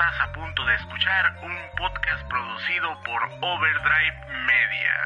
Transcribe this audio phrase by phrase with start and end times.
[0.00, 4.16] Estás a punto de escuchar un podcast producido por Overdrive
[4.46, 4.96] Media.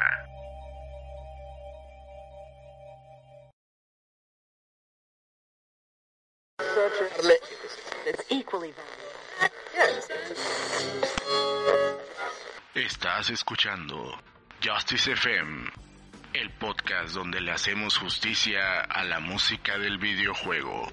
[12.72, 14.16] Estás escuchando
[14.62, 15.72] Justice FM,
[16.34, 20.86] el podcast donde le hacemos justicia a la música del videojuego.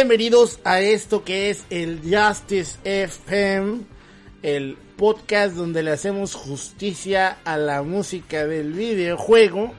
[0.00, 3.82] Bienvenidos a esto que es el Justice FM,
[4.42, 9.74] el podcast donde le hacemos justicia a la música del videojuego.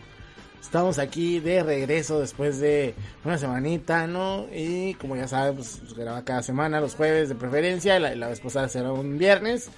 [0.62, 2.94] Estamos aquí de regreso después de
[3.26, 4.46] una semanita, ¿no?
[4.54, 8.00] Y como ya saben, pues graba cada semana, los jueves de preferencia.
[8.00, 9.72] La, la vez pasada será un viernes.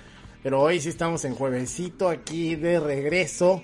[0.43, 3.61] Pero hoy sí estamos en juevesito aquí de regreso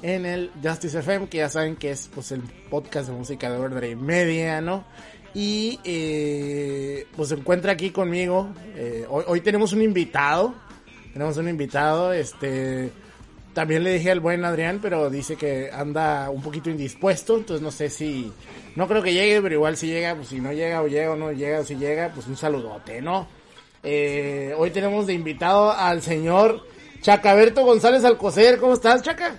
[0.00, 2.40] en el Justice FM, que ya saben que es pues el
[2.70, 4.86] podcast de música de Overdrive Media, ¿no?
[5.34, 8.48] Y eh, pues se encuentra aquí conmigo.
[8.76, 10.54] Eh, hoy, hoy tenemos un invitado.
[11.12, 12.92] Tenemos un invitado, este
[13.54, 17.70] también le dije al buen Adrián, pero dice que anda un poquito indispuesto, entonces no
[17.70, 18.32] sé si,
[18.74, 21.16] no creo que llegue, pero igual si llega, pues si no llega o llega o
[21.16, 23.28] no llega o si llega, pues un saludote, ¿no?
[23.82, 26.66] Eh, hoy tenemos de invitado al señor
[27.00, 29.36] Chacaberto González Alcocer, ¿cómo estás, Chaca?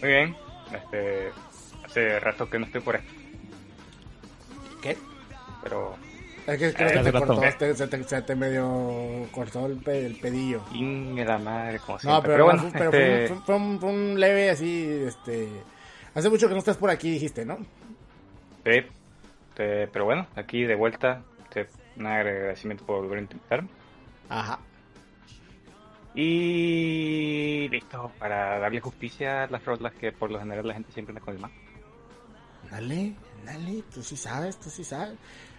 [0.00, 0.36] Muy bien,
[0.72, 1.30] este,
[1.84, 3.06] hace rato que no estoy por aquí,
[4.86, 4.96] ¿Qué?
[5.62, 5.96] pero
[6.46, 10.06] Es que creo Eh, que cortó, te- se, te, se te medio cortó el, pe-
[10.06, 10.60] el pedillo.
[10.72, 12.32] Inge la madre, como No, siempre.
[12.32, 15.48] pero, bueno, fue, pero fue este, un, fue un- fue un leve así, este...
[16.14, 17.56] Hace mucho que no estás por aquí, dijiste, ¿no?
[18.64, 21.66] sí, este, pero bueno, aquí de vuelta, este,
[21.96, 23.64] un agradecimiento por volver a intentar.
[24.28, 24.58] Ajá.
[26.14, 31.10] Y listo, para darle justicia a las rolas que por lo general la gente siempre
[31.12, 31.50] anda con el más.
[32.70, 33.12] Dale,
[33.46, 35.14] dale, tú sí sabes, tú sí sabes.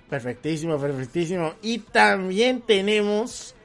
[0.09, 1.55] Perfectísimo, perfectísimo.
[1.61, 3.55] Y también tenemos,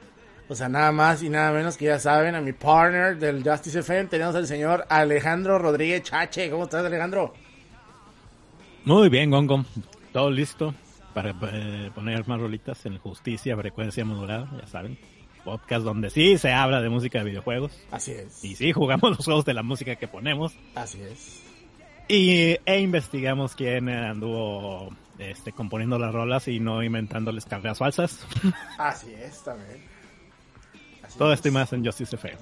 [0.49, 3.79] o sea, nada más y nada menos que ya saben, a mi partner del Justice
[3.79, 6.49] FM, tenemos al señor Alejandro Rodríguez Chache.
[6.49, 7.33] ¿Cómo estás, Alejandro?
[8.85, 9.63] Muy bien, Gongo.
[10.11, 10.73] Todo listo
[11.13, 14.97] para eh, poner más rolitas en Justicia, Frecuencia Modulada, ya saben.
[15.45, 17.71] Podcast donde sí se habla de música de videojuegos.
[17.91, 18.43] Así es.
[18.43, 20.53] Y sí jugamos los juegos de la música que ponemos.
[20.75, 21.42] Así es.
[22.07, 28.25] Y, e investigamos quién anduvo este, componiendo las rolas y no inventándoles carreras falsas.
[28.77, 29.81] Así es, también.
[31.01, 31.37] Así Todo es.
[31.39, 32.37] esto y más en Justice FM.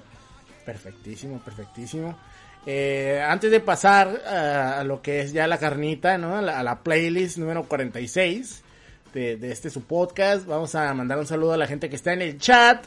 [0.64, 2.16] Perfectísimo, perfectísimo.
[2.64, 6.36] Eh, antes de pasar a, a lo que es ya la carnita, ¿no?
[6.36, 8.62] A la, a la playlist número 46
[9.14, 12.12] de, de este su podcast, vamos a mandar un saludo a la gente que está
[12.12, 12.86] en el chat,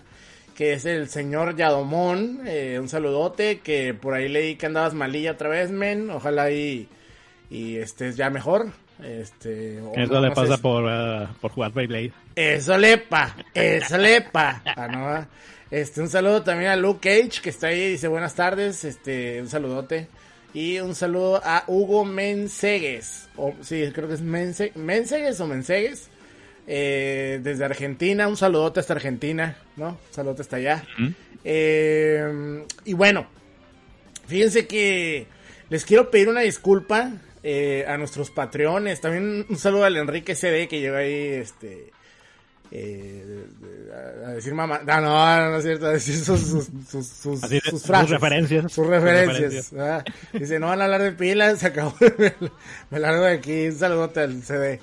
[0.56, 2.42] que es el señor Yadomón.
[2.48, 6.10] eh, un saludote, que por ahí leí que andabas malilla otra vez, men.
[6.10, 6.88] Ojalá y,
[7.50, 8.68] y estés ya mejor.
[9.04, 12.14] Este, Eso no- le no pasa por, ah, por jugar Beyblade.
[12.36, 14.62] eso lepa, eso lepa.
[14.66, 15.28] Ah, no,
[15.70, 19.50] este, un saludo también a Luke Cage, que está ahí, dice buenas tardes, este, un
[19.50, 20.08] saludote.
[20.54, 26.10] Y un saludo a Hugo Mensegues, o sí, creo que es Mense, Mensegues o Mensegues,
[26.68, 29.90] eh, desde Argentina, un saludote hasta Argentina, ¿no?
[29.90, 30.84] Un saludote hasta allá.
[31.44, 33.28] Eh, y bueno,
[34.28, 35.28] fíjense que
[35.70, 37.12] les quiero pedir una disculpa
[37.44, 39.00] eh, a nuestros patreones.
[39.02, 41.92] También un saludo al Enrique CD que llegó ahí, este,
[42.72, 43.46] eh,
[44.26, 44.82] a, decir mamá.
[44.86, 47.84] No, no, no es cierto, a decir sus, sus, sus, sus, Así de- sus sus
[47.84, 48.10] frases.
[48.10, 48.72] referencias.
[48.72, 49.72] Sus referencias.
[49.78, 50.04] ah.
[50.34, 51.94] Dice, no van a hablar de pilas, se acabó.
[52.90, 53.68] me largo de aquí.
[53.68, 54.80] Un saludote al CD.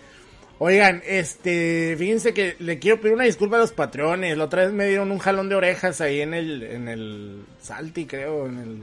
[0.64, 4.38] Oigan, este, fíjense que le quiero pedir una disculpa a los patrones.
[4.38, 8.06] La otra vez me dieron un jalón de orejas ahí en el, en el Salty,
[8.06, 8.78] creo, en el,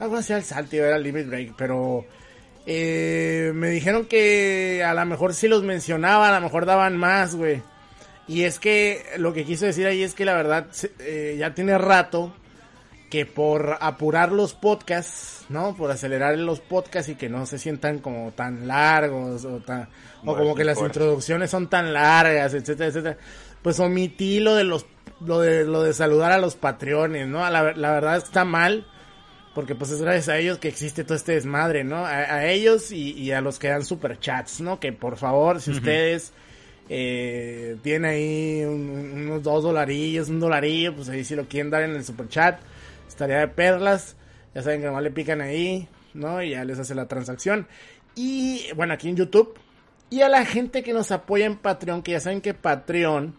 [0.00, 2.04] algo así al Salty, era el Limit Break, pero,
[2.66, 7.36] eh, me dijeron que a lo mejor si los mencionaba, a lo mejor daban más,
[7.36, 7.62] güey.
[8.26, 10.66] Y es que lo que quiso decir ahí es que la verdad
[10.98, 12.34] eh, ya tiene rato
[13.10, 15.76] que por apurar los podcasts, ¿no?
[15.76, 19.88] Por acelerar los podcasts y que no se sientan como tan largos o tan
[20.24, 23.16] o como que las introducciones son tan largas, etcétera, etcétera.
[23.62, 24.86] Pues omití lo de los
[25.20, 27.38] lo de lo de saludar a los patrones, ¿no?
[27.48, 28.86] La, la verdad está mal
[29.54, 32.04] porque pues es gracias a ellos que existe todo este desmadre, ¿no?
[32.04, 34.78] A, a ellos y, y a los que dan superchats, ¿no?
[34.80, 36.32] Que por favor, si ustedes
[36.88, 41.82] eh, tienen ahí un- unos dos dolarillos, un dolarillo, pues ahí si lo quieren dar
[41.82, 42.60] en el superchat,
[43.16, 44.14] estaría de perlas.
[44.54, 46.42] Ya saben que nomás le pican ahí, ¿no?
[46.42, 47.66] Y ya les hace la transacción.
[48.14, 49.58] Y bueno, aquí en YouTube.
[50.10, 53.34] Y a la gente que nos apoya en Patreon, que ya saben que Patreon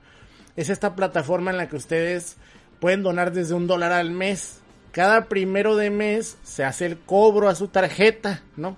[0.55, 2.37] es esta plataforma en la que ustedes
[2.79, 4.61] pueden donar desde un dólar al mes.
[4.91, 8.77] Cada primero de mes se hace el cobro a su tarjeta, ¿no?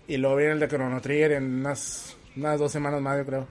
[0.07, 3.47] Y luego viene el de Chrono Trigger en unas, unas dos semanas más, yo creo.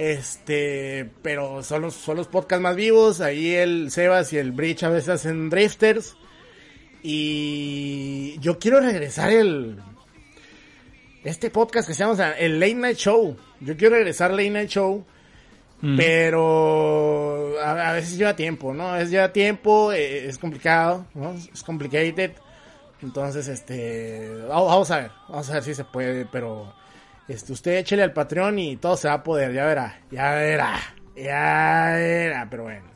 [0.00, 3.20] Este, pero son los, son los podcasts más vivos.
[3.20, 6.16] Ahí el Sebas y el Bridge a veces hacen drifters.
[7.02, 9.78] Y yo quiero regresar el.
[11.22, 13.36] Este podcast que se llama el Late Night Show.
[13.60, 15.04] Yo quiero regresar Late Night Show.
[15.82, 15.96] Mm.
[15.98, 18.96] Pero a, a veces lleva tiempo, ¿no?
[18.96, 21.34] Es lleva tiempo, eh, es complicado, ¿no?
[21.34, 22.32] Es complicated.
[23.02, 26.72] Entonces, este, vamos a ver, vamos a ver si se puede, pero
[27.30, 30.80] este, usted échele al Patreon y todo se va a poder, ya verá, ya verá,
[31.14, 32.86] ya verá, pero bueno.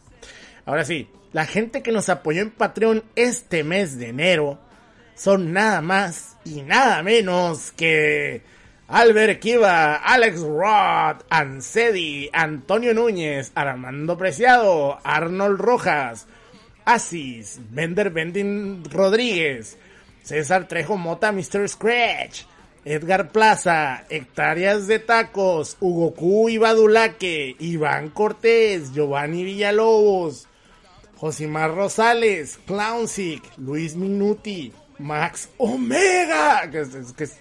[0.66, 4.58] Ahora sí, la gente que nos apoyó en Patreon este mes de enero
[5.14, 8.42] son nada más y nada menos que
[8.88, 16.26] Albert Kiva, Alex Roth, Ansedi, Antonio Núñez, Armando Preciado, Arnold Rojas,
[16.84, 19.78] Asis, Bender Bending Rodríguez,
[20.22, 21.68] César Trejo Mota, Mr.
[21.68, 22.42] Scratch,
[22.84, 30.46] Edgar Plaza, Hectáreas de Tacos, Hugo Q y Badulaque, Iván Cortés, Giovanni Villalobos,
[31.16, 37.38] Josimar Rosales, Clownsic, Luis Minuti, Max Omega, que es, es- que es-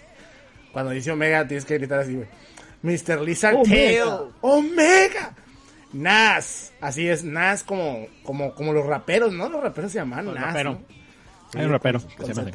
[0.72, 2.28] cuando dice Omega tienes que gritar así, güey.
[2.82, 3.20] Mr.
[3.20, 4.02] Lizard Tail,
[4.40, 5.34] Omega,
[5.92, 9.48] Nas, así es, Nas como, como, como los raperos, ¿no?
[9.48, 10.44] Los raperos se llaman Nas.
[11.54, 12.50] Hay un rapero con- que con se llama.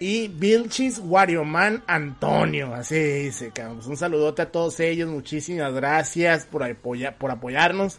[0.00, 3.80] Y Vilchis Warioman Antonio, así dice, cabrón.
[3.86, 7.98] Un saludote a todos ellos, muchísimas gracias por, apoya- por apoyarnos.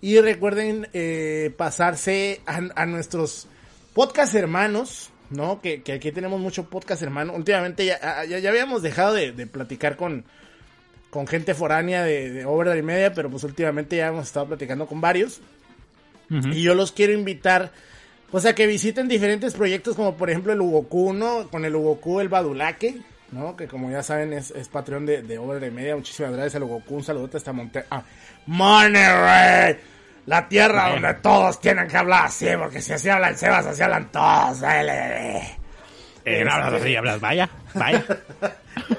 [0.00, 3.46] Y recuerden eh, pasarse a, a nuestros
[3.94, 5.60] podcast hermanos, ¿no?
[5.62, 7.32] Que, que aquí tenemos mucho podcast hermano.
[7.34, 10.24] Últimamente ya, ya, ya habíamos dejado de, de platicar con,
[11.10, 15.00] con gente foránea de, de Overdrive Media, pero pues últimamente ya hemos estado platicando con
[15.00, 15.40] varios.
[16.30, 17.72] Y yo los quiero invitar,
[18.32, 21.48] pues a que visiten diferentes proyectos, como por ejemplo el Hugoku, ¿no?
[21.50, 23.54] Con el Hugoku, el Badulaque, ¿no?
[23.54, 25.94] Que como ya saben es, es patrón de, de Over de Media.
[25.94, 26.96] Muchísimas gracias al Hugoku.
[26.96, 27.84] Un saludote hasta Monte...
[27.90, 28.02] Ah,
[28.46, 29.76] Monterrey.
[30.24, 34.10] La tierra donde todos tienen que hablar así, porque si así hablan Sebas, así hablan
[34.10, 34.60] todos.
[34.60, 35.58] Dale.
[36.24, 38.04] Eh, no hablas así, hablas, vaya, vaya.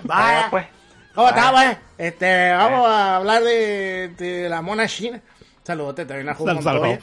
[0.03, 0.65] Vaya, pues.
[1.15, 1.77] ¿Cómo está, güey?
[1.97, 5.19] Este, vamos a hablar de, de la mona china.
[5.63, 6.99] Saludote también a Ju Saludos, Montoya.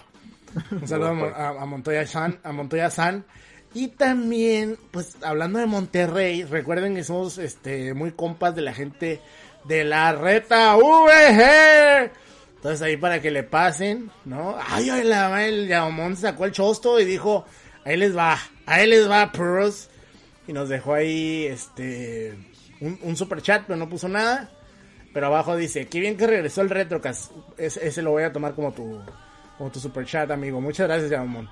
[0.70, 3.24] Un saludo a, Mon- a, a Montoya San, a Montoya San.
[3.72, 9.20] Y también, pues, hablando de Monterrey, recuerden que somos este muy compas de la gente
[9.64, 12.10] de la reta VG.
[12.56, 14.56] Entonces ahí para que le pasen, ¿no?
[14.68, 17.44] Ay, ay, la, el Yamón sacó el chosto y dijo,
[17.84, 19.88] ahí les va, ahí les va, pros.
[20.48, 22.36] Y nos dejó ahí, este,
[22.80, 24.50] un, un super chat, pero no puso nada.
[25.14, 27.32] Pero abajo dice, qué bien que regresó el Retrocast.
[27.56, 29.00] Ese lo voy a tomar como tu,
[29.60, 30.58] como tu super chat, amigo.
[30.58, 31.46] Muchas gracias, Yamón.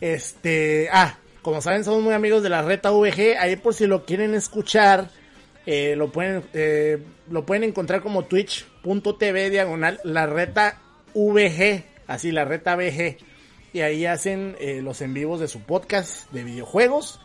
[0.00, 3.36] Este, ah, como saben, somos muy amigos de la Reta VG.
[3.36, 5.10] Ahí por si lo quieren escuchar,
[5.66, 10.78] eh, lo pueden, eh, lo pueden encontrar como twitch.tv diagonal la Reta
[11.14, 13.18] VG, así la Reta VG.
[13.72, 17.18] Y ahí hacen eh, los en vivos de su podcast de videojuegos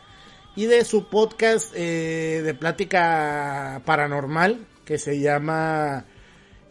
[0.56, 6.06] y de su podcast eh, de plática paranormal que se llama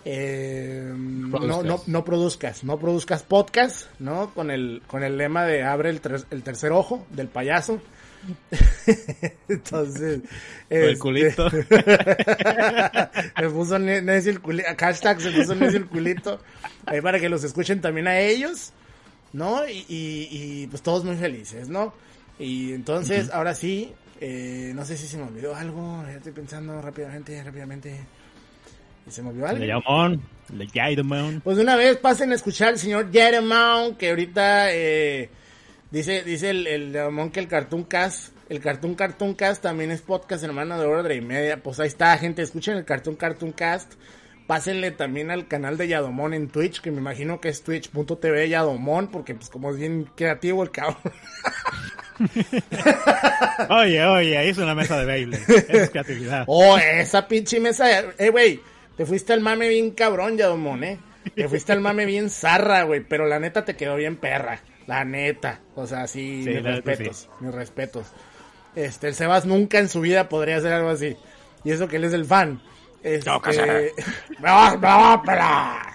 [0.06, 4.34] eh, no, no, no produzcas, no produzcas podcast, ¿no?
[4.34, 7.82] Con el, con el lema de abre el, ter- el tercer ojo del payaso.
[9.48, 10.22] Entonces,
[10.70, 11.50] el este, culito.
[11.50, 11.64] se
[13.52, 16.40] puso ne- necio el culito, hashtag se puso necio el culito,
[16.86, 18.74] ahí para que los escuchen también a ellos,
[19.34, 19.68] ¿no?
[19.68, 21.94] Y, y, y, pues todos muy felices, ¿no?
[22.38, 26.82] Y entonces, ahora sí, eh, no sé si se me olvidó algo, ya estoy pensando
[26.82, 28.00] rápidamente, rápidamente.
[29.10, 29.66] ¿Y se me olvidó algo?
[30.54, 31.42] Le Yaidamon.
[31.42, 35.30] Pues de una vez pasen a escuchar al señor Jeremiah, que ahorita eh,
[35.90, 40.44] dice dice el, el que el Cartoon Cast, el Cartoon Cartoon Cast también es podcast
[40.44, 41.62] hermano de hora y media.
[41.62, 43.94] Pues ahí está, gente, escuchen el Cartoon Cartoon Cast.
[44.46, 49.10] Pásenle también al canal de Yadomón en Twitch, que me imagino que es twitch.tv Yadomón,
[49.10, 50.98] porque pues como es bien creativo el cabrón.
[53.70, 55.40] Oye, oye, hizo una mesa de baile.
[55.70, 56.44] Es creatividad.
[56.48, 57.88] Oh, esa pinche mesa.
[58.18, 58.62] Eh, güey,
[59.00, 61.00] te fuiste al mame bien cabrón, Yadomón, eh.
[61.34, 64.60] Te fuiste al mame bien zarra, güey, pero la neta te quedó bien perra.
[64.88, 65.62] La neta.
[65.76, 67.28] O sea, sí, Sí, mis respetos, sí.
[67.40, 68.08] mis respetos.
[68.76, 71.16] Este, el Sebas nunca en su vida podría hacer algo así.
[71.64, 72.62] Y eso que él es el fan.
[73.02, 73.30] Este,
[74.42, 74.48] No,
[74.82, 75.94] va a pelar.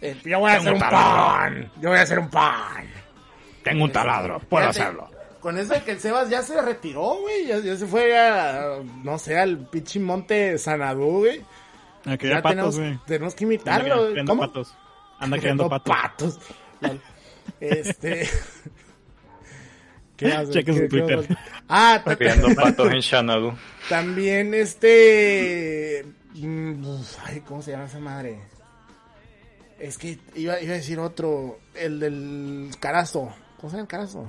[0.00, 1.70] Eh, Yo voy a hacer un pan.
[1.80, 2.88] Yo voy a hacer un pan.
[3.62, 5.08] Tengo un taladro, puedo Fíjate, hacerlo.
[5.38, 7.46] Con eso de que el Sebas ya se retiró, güey.
[7.46, 11.40] Ya, ya se fue a, no sé, al pinche monte Sanadú, güey.
[12.04, 14.10] Ya patos, tenemos, tenemos que Anda imitarlo, güey.
[14.12, 14.42] criando ¿Cómo?
[14.42, 14.74] patos.
[15.18, 16.38] Anda criando patos.
[16.80, 17.00] Lol.
[17.60, 18.28] Este.
[20.16, 20.52] ¿Qué hace?
[20.52, 21.38] Chequen su ¿Qué- qué Twitter.
[21.68, 23.52] Ah, ta- Criando patos en Xanadu.
[23.88, 26.04] también este.
[26.34, 26.84] Mm,
[27.24, 28.38] ay, ¿cómo se llama esa madre?
[29.78, 33.32] Es que iba, iba a decir otro, el del Carazo.
[33.56, 34.26] ¿Cómo se llama el Carazo?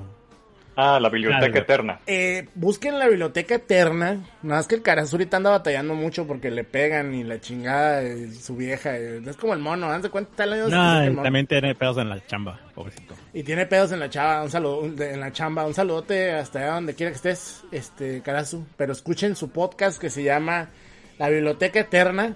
[0.77, 1.61] Ah, la biblioteca Claro.
[1.61, 1.99] eterna.
[2.05, 4.13] Eh, busquen la biblioteca eterna.
[4.43, 8.01] Nada más que el Carazo ahorita anda batallando mucho porque le pegan y la chingada
[8.01, 8.97] de su vieja.
[8.97, 10.31] eh, Es como el mono, ¿dan de cuenta?
[10.35, 11.23] Tal año se No, puso el él mono.
[11.23, 13.15] también tiene pedos en la chamba, pobrecito.
[13.33, 16.31] Y tiene pedos en la chava, un saludo, un- de- en la chamba, un saludote
[16.33, 18.65] hasta allá donde quiera que estés, este, Carazu.
[18.75, 20.69] Pero escuchen su podcast que se llama
[21.17, 22.35] La Biblioteca Eterna.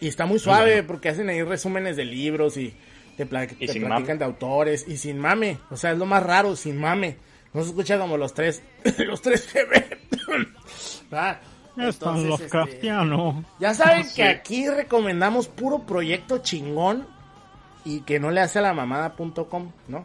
[0.00, 2.74] Y está muy suave porque hacen ahí resúmenes de libros y
[3.16, 4.18] te, pla- te sin platican mame.
[4.18, 5.58] de autores y sin mame.
[5.70, 7.16] O sea, es lo más raro, sin mame.
[7.52, 8.62] No se escucha como los tres,
[8.98, 9.96] los tres GB.
[11.12, 11.38] Ah,
[11.78, 12.58] Están los este,
[13.60, 17.06] ya saben que aquí recomendamos puro proyecto chingón
[17.84, 20.04] y que no le hace a la mamada.com, ¿no?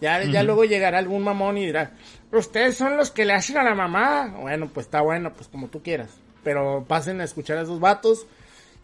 [0.00, 1.92] Ya, ya luego llegará algún mamón y dirá,
[2.32, 4.28] ustedes son los que le hacen a la mamada.
[4.40, 6.10] Bueno, pues está bueno, pues como tú quieras.
[6.44, 8.26] Pero pasen a escuchar a esos vatos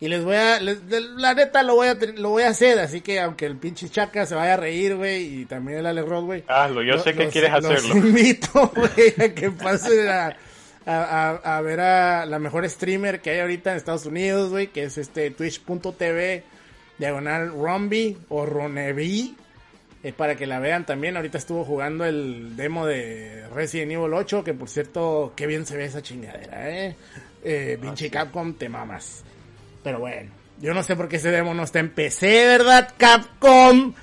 [0.00, 0.80] y les voy a, les-
[1.16, 4.26] la neta lo voy a, lo voy a hacer, así que aunque el pinche chaca
[4.26, 6.44] se vaya a reír, güey, y también el Alex Ross, güey.
[6.48, 7.96] Hazlo, yo Lo- sé que los- quieres los hacerlo.
[7.96, 10.36] invito, güey, a que pasen a,
[10.86, 14.66] a, a- a ver a la mejor streamer que hay ahorita en Estados Unidos, güey,
[14.68, 16.42] que es este twitch.tv
[16.98, 19.36] diagonal Rombi o Ronevi.
[20.02, 21.16] eh, para que la vean también.
[21.16, 25.78] Ahorita estuvo jugando el demo de Resident Evil 8, que por cierto, qué bien se
[25.78, 26.94] ve esa chingadera, eh.
[27.42, 29.24] eh pinche Capcom, te mamas.
[29.84, 33.94] Pero bueno, yo no sé por qué ese demo no está en PC, ¿verdad, Capcom?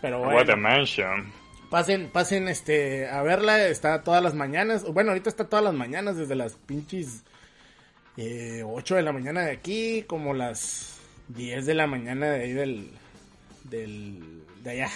[0.00, 0.34] Pero bueno.
[0.34, 1.32] What a mansion.
[1.70, 4.84] Pasen, pasen este a verla, está todas las mañanas.
[4.84, 7.22] Bueno, ahorita está todas las mañanas, desde las pinches
[8.16, 12.52] eh, 8 de la mañana de aquí, como las 10 de la mañana de ahí
[12.52, 12.90] del,
[13.64, 14.90] del de allá,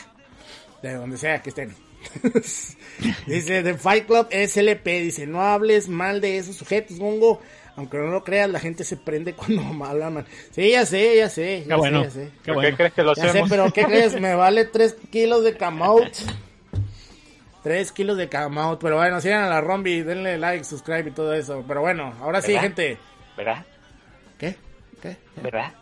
[0.82, 1.75] de donde sea que estén.
[3.26, 7.42] dice The Fight Club SLP, dice, no hables mal de esos sujetos, Gongo.
[7.80, 10.26] Aunque no lo creas, la gente se prende cuando hablan mal.
[10.50, 11.61] Sí, ya sé, ya sé.
[11.62, 12.00] Ya Qué bueno.
[12.00, 12.31] sé, ya sé.
[12.44, 12.68] Qué ¿Por bueno.
[12.70, 13.48] qué crees que lo Ya sé, hacemos?
[13.48, 14.20] pero ¿qué crees?
[14.20, 16.12] Me vale 3 kilos de camout.
[17.62, 18.81] 3 kilos de camout.
[18.83, 21.64] Pero bueno, sigan a la Rombi, denle like, subscribe y todo eso.
[21.66, 22.62] Pero bueno, ahora sí, ¿Verdad?
[22.62, 22.98] gente.
[23.37, 23.64] ¿Verdad?
[24.38, 24.57] ¿Qué?
[25.00, 25.16] ¿Qué?
[25.42, 25.72] ¿Verdad?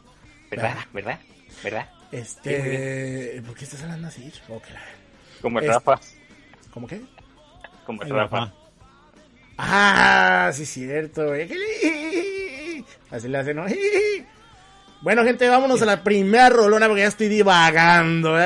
[0.51, 0.77] ¿Verdad?
[0.93, 1.19] ¿Verdad?
[1.65, 1.89] ¿Verdad?
[2.13, 3.43] Este.
[3.45, 4.33] ¿Por qué estás hablando así?
[5.43, 6.01] Como el Este- Rafa.
[6.73, 7.01] ¿Cómo qué?
[7.85, 8.37] Como el El Rafa.
[8.41, 8.55] Rafa.
[9.59, 11.49] Ah, sí, cierto, güey.
[13.11, 13.67] Así le hacen, ¿no?
[15.01, 18.37] Bueno, gente, vámonos a la primera rolona porque ya estoy divagando.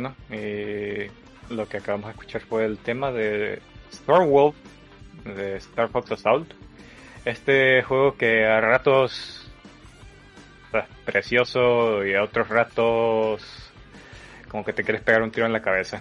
[0.00, 1.10] Bueno, eh,
[1.50, 4.54] lo que acabamos de escuchar fue el tema de Star Wolf
[5.24, 6.52] de Star Fox Assault.
[7.24, 9.50] Este juego que a ratos
[10.66, 13.42] está precioso y a otros ratos
[14.46, 16.00] como que te quieres pegar un tiro en la cabeza.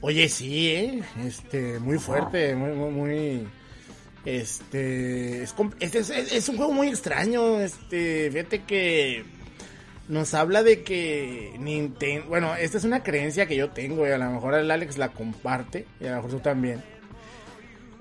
[0.00, 1.02] Oye, sí, ¿eh?
[1.26, 3.48] Este, muy fuerte, muy, muy, muy...
[4.24, 7.58] Este es, es, es- es un juego muy extraño.
[7.58, 9.24] Este, fíjate que
[10.08, 12.26] nos habla de que Nintendo.
[12.28, 15.10] Bueno, esta es una creencia que yo tengo y a lo mejor el Alex la
[15.10, 16.82] comparte y a lo mejor tú también.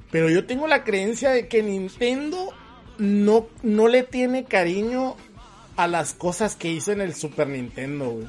[0.09, 2.53] Pero yo tengo la creencia de que Nintendo
[2.97, 5.15] no, no le tiene cariño
[5.75, 8.27] a las cosas que hizo en el Super Nintendo, güey.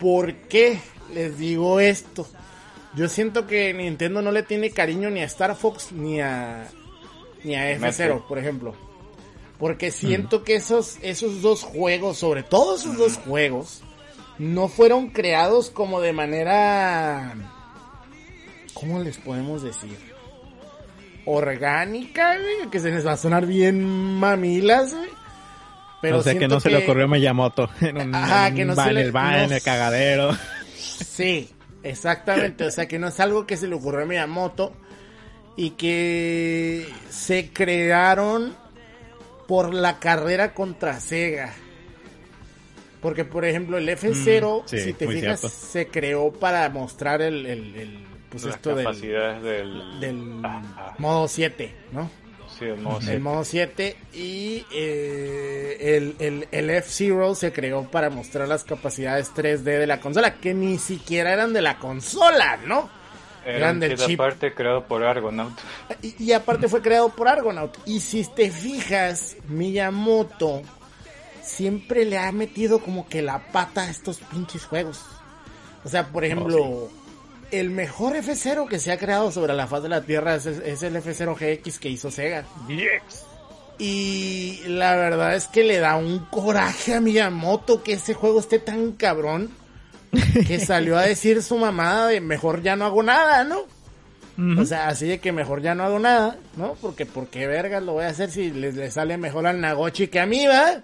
[0.00, 0.78] ¿Por qué
[1.14, 2.26] les digo esto?
[2.96, 6.68] Yo siento que Nintendo no le tiene cariño ni a Star Fox ni a
[7.44, 8.20] ni a F0, Metroid.
[8.28, 8.89] por ejemplo.
[9.60, 13.82] Porque siento que esos esos dos juegos, sobre todo esos dos juegos,
[14.38, 17.34] no fueron creados como de manera
[18.74, 19.96] ¿cómo les podemos decir?
[21.26, 25.08] orgánica, güey, que se les va a sonar bien mamilas, güey.
[26.00, 28.64] Pero o sea que no se le ocurrió a Miyamoto en un, Ajá, en que
[28.64, 30.30] no un se le- el no en el cagadero.
[30.80, 31.50] Sí,
[31.82, 32.64] exactamente.
[32.64, 34.72] O sea, que no es algo que se le ocurrió a Miyamoto
[35.56, 38.56] y que se crearon
[39.50, 41.52] por la carrera contra Sega.
[43.02, 45.48] Porque, por ejemplo, el F0, Mm, sí, si te fijas, cierto.
[45.48, 47.98] se creó para mostrar el, el- el,
[48.30, 50.94] pues Las esto del, capacidades del, del Ajá.
[50.98, 52.08] modo 7, ¿no?
[52.56, 53.18] sí, el modo El siete.
[53.18, 59.62] modo 7 y eh, el, el, el F-Zero se creó para mostrar las capacidades 3D
[59.62, 62.88] de la consola, que ni siquiera eran de la consola, ¿no?
[63.44, 64.20] Del kit chip.
[64.20, 65.52] aparte creado por Argonaut.
[66.02, 67.76] Y, y aparte fue creado por Argonaut.
[67.86, 70.62] Y si te fijas, Miyamoto
[71.42, 75.04] siempre le ha metido como que la pata a estos pinches juegos.
[75.84, 76.88] O sea, por ejemplo,
[77.50, 80.82] el mejor F0 que se ha creado sobre la faz de la Tierra es, es
[80.82, 82.44] el F0 GX que hizo Sega.
[83.78, 88.58] Y la verdad es que le da un coraje a Miyamoto que ese juego esté
[88.58, 89.50] tan cabrón
[90.46, 93.66] que salió a decir su mamada de mejor ya no hago nada, ¿no?
[94.58, 96.74] O sea, así de que mejor ya no hago nada, ¿no?
[96.80, 100.18] Porque, porque vergas lo voy a hacer si le, le sale mejor al Nagochi que
[100.18, 100.80] a mí, ¿va?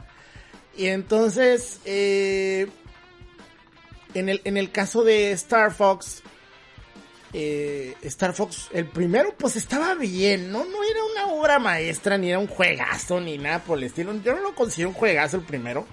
[0.76, 2.66] Y entonces, eh,
[4.12, 6.22] en, el, en el caso de Star Fox,
[7.32, 10.64] eh, Star Fox, el primero, pues estaba bien, ¿no?
[10.64, 14.14] No era una obra maestra, ni era un juegazo, ni nada por el estilo.
[14.22, 15.86] Yo no lo considero un juegazo el primero.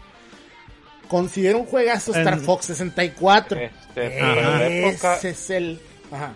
[1.07, 3.59] Considero un juegazo Star En- Fox 64.
[3.59, 5.79] Este, para época- Ese es el...
[6.11, 6.33] Ajá.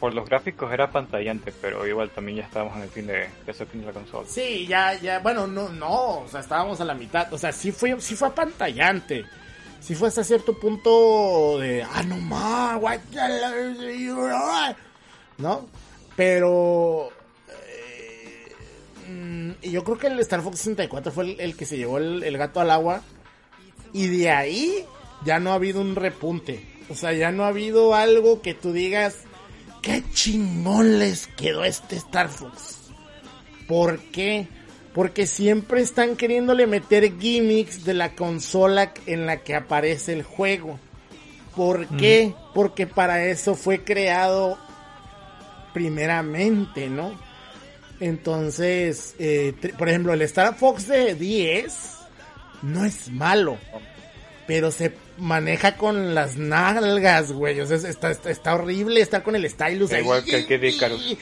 [0.00, 3.28] Por los gráficos era pantallante, pero igual también ya estábamos en el fin de, de
[3.52, 4.26] ese fin de la consola.
[4.28, 7.72] Sí, ya, ya, bueno, no, no, o sea, estábamos a la mitad, o sea, sí
[7.72, 9.24] fue, sí fue apantallante,
[9.80, 12.78] sí fue hasta cierto punto de, ah, no más,
[15.38, 15.66] ¿no?
[16.16, 17.08] Pero,
[17.48, 18.52] eh,
[19.08, 21.96] mm, y yo creo que el Star Fox 64 fue el, el que se llevó
[21.98, 23.00] el, el gato al agua,
[23.94, 24.84] y de ahí
[25.24, 28.72] ya no ha habido un repunte, o sea, ya no ha habido algo que tú
[28.74, 29.20] digas,
[29.80, 32.90] qué chingón les quedó este Star Fox.
[33.66, 34.48] ¿Por qué?
[34.92, 40.78] Porque siempre están queriéndole meter gimmicks de la consola en la que aparece el juego.
[41.56, 42.34] ¿Por qué?
[42.52, 44.58] Porque para eso fue creado
[45.72, 47.12] primeramente, ¿no?
[48.00, 51.94] Entonces, eh, por ejemplo, el Star Fox de 10
[52.64, 53.58] no es malo,
[54.46, 57.60] pero se maneja con las nalgas, güey.
[57.60, 60.00] O sea, es- está, está, está horrible estar con el stylus ahí.
[60.02, 61.16] Igual que el Icarus.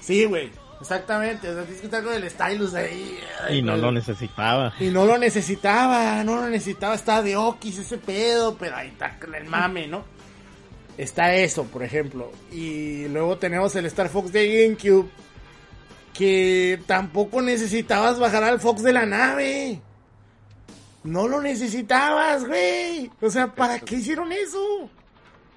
[0.00, 0.50] Sí, güey.
[0.80, 1.48] Exactamente.
[1.48, 3.18] O sea, tienes que estar con el stylus ahí.
[3.50, 4.72] Y no lo necesitaba.
[4.78, 9.18] y no lo necesitaba, no lo necesitaba, estaba de Okis ese pedo, pero ahí está
[9.18, 10.04] con el mame, ¿no?
[10.96, 12.30] Está eso, por ejemplo.
[12.52, 15.08] Y luego tenemos el Star Fox de GameCube,
[16.14, 19.80] que tampoco necesitabas bajar al Fox de la nave.
[21.04, 23.10] No lo necesitabas, güey.
[23.20, 24.90] O sea, ¿para qué hicieron eso?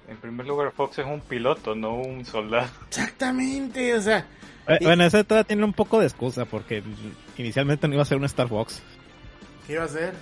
[0.08, 2.68] En primer lugar, Fox es un piloto, no un soldado.
[2.88, 4.26] Exactamente, o sea,
[4.68, 6.84] Eh, Y- Bueno, ese todavía tiene un poco de excusa porque
[7.36, 8.80] inicialmente no iba a ser un Star Fox.
[9.66, 10.14] ¿qué iba a hacer?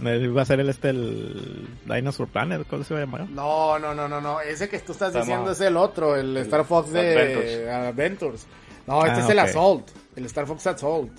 [0.00, 3.28] No Iba a ser el este el Dinosaur Planet, ¿cómo se va a llamar?
[3.30, 4.40] No, no, no, no, no.
[4.42, 7.68] Ese que tú estás Estamos- diciendo es el otro, el Star Fox de Adventures.
[7.68, 8.46] Adventures.
[8.86, 9.44] No, este Ah, es el ok.
[9.44, 11.12] Assault, el Star Fox Assault.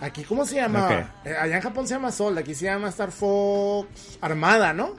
[0.00, 1.12] Aquí, ¿cómo se llama?
[1.24, 4.94] Eh, allá en Japón se llama Assault, aquí se llama Star Fox Armada, ¿no?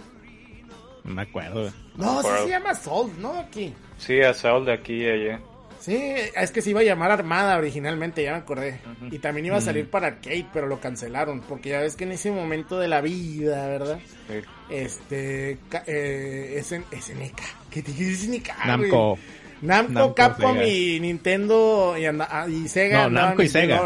[1.03, 1.71] No me acuerdo.
[1.95, 3.33] No, sí se llama Assault, ¿no?
[3.39, 3.73] Aquí.
[3.97, 5.39] Sí, Assault de aquí y allá.
[5.79, 5.95] Sí,
[6.35, 8.81] es que se iba a llamar Armada originalmente, ya me acordé.
[9.09, 11.39] Y también iba a salir para arcade, pero lo cancelaron.
[11.39, 13.99] Porque ya ves que en ese momento de la vida, ¿verdad?
[14.27, 14.41] Sí.
[14.69, 15.57] Este.
[15.87, 17.41] Eh, SN SNK.
[17.71, 18.47] ¿Qué te SNK?
[18.55, 18.67] güey?
[18.67, 19.17] Namco.
[19.61, 20.67] Namco, Namco, Capcom Sega.
[20.67, 23.03] y Nintendo y, anda- ah, y Sega.
[23.03, 23.81] No, Namco y en Sega.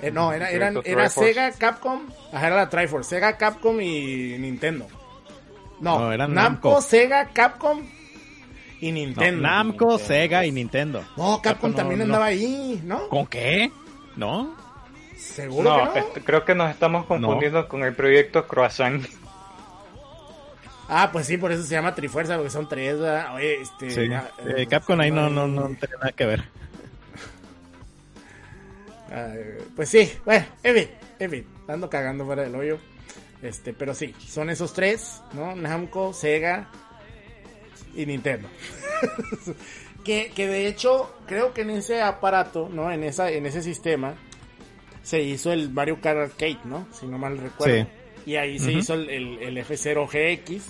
[0.00, 1.08] Eh, no, era, eran, era.
[1.08, 2.02] Sega, Capcom.
[2.32, 3.10] Ajá, era la Triforce.
[3.10, 4.86] Sega, Capcom y Nintendo.
[5.80, 6.82] No, No, eran Namco, Namco.
[6.82, 7.80] Sega, Capcom
[8.80, 9.42] y No, Nintendo.
[9.42, 11.04] Namco, Sega y Nintendo.
[11.16, 12.04] No, Capcom también no.
[12.06, 13.08] andaba ahí, ¿no?
[13.08, 13.70] ¿Con qué?
[14.16, 14.56] ¿No?
[15.16, 16.06] ¿Seguro No, que no?
[16.24, 19.04] creo que nos estamos confundiendo con el proyecto Croissant.
[20.88, 22.96] Ah, pues sí, por eso se llama Trifuerza, porque son tres.
[23.34, 23.90] Oye, este...
[23.90, 24.08] Sí.
[24.08, 26.44] ya, Eh, Capcom ahí no, no, no tiene nada que ver.
[29.74, 32.78] Pues sí, bueno, en fin, en fin, ando cagando fuera del hoyo.
[33.42, 35.54] Este, pero sí, son esos tres, ¿no?
[35.54, 36.70] Namco, Sega
[37.94, 38.48] y Nintendo.
[40.04, 42.90] que, que de hecho, creo que en ese aparato, ¿no?
[42.90, 44.16] En esa, en ese sistema,
[45.02, 46.88] se hizo el Mario Kart Arcade, ¿no?
[46.92, 47.84] Si no mal recuerdo.
[47.84, 48.30] Sí.
[48.30, 50.60] Y ahí se hizo el, el, el F0GX,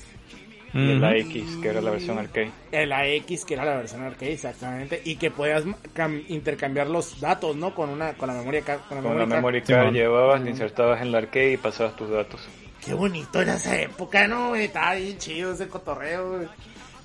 [0.75, 1.17] Y la Ujú.
[1.17, 2.51] X, que era la versión arcade.
[2.73, 7.57] el AX, que era la versión arcade, exactamente, y que podías cam- intercambiar los datos,
[7.57, 7.75] ¿no?
[7.75, 9.95] Con una, con la memoria, ca- con la Con la memoria Sí, card man.
[9.95, 12.47] llevabas, la insertabas en la arcade y pasabas tus datos.
[12.85, 14.55] Qué bonito era esa época, ¿no?
[14.55, 16.49] Estaba bien chido ese cotorreo, güey.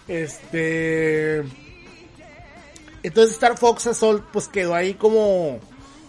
[0.07, 1.37] Este.
[3.01, 5.59] Entonces Star Fox Assault, pues quedó ahí como.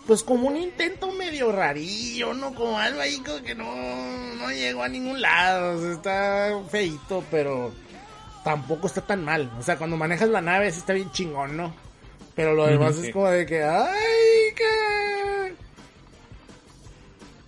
[0.07, 2.55] Pues como un intento medio rarillo, ¿no?
[2.55, 3.75] Como algo ahí como que no,
[4.37, 5.79] no llegó a ningún lado.
[5.79, 7.73] O sea, está feito, pero
[8.45, 9.51] tampoco está tan mal.
[9.59, 11.75] O sea, cuando manejas la nave sí está bien chingón, ¿no?
[12.35, 13.63] Pero lo demás es como de que.
[13.63, 15.55] ¡Ay, qué!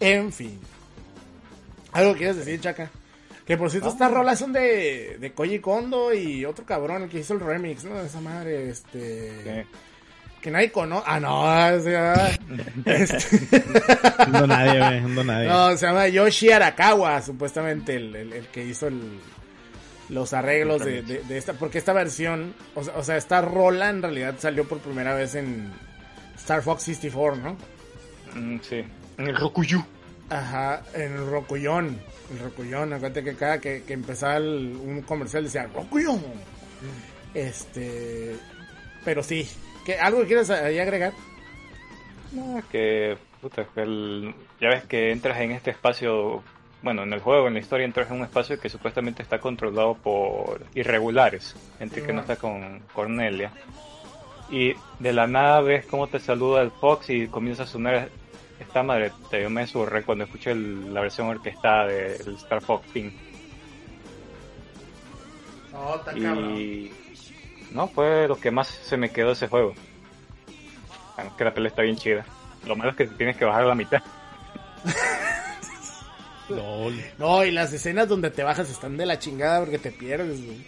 [0.01, 0.59] En fin.
[1.93, 2.91] ¿Algo quieres decir, Chaca?
[3.47, 7.21] Que por cierto, estas rolas son de, de Koji Kondo y otro cabrón, el que
[7.21, 7.95] hizo el remix, ¿no?
[7.97, 9.65] De esa madre, este...
[9.65, 9.71] Sí.
[10.47, 11.03] Que nadie conoce...
[11.09, 12.31] Ah, no, o sea...
[12.85, 13.65] este-
[14.31, 15.01] No nadie, güey.
[15.13, 15.49] No nadie.
[15.49, 19.19] no, se llama Yoshi Arakawa, supuestamente, el, el- el que hizo el,
[20.09, 21.55] los arreglos de, de- de esta...
[21.55, 25.35] Porque esta versión, o sea, o sea, esta rola en realidad salió por primera vez
[25.35, 25.69] en
[26.37, 27.57] Star Fox 64, ¿no?
[28.41, 28.85] Mm, sí.
[29.19, 29.85] En el Rokuyu.
[30.31, 31.99] Ajá, en el Rocuyón.
[32.33, 36.23] El Rocuyón, acuérdate que cada que, que empezaba el- un comercial decía Rocuyón.
[37.35, 38.37] Este.
[39.05, 39.49] Pero sí.
[39.87, 41.13] ¿Qué, ¿Algo que quieras ahí agregar?
[42.33, 46.43] No, que, puta, el- ya ves que entras en este espacio,
[46.83, 49.95] bueno, en el juego, en la historia, entras en un espacio que supuestamente está controlado
[49.95, 53.53] por irregulares, gente que no está con Cornelia.
[54.51, 58.09] Y de la nada ves cómo te saluda el Fox y comienza a sonar
[58.61, 59.13] esta madre.
[59.31, 63.13] Te yo me surré cuando escuché el- la versión orquestada del Star Fox Team.
[65.73, 66.91] No, está Y
[67.73, 69.75] no, fue lo que más se me quedó de ese juego.
[71.17, 72.25] Aunque la pelea está bien chida.
[72.67, 74.03] Lo malo es que tienes que bajar a la mitad.
[77.19, 80.65] No, y las escenas donde te bajas están de la chingada porque te pierdes, güey.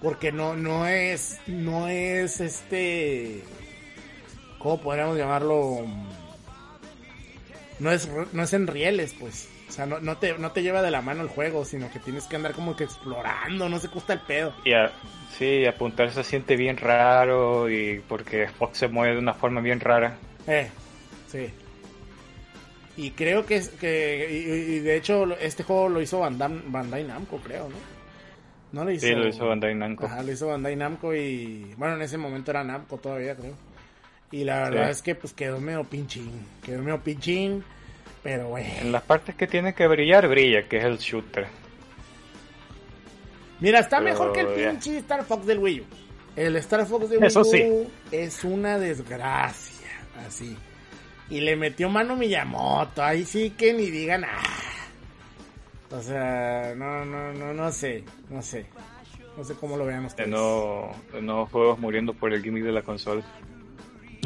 [0.00, 3.42] Porque no, no es, no es este,
[4.58, 5.84] ¿cómo podríamos llamarlo?
[7.80, 9.48] No es, no es en rieles, pues.
[9.74, 11.98] O sea, no, no te, no te lleva de la mano el juego, sino que
[11.98, 14.54] tienes que andar como que explorando, no se gusta el pedo.
[14.64, 14.92] Y a-
[15.36, 19.80] sí, apuntar se siente bien raro y porque Fox se mueve de una forma bien
[19.80, 20.16] rara.
[20.46, 20.70] Eh,
[21.26, 21.48] sí.
[22.96, 27.02] Y creo que es que y, y de hecho este juego lo hizo Bandai, Bandai
[27.02, 27.76] Namco, creo, ¿no?
[28.70, 29.06] No lo hizo.
[29.08, 30.06] Sí, lo hizo Bandai Namco.
[30.06, 33.54] Ajá, lo hizo Bandai Namco y bueno, en ese momento era Namco todavía, creo.
[34.30, 34.90] Y la verdad Sí.
[34.92, 36.30] es que pues quedó medio pinchín,
[36.62, 37.64] quedó medio pinchín,
[38.24, 38.66] pero güey.
[38.80, 41.46] En las partes que tiene que brillar, brilla, que es el shooter.
[43.60, 44.70] Mira, está Pero, mejor que el ya.
[44.70, 45.84] pinche Star Fox del Wii U.
[46.34, 47.62] El Star Fox de Wii Eso U sí.
[48.10, 49.86] es una desgracia,
[50.26, 50.56] así.
[51.30, 54.42] Y le metió mano Miyamoto, ahí sí que ni digan nada.
[55.90, 58.66] O sea, no, no, no, no sé, no sé.
[59.36, 60.30] No sé cómo lo vean De ustedes.
[60.30, 63.22] de nuevo juegos muriendo por el gimmick de la consola.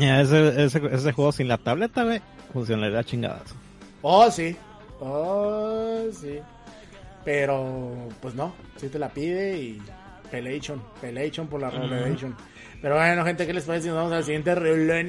[0.01, 2.21] Ese, ese juego sin la tableta, güey,
[2.53, 3.55] funcionaría chingadas.
[4.03, 4.57] Oh, sí.
[5.01, 6.39] Oh, sí.
[7.25, 9.83] Pero, pues no, si te la pide y
[10.31, 12.35] Pelation, Pelation por la Revelation.
[12.81, 13.85] Pero bueno, gente, ¿qué les parece?
[13.85, 15.09] si Nos vamos al siguiente Revelation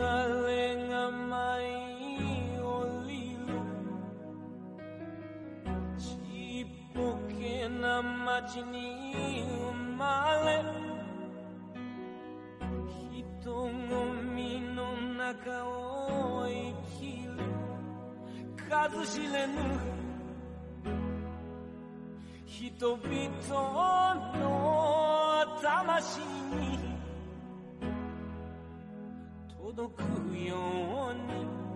[0.00, 1.26] あれが迷
[2.14, 2.64] いを
[3.06, 3.36] 理由。
[5.98, 6.02] ち
[6.62, 6.96] っぽ
[7.28, 10.04] けな街に生ま
[10.44, 10.48] れ。
[13.40, 14.78] 瞳の
[15.16, 16.52] 中を生
[16.98, 17.28] きる。
[18.68, 19.52] 数知れぬ
[22.44, 26.97] 人々の魂に
[29.68, 30.02] 届く
[30.38, 30.56] よ
[31.10, 31.67] うに。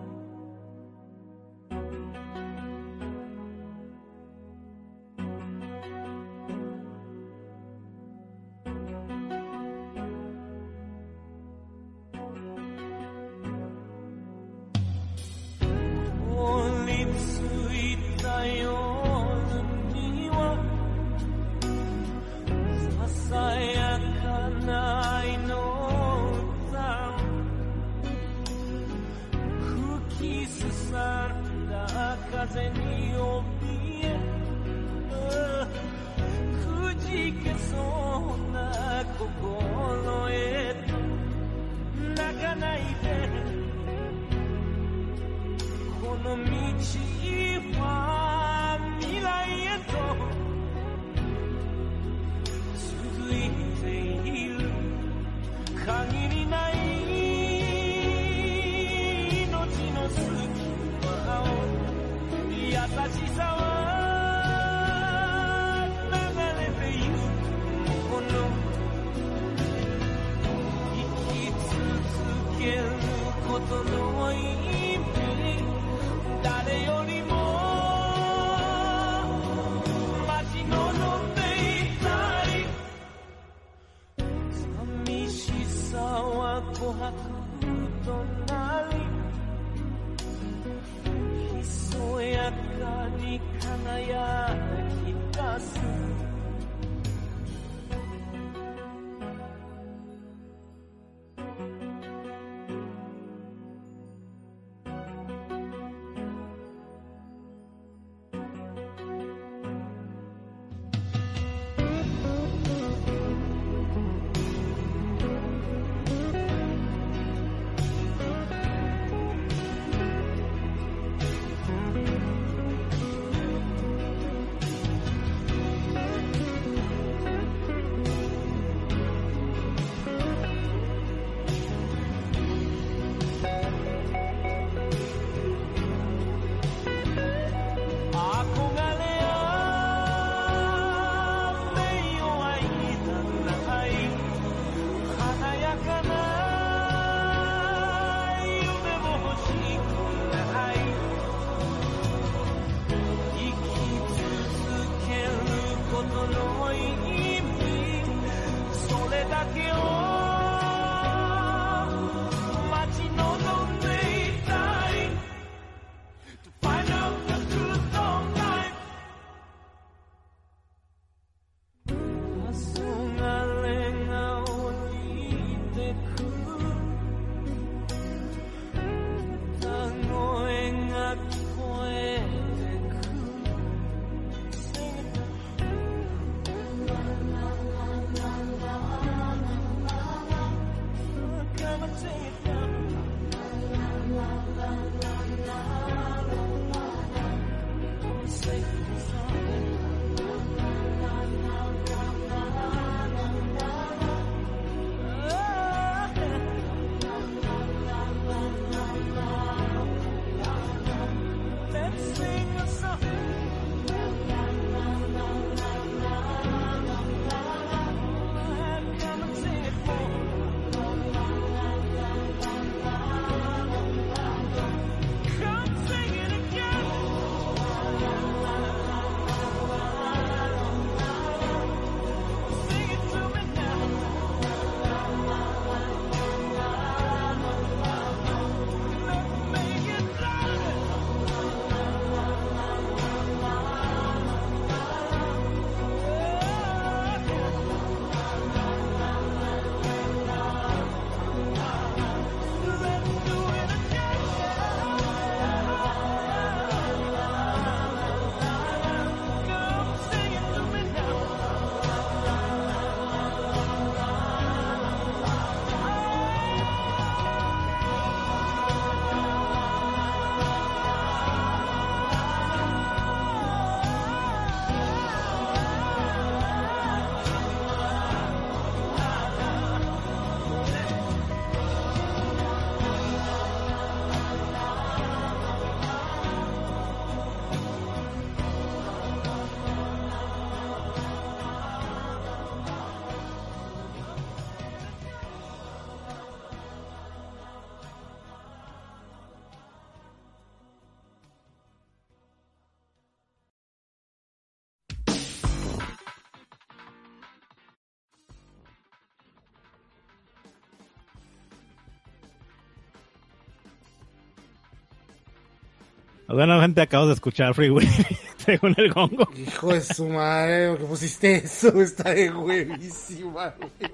[316.32, 317.88] Bueno, gente, acabo de escuchar Free Willy,
[318.38, 319.28] según el gongo.
[319.36, 321.68] Hijo de su madre, ¿por qué pusiste eso?
[321.82, 323.90] Está de huevísima, güey.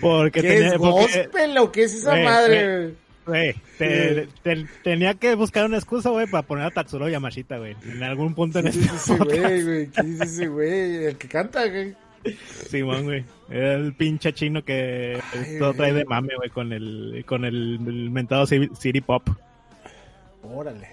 [0.00, 0.90] Porque ¿Qué tenía, es porque-
[1.24, 2.94] gospel o qué es esa Güey, madre?
[3.24, 7.76] güey, te- te- tenía que buscar una excusa, güey, para poner a Tatsuro Yamashita, güey.
[7.84, 9.86] En algún punto en ¿Qué este dice ese güey, güey?
[9.90, 11.04] ¿Qué dice ese güey?
[11.06, 11.94] El que canta, güey.
[12.68, 13.24] Simón, güey.
[13.50, 18.10] El pinche chino que Ay, todo trae de mame, güey, con el, con el, el
[18.10, 19.28] mentado Ci- City Pop.
[20.42, 20.88] Órale.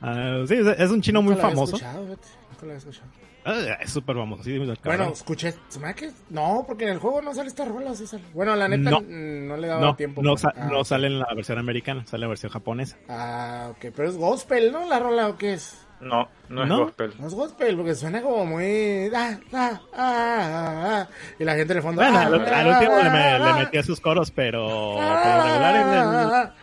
[0.00, 1.76] Ah, sí, es- es un chino muy Nunca famoso.
[1.76, 2.28] escuchado, fíjate.
[2.50, 3.06] Nunca lo había escuchado.
[3.44, 5.52] Ah, es súper famoso, sí, Bueno, escuché.
[5.68, 6.12] ¿Se me que.?
[6.30, 8.22] No, porque en el juego no sale esta rola, sí sale.
[8.34, 9.00] Bueno, la neta No.
[9.00, 10.22] mm, no le daba no, tiempo.
[10.22, 12.96] no, sa- ah, no sale en la versión americana, sale en la versión japonesa.
[13.08, 13.86] Ah, ok.
[13.96, 14.86] Pero es gospel, ¿no?
[14.88, 15.76] La rola o qué es.
[16.00, 16.78] No, no es ¿No?
[16.84, 17.14] gospel.
[17.18, 19.10] No es gospel, porque suena como muy.
[19.14, 22.00] Ah, ah, ah, ah, ah, y la gente de fondo.
[22.00, 25.42] Bueno, ah, al, al último le, me- ah, le metía sus coros, pero por ah,
[25.42, 26.54] regular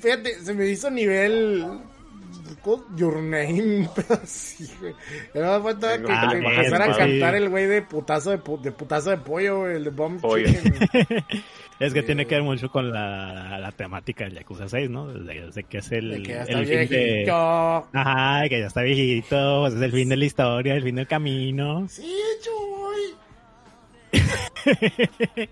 [0.00, 1.64] Fíjate, se me hizo nivel.
[2.96, 4.92] Your name, pero así, güey.
[5.32, 6.98] Era falta que, Ah, empezara a sí.
[6.98, 10.20] cantar el güey de putazo de, pu- de putazo de pollo, güey, el de Bomb
[10.20, 10.46] Pollo.
[10.46, 11.24] Chicken, güey.
[11.80, 12.28] Es que Sí, tiene güey.
[12.28, 15.06] que ver mucho con la, la temática del Yakuza 6, ¿no?
[15.06, 16.86] Desde, desde que es el, De que ya está el fin de...
[16.86, 17.34] viejito.
[17.36, 21.06] Ajá, que ya está viejito, pues es el fin de la historia, el fin del
[21.06, 21.86] camino.
[21.88, 22.12] Sí,
[22.50, 23.14] voy.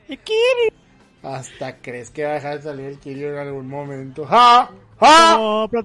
[1.26, 4.24] Hasta crees que va a dejar de salir el Kiryu en algún momento.
[4.26, 4.70] ¡Ja!
[5.00, 5.34] ¡Ja!
[5.36, 5.84] Como, pro-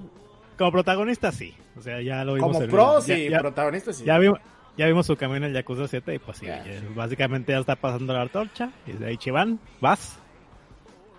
[0.56, 1.54] como protagonista, sí.
[1.76, 2.52] O sea, ya lo vimos.
[2.56, 4.04] Como pro, ya- sí, ya, protagonista, sí.
[4.04, 4.38] ya vimos,
[4.76, 6.64] ya vimos su camino en el Yakuza 7 y pues sí, ya-
[6.94, 8.70] básicamente ya está pasando la antorcha.
[8.86, 10.18] Y de ahí Chivan, vas.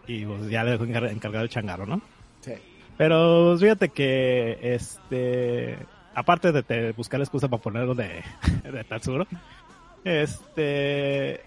[0.07, 2.01] Y pues ya le dejó encar- encargado el changarro, ¿no?
[2.41, 2.53] Sí.
[2.97, 5.77] Pero pues, fíjate que, este,
[6.15, 8.23] aparte de te- buscar la excusa para ponerlo de,
[8.71, 9.25] de Tatsuro,
[10.05, 11.41] este,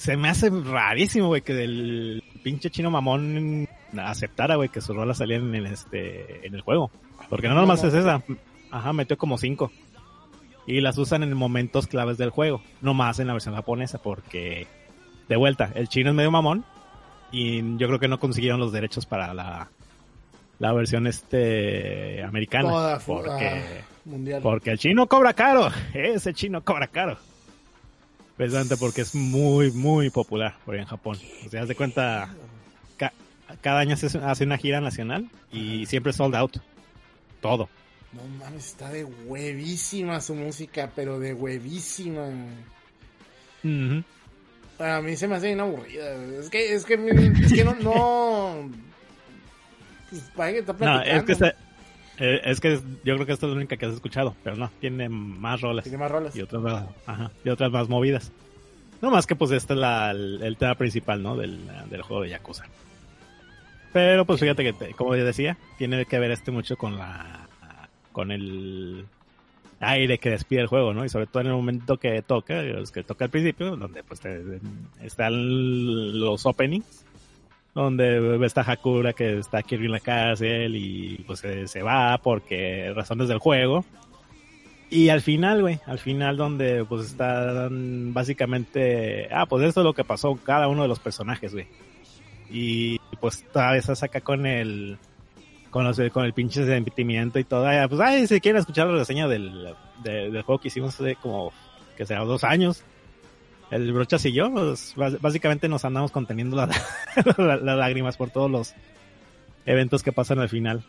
[0.00, 5.12] se me hace rarísimo, güey, que del pinche chino mamón aceptara, güey, que su rola
[5.12, 6.90] salía en, en este, en el juego.
[7.28, 8.22] Porque no nomás es esa.
[8.70, 9.70] Ajá, metió como cinco.
[10.66, 12.62] Y las usan en momentos claves del juego.
[12.80, 14.66] No más en la versión japonesa, porque,
[15.28, 16.64] de vuelta, el chino es medio mamón.
[17.30, 19.68] Y yo creo que no consiguieron los derechos para la,
[20.58, 22.70] la versión este americana.
[22.70, 24.40] Toda porque, mundial.
[24.42, 25.68] porque el chino cobra caro.
[25.92, 27.18] Ese chino cobra caro.
[28.40, 31.18] Precisamente porque es muy, muy popular por ahí en Japón.
[31.46, 32.30] O sea, haz de cuenta,
[32.96, 33.12] ca-
[33.60, 36.56] cada año se hace una gira nacional y siempre sold out.
[37.42, 37.68] Todo.
[38.14, 42.30] No mames, está de huevísima su música, pero de huevísima.
[44.78, 46.14] A mí se me hace bien aburrida.
[46.38, 48.70] Es que, es que, es que no, no.
[50.08, 51.54] Pues, vaya que está No, es que, se-
[52.20, 54.70] eh, es que yo creo que esta es la única que has escuchado, pero no,
[54.80, 56.36] tiene más rolas Tiene más rolas.
[56.36, 58.30] y otras más, ajá, y otras más movidas.
[59.02, 61.34] No más que pues este es la, el, el tema principal, ¿no?
[61.36, 61.58] Del,
[61.88, 62.64] del juego de Yakuza.
[63.92, 67.48] Pero pues fíjate que, te- como yo decía, tiene que ver este mucho con la,
[68.12, 69.04] con el
[69.80, 71.04] aire que despide el juego, ¿no?
[71.04, 74.20] Y sobre todo en el momento que toca, es que toca al principio, donde pues
[74.20, 74.60] te-
[75.02, 77.04] están los openings,
[77.74, 82.92] donde está Hakura que está aquí en la cárcel y pues se, se va porque
[82.94, 83.84] razones del juego.
[84.92, 89.94] Y al final, güey, al final donde pues están básicamente, ah, pues esto es lo
[89.94, 91.68] que pasó cada uno de los personajes, güey.
[92.50, 94.98] Y pues toda esa saca con el
[95.70, 97.64] con, los- con el pinche sentimiento y todo.
[97.68, 101.14] Ah, Pues, ay, si quieren escuchar la reseña del, de- del juego que hicimos hace
[101.14, 101.52] como,
[101.96, 102.82] que será dos años.
[103.70, 106.66] El Brochas y yo, pues, básicamente nos andamos conteniendo la-
[107.36, 108.74] la- las lágrimas por todos los
[109.66, 110.82] eventos que pasan al final.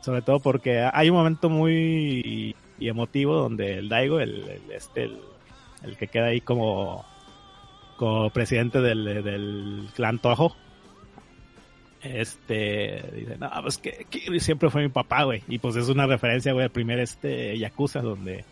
[0.00, 5.10] Sobre todo porque hay un momento muy emotivo donde el Daigo, el, el- este,
[5.84, 7.04] el, que queda ahí como,
[7.98, 10.56] como presidente del, del clan Toho,
[12.02, 14.06] este, dice, no, pues que
[14.40, 15.42] siempre fue mi papá, güey.
[15.48, 18.44] Y pues es una referencia, güey, al primer este Yakuza, donde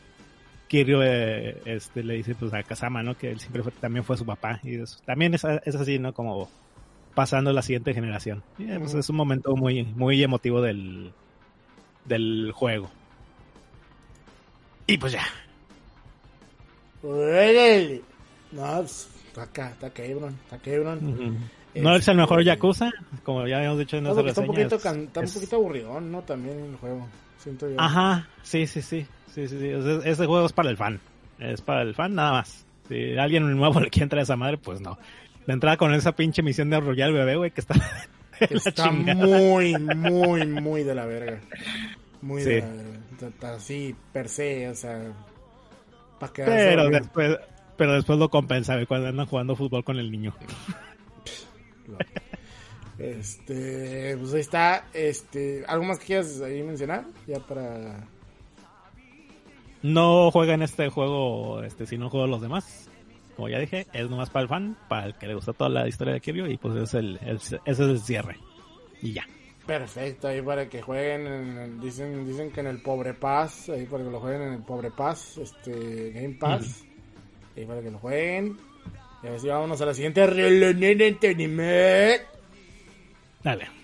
[0.71, 3.17] Kiryu eh, este, le dice pues a Kazama, ¿no?
[3.19, 4.61] Que él siempre fue- también fue su papá.
[4.63, 6.15] Y eso- también es, es así, ¿no?
[6.15, 6.49] Como
[7.15, 8.45] pasando a la siguiente generación.
[8.57, 11.11] Y, eh, pues, es un momento muy, muy emotivo del,
[12.05, 12.89] del juego.
[14.87, 15.25] Y pues ya.
[18.53, 21.49] No, pues, está acá, está cabrón, está cabrón.
[21.75, 22.91] No es el mejor Este, Yakuza,
[23.25, 25.35] como ya habíamos dicho en No, nuestra está un poquito, es- can- está un es-
[25.35, 26.23] poquito aburridón, ¿no?
[26.23, 27.07] También el juego,
[27.41, 27.81] siento yo.
[27.81, 29.07] Ajá, sí, sí, sí.
[29.35, 29.73] sí, sí, sí.
[29.73, 31.01] O sea, ese juego es para el fan.
[31.39, 32.67] Es para el fan nada más.
[32.89, 34.99] Si alguien nuevo le quiere entrar a esa madre, pues no.
[35.47, 37.75] La entrada con esa pinche misión de Royal Bebé, güey, que está...
[38.41, 41.41] de muy, muy, muy de la verga.
[42.23, 42.67] Muy de Sí.
[42.67, 43.55] la verga.
[43.57, 45.13] Así, per se, o sea.
[46.19, 47.39] Para Pero después,
[47.77, 50.35] pero después lo compensa, güey, cuando andan jugando fútbol con el niño.
[53.01, 54.85] Este, pues ahí está.
[54.93, 57.05] Este, ¿algo más que quieras ahí mencionar?
[57.27, 58.07] Ya para.
[59.83, 62.91] No jueguen este juego este, si no juegan los demás.
[63.37, 65.89] Como ya dije, es nomás para el fan, para el que le gusta toda la
[65.89, 68.37] historia de Kiryu y pues es el, el- ese es el cierre.
[69.01, 69.27] Y ya.
[69.67, 71.27] Perfecto, ahí para que jueguen.
[71.27, 74.63] en dicen, dicen que en el Pobre Pass, ahí para que lo jueguen en el
[74.63, 76.85] Pobre Pass, este, Game Pass.
[77.57, 78.59] Ahí para que lo jueguen.
[79.23, 82.21] Y ahora sí, vámonos a la siguiente reunión de.
[83.43, 83.80] Dale.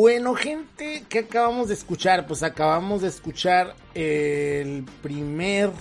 [0.00, 2.26] Bueno, gente, ¿qué acabamos de escuchar?
[2.26, 5.72] Pues acabamos de escuchar el primer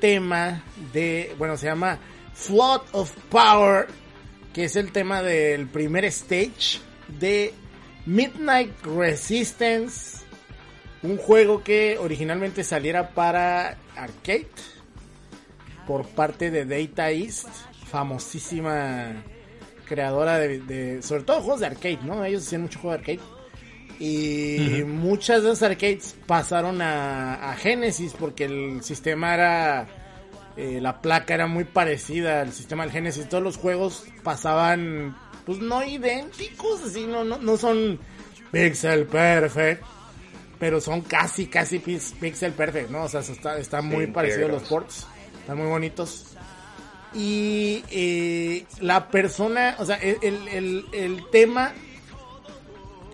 [0.00, 2.00] tema de, bueno, se llama
[2.34, 3.86] Flood of Power,
[4.52, 6.80] que es el tema del primer stage
[7.20, 7.54] de
[8.04, 10.24] Midnight Resistance,
[11.04, 14.48] un juego que originalmente saliera para arcade
[15.86, 17.46] por parte de Data East,
[17.86, 19.22] famosísima
[19.90, 22.24] creadora de, de- sobre todo juegos de arcade, ¿no?
[22.24, 23.20] Ellos hacían mucho juego de arcade.
[23.98, 29.88] Y muchas de esas arcades pasaron a, a Genesis porque el sistema era,
[30.56, 33.28] eh, la placa era muy parecida al sistema del Genesis.
[33.28, 37.98] Todos los juegos pasaban, pues no idénticos, así, no, no, no son
[38.50, 39.82] pixel perfect,
[40.58, 43.02] pero son casi, casi pix- pixel perfect, ¿no?
[43.04, 45.06] O sea, está, está muy Sí, parecido a los ports,
[45.40, 46.29] están muy bonitos.
[47.12, 51.72] Y eh, la persona, o sea, el, el, el- tema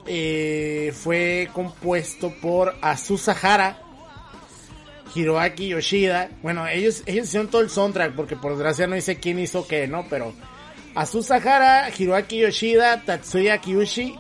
[0.06, 3.78] eh, fue compuesto por Azusa Hara,
[5.14, 6.28] Hiroaki Yoshida.
[6.42, 9.86] Bueno, ellos, ellos hicieron todo el soundtrack, porque por desgracia no dice quién hizo qué,
[9.88, 10.06] ¿no?
[10.10, 10.34] Pero
[10.94, 14.14] Azusa Hara, Hiroaki Yoshida, Tatsuya Kyushi,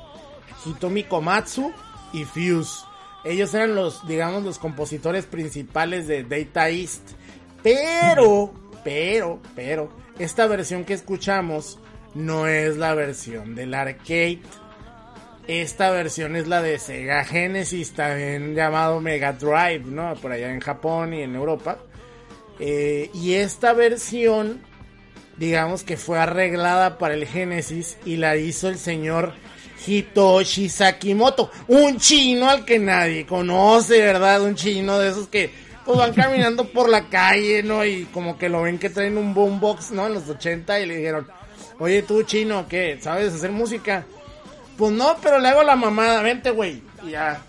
[0.64, 1.70] Hitomi Komatsu
[2.12, 2.84] y Fuse.
[3.24, 7.10] Ellos eran los, digamos, los compositores principales de Data East.
[7.62, 8.54] Pero,
[8.86, 11.76] pero, pero, esta versión que escuchamos
[12.14, 14.42] no es la versión del arcade.
[15.48, 20.14] Esta versión es la de Sega Genesis, también llamado Mega Drive, ¿no?
[20.14, 21.78] Por allá en Japón y en Europa.
[22.60, 24.60] Eh, y esta versión,
[25.36, 29.32] digamos que fue arreglada para el Genesis y la hizo el señor
[29.84, 34.42] Hitoshi Sakimoto, un chino al que nadie conoce, ¿verdad?
[34.42, 37.84] Un chino de esos que pues van caminando por la calle, ¿no?
[37.84, 40.08] Y como que lo ven que traen un boombox, ¿no?
[40.08, 41.28] En los 80 y le dijeron,
[41.78, 42.98] oye tú chino, ¿qué?
[43.00, 44.04] ¿Sabes hacer música?
[44.76, 46.82] Pues no, pero le hago la mamada, vente, güey.
[47.04, 47.40] Y ya.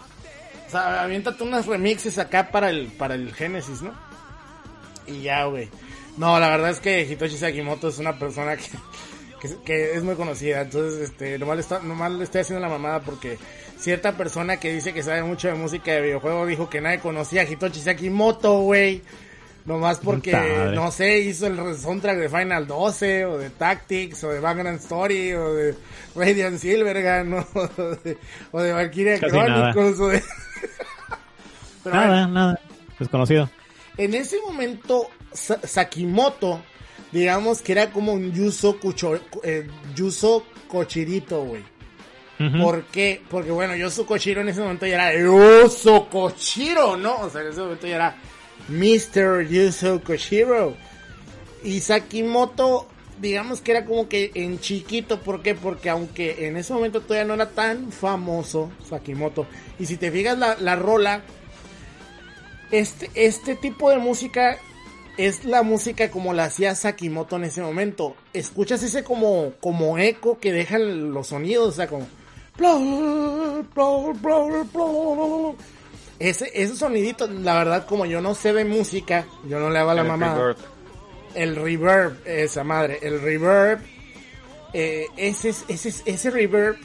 [0.67, 3.91] O sea, aviéntate unas remixes acá para el, para el Genesis, ¿no?
[5.07, 5.69] Y ya, güey.
[6.17, 8.65] No, la verdad es que Hitoshi Sakimoto es una persona que,
[9.41, 10.61] que, que es muy conocida.
[10.61, 13.38] Entonces, este, nomás le, está- nomás le estoy haciendo la mamada porque
[13.77, 17.41] cierta persona que dice que sabe mucho de música de videojuegos dijo que nadie conocía
[17.41, 19.01] a Hitoshi Sakimoto, güey.
[19.65, 20.31] Nomás porque,
[20.73, 25.33] no sé, hizo el soundtrack de Final 12, o de Tactics, o de Vagrant Story,
[25.33, 25.75] o de
[26.15, 27.45] Radiant Silvergun, ¿no?
[27.53, 28.17] o de,
[28.53, 29.73] o de Valkyria Casi nada.
[29.73, 30.23] Chronicles, o de...
[31.83, 32.59] Pero Nada, nada.
[32.97, 33.49] Desconocido.
[33.97, 36.61] en ese momento, Sa- Sakimoto,
[37.18, 41.63] digamos que era como un Yuso, Kucho- eh, Yuso Kochirito, güey.
[42.61, 43.22] ¿Por qué?
[43.30, 47.15] Porque bueno, Yuso Kochiro en ese momento ya era Yuso Kochiro, ¿no?
[47.22, 48.15] O sea, en ese momento ya era
[48.70, 49.47] Mr.
[49.47, 50.76] Yuso Kochiro.
[51.63, 52.88] Y Sakimoto,
[53.20, 55.55] digamos que era como que en chiquito, ¿por qué?
[55.55, 59.47] Porque aunque en ese momento todavía no era tan famoso Sakimoto,
[59.80, 61.24] y si te fijas la, la rola,
[62.72, 64.59] este, este tipo de música
[65.18, 68.15] es la música como la hacía Sakimoto en ese momento.
[68.34, 72.07] Escuchas ese como, como eco que dejan los sonidos, o sea, como...
[76.20, 79.91] Ese, esos soniditos, la verdad, como yo no sé de música, yo no le hago
[79.91, 80.57] a la El mamá reverb.
[81.36, 83.80] el reverb, esa madre, el reverb,
[84.74, 86.78] eh, ese, ese, ese reverb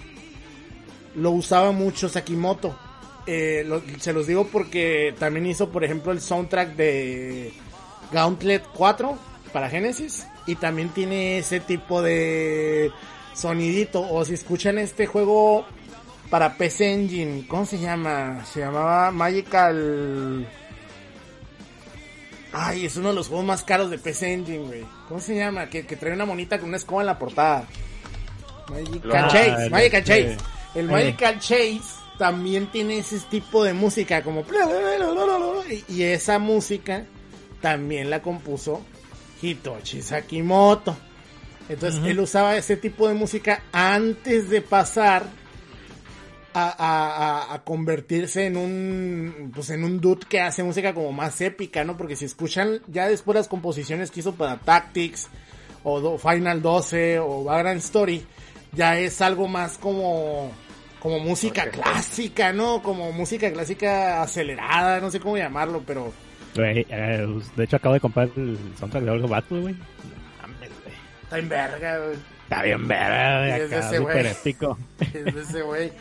[1.15, 2.79] lo usaba mucho Sakimoto.
[3.27, 7.53] Eh, lo- se los digo porque también hizo, por ejemplo, el soundtrack de
[8.13, 9.17] Gauntlet 4
[9.53, 12.91] para Genesis y también tiene ese tipo de
[13.35, 14.01] sonidito.
[14.09, 15.67] O si escuchan este juego
[16.31, 18.45] para PC Engine, ¿cómo se llama?
[18.45, 20.47] Se llamaba Magical.
[22.55, 24.85] Ay, es uno de los juegos más caros de PC Engine, güey.
[25.09, 25.71] ¿Cómo se llama?
[25.71, 27.65] Que, que trae una monita con una escoba en la portada.
[28.69, 30.37] Magical Ah, Chase, el- Magical Chase.
[30.39, 30.45] sí.
[30.79, 30.93] El Sí.
[30.93, 31.81] Magical Chase
[32.19, 34.45] también tiene ese tipo de música como...
[35.89, 37.05] Y esa música
[37.63, 38.83] también la compuso
[39.41, 40.95] Hitoshi Sakimoto.
[41.71, 45.25] Entonces él usaba ese tipo de música antes de pasar
[46.55, 51.41] a, a- a- convertirse en un pues en un dude que hace música como más
[51.41, 51.97] épica, ¿no?
[51.97, 55.29] Porque si escuchan ya después las composiciones que hizo para Tactics
[55.83, 58.27] o do- Final 12 o Vagrant Story,
[58.73, 60.53] ya es algo más como
[61.01, 62.83] como música clásica, ¿no?
[62.83, 66.13] Como música clásica acelerada, no sé cómo llamarlo, pero
[66.55, 69.77] Güey, eh, de hecho acabo de comprar el soundtrack de Olga Battle, güey.
[71.23, 72.19] Está en verga, güey.
[72.43, 74.27] Está bien verga, güey, es de ese güey.
[74.27, 74.79] épico.
[75.01, 75.93] Es de ese güey.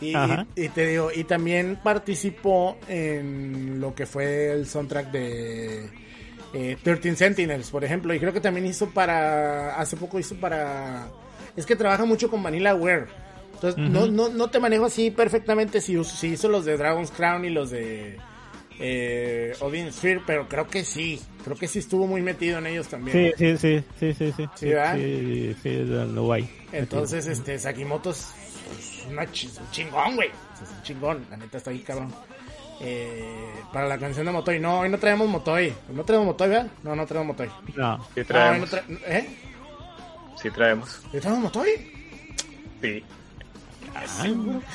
[0.00, 5.90] Y, te digo, y también participó en lo que fue el soundtrack de
[6.52, 8.14] eh, 13 Sentinels, por ejemplo.
[8.14, 9.76] Y creo que también hizo para.
[9.76, 11.08] Hace poco hizo para.
[11.56, 13.06] Es que trabaja mucho con Vanilla Ware.
[13.54, 17.46] Entonces, no, no, no te manejo así perfectamente si, si hizo los de Dragon's Crown
[17.46, 18.18] y los de
[18.78, 21.20] eh, Odin Sphere, pero creo que sí.
[21.44, 23.32] Creo que sí estuvo muy metido en ellos también.
[23.38, 24.48] Sí, sí, sí, sí, sí, sí.
[24.54, 24.72] Sí.
[24.94, 26.48] Sí, sí, lo guay.
[26.72, 28.32] Entonces, este, Sakimoto es
[29.10, 29.30] una un
[29.70, 30.28] chingón, güey.
[30.62, 32.12] Es un chingón, la neta está ahí cabrón.
[32.80, 35.72] Eh, para la canción de Motoy, no, hoy no traemos Motoy.
[35.90, 36.66] No traemos Motoy, ¿verdad?
[36.82, 37.48] No, no traemos Motoy.
[37.74, 38.04] No.
[38.14, 38.70] Sí Ah, hoy no traemos.
[38.70, 39.26] tra- ¿Eh?
[40.42, 41.00] Sí traemos.
[41.12, 41.68] ¿Sí traemos Motoy?
[42.82, 43.04] Sí.
[43.94, 44.04] Ah,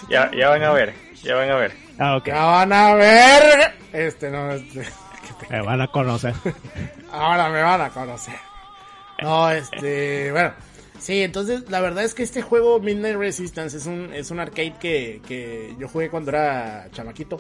[0.10, 0.94] Ya, ya van a ver.
[1.22, 1.74] Ya van a ver.
[1.98, 2.28] Ah, ok.
[2.28, 3.74] Ya van a ver.
[3.94, 4.86] Este, no, este.
[5.50, 6.34] Me van a conocer.
[7.12, 8.36] Ahora me van a conocer.
[9.22, 10.54] No, este, bueno.
[10.98, 14.76] Sí, entonces la verdad es que este juego Midnight Resistance es un, es un arcade
[14.80, 17.38] que, que yo jugué cuando era chamaquito.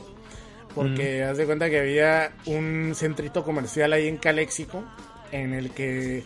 [0.76, 4.84] Porque haz de cuenta que había un centrito comercial ahí en Caléxico
[5.32, 6.24] en el que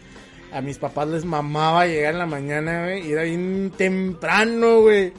[0.51, 5.13] a mis papás les mamaba llegar en la mañana, güey, y era bien temprano, güey.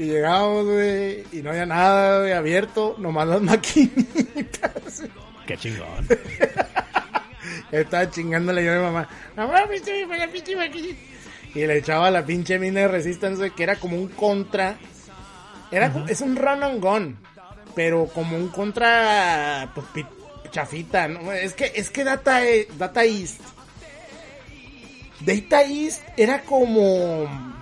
[0.00, 5.02] Y llegábamos, güey, y no había nada, güey, abierto, nomás las maquinitas.
[5.46, 6.08] Qué chingón.
[7.70, 9.08] Estaba chingándole yo a mi mamá.
[9.36, 10.98] Mamá, me para la pinche maquinita.
[11.54, 14.78] Y le echaba la pinche mina de Resistance, que era como un contra.
[15.70, 17.18] Era, como- Es un run and gun.
[17.74, 19.70] Pero como un contra.
[19.74, 20.06] Pues, pi-
[20.50, 21.30] chafita, ¿no?
[21.30, 23.40] Es que, es que Data, eh, Data East.
[25.20, 27.59] Data East era como.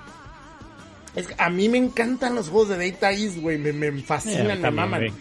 [1.19, 3.59] Es que a mí me encantan los juegos de Data East, güey.
[3.59, 5.01] Me, me fascinan, me maman.
[5.01, 5.13] güey.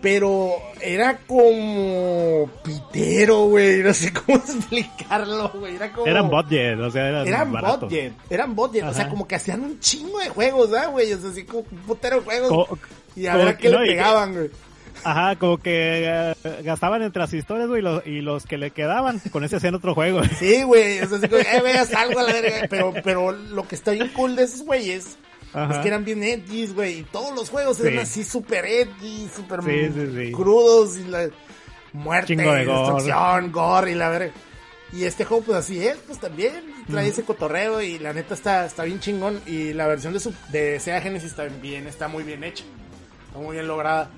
[0.00, 3.82] Pero era como pitero, güey.
[3.82, 5.76] No sé cómo explicarlo, güey.
[5.76, 6.06] Era como.
[6.06, 8.12] Eran budget, o sea, eran, Eran budget.
[8.28, 8.84] Eran budget.
[8.84, 11.10] O sea, como que hacían un chingo de juegos, ¿ah, güey?
[11.12, 12.48] O sea, así como un putero de juegos.
[12.50, 12.78] Co-
[13.16, 14.50] y a ver qué no, le pegaban, güey.
[15.04, 18.70] Ajá, como que eh, gastaban entre las historias, güey, y los, y los que le
[18.70, 20.22] quedaban, con ese hacían otro juego.
[20.38, 21.00] Sí, güey.
[21.00, 22.66] O sea, así como, eh, veas algo a la verga.
[22.70, 25.16] Pero, pero lo que está bien cool de esos güeyes.
[25.54, 25.74] Ajá.
[25.76, 26.98] Es que eran bien edgys, güey.
[26.98, 27.98] Y todos los juegos eran Sí.
[28.00, 30.32] así súper edgy, Sí, sí.
[30.32, 30.98] crudos.
[30.98, 31.28] Y la
[31.92, 34.32] muerte, de destrucción, gore y la verga.
[34.92, 38.66] Y este juego, pues así es, pues también trae ese cotorreo y la neta está,
[38.66, 39.40] está bien chingón.
[39.46, 42.64] Y la versión de, su, de Sega Genesis está bien, está muy bien hecha.
[43.28, 44.10] Está muy bien lograda.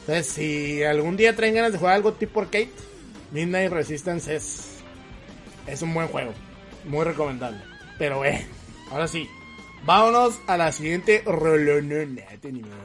[0.00, 2.70] Entonces, si algún día traen ganas de jugar algo tipo arcade,
[3.32, 4.68] Midnight Resistance es,
[5.66, 6.32] es un buen juego.
[6.84, 7.60] Muy recomendable.
[7.98, 8.46] Pero, eh,
[8.90, 9.28] ahora sí.
[9.86, 12.22] Vámonos a la siguiente rolonona.
[12.40, 12.76] Tenemos-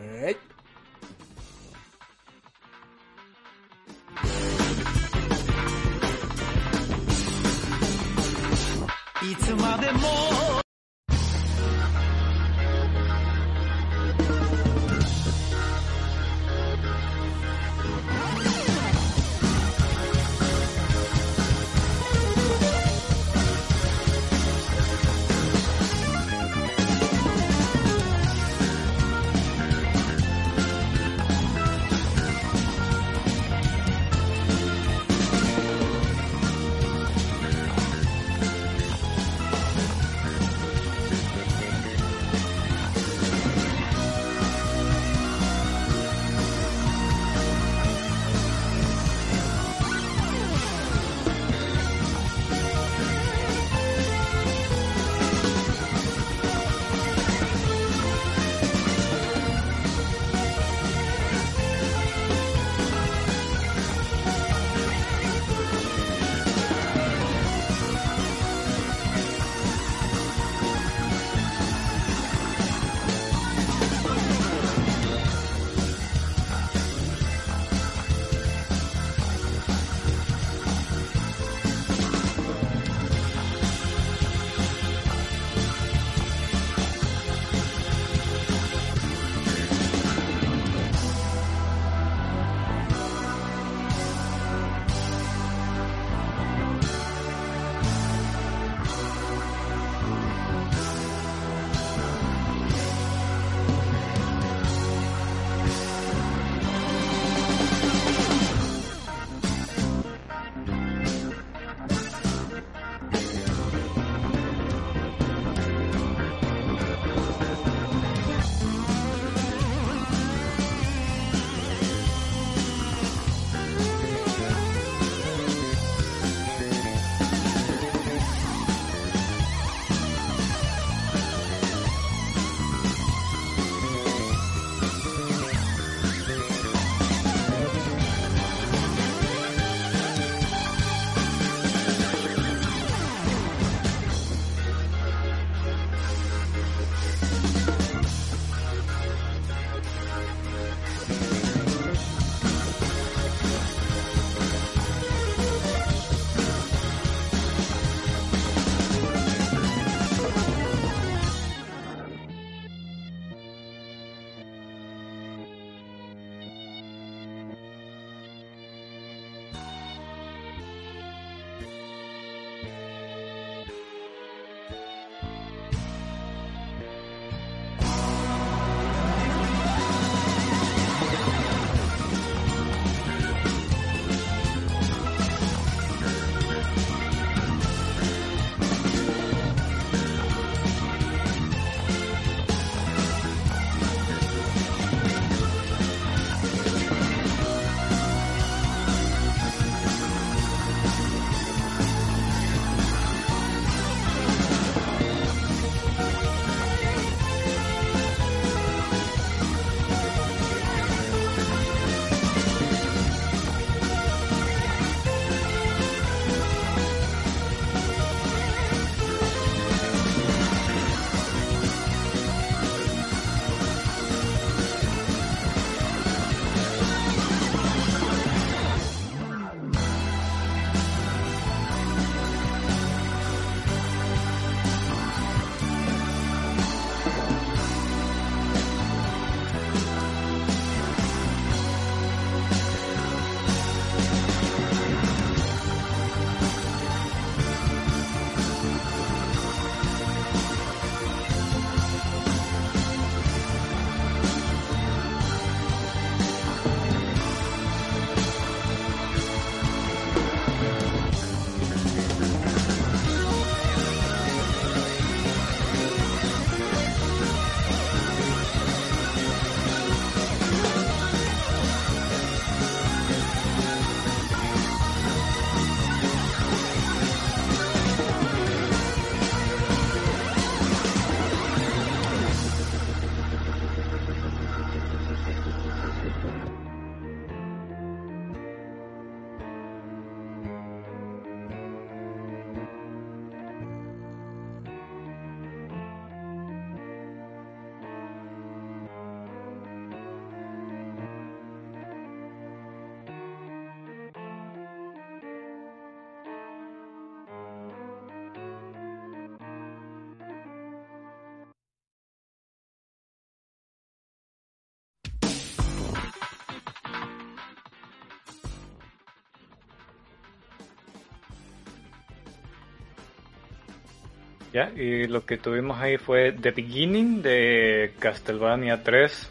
[324.54, 329.30] Ya, y lo que tuvimos ahí fue The Beginning de Castlevania 3.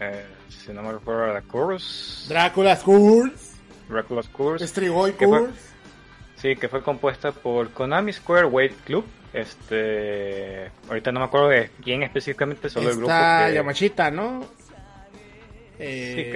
[0.00, 2.28] Eh, si no me recuerdo la Curse.
[2.28, 3.56] Drácula's Curse.
[3.88, 4.66] Dracula's Curse.
[4.66, 5.12] Strigoi.
[5.12, 5.72] Curse.
[6.36, 9.04] Sí, que fue compuesta por Konami Square Wave Club.
[9.32, 13.10] Este, ahorita no me acuerdo de quién específicamente, solo el grupo.
[13.10, 14.44] Está que- Yamachita, ¿no?
[15.78, 16.30] Eh,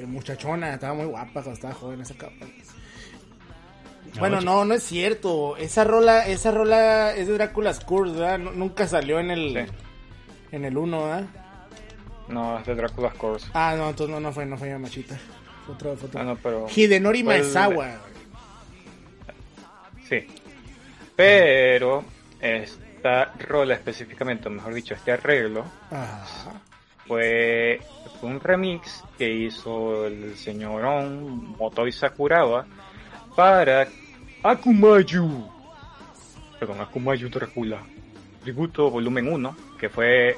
[0.00, 0.06] creo.
[0.08, 2.46] Muchachona, estaba muy guapa cuando estaba joven esa capa.
[4.18, 5.56] Bueno, no, no es cierto.
[5.56, 8.38] Esa rola, esa rola es de Drácula's Curse, ¿verdad?
[8.38, 9.72] Nu- nunca salió en el Sí.
[10.52, 11.24] en el 1, ¿verdad?
[12.28, 13.48] No, es de Dracula's Curse.
[13.54, 15.16] Ah, no, entonces no, no fue, no fue Yamachita.
[15.66, 16.20] Fue otro, fue otro.
[16.20, 17.88] Ah, no, pero Hidenori el- Maezawa.
[20.08, 20.26] sí.
[21.16, 22.04] Pero
[22.40, 26.52] esta rola específicamente, o mejor dicho, este arreglo Ajá.
[27.06, 27.80] fue,
[28.20, 32.66] fue un remix que hizo el señorón Motoi Sakuraba
[33.40, 33.88] para
[34.42, 35.48] Akumayu.
[36.58, 37.80] Perdón, Akumayu Dracula.
[38.42, 40.36] Tributo volumen 1, que fue,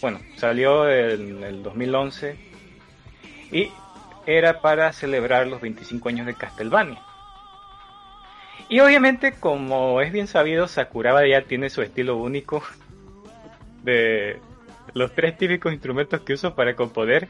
[0.00, 2.36] bueno, salió en el 2011
[3.50, 3.70] y
[4.24, 7.02] era para celebrar los 25 años de Castlevania.
[8.68, 12.62] Y obviamente, como es bien sabido, Sakuraba ya tiene su estilo único
[13.82, 14.38] de
[14.94, 17.28] los tres típicos instrumentos que uso para componer.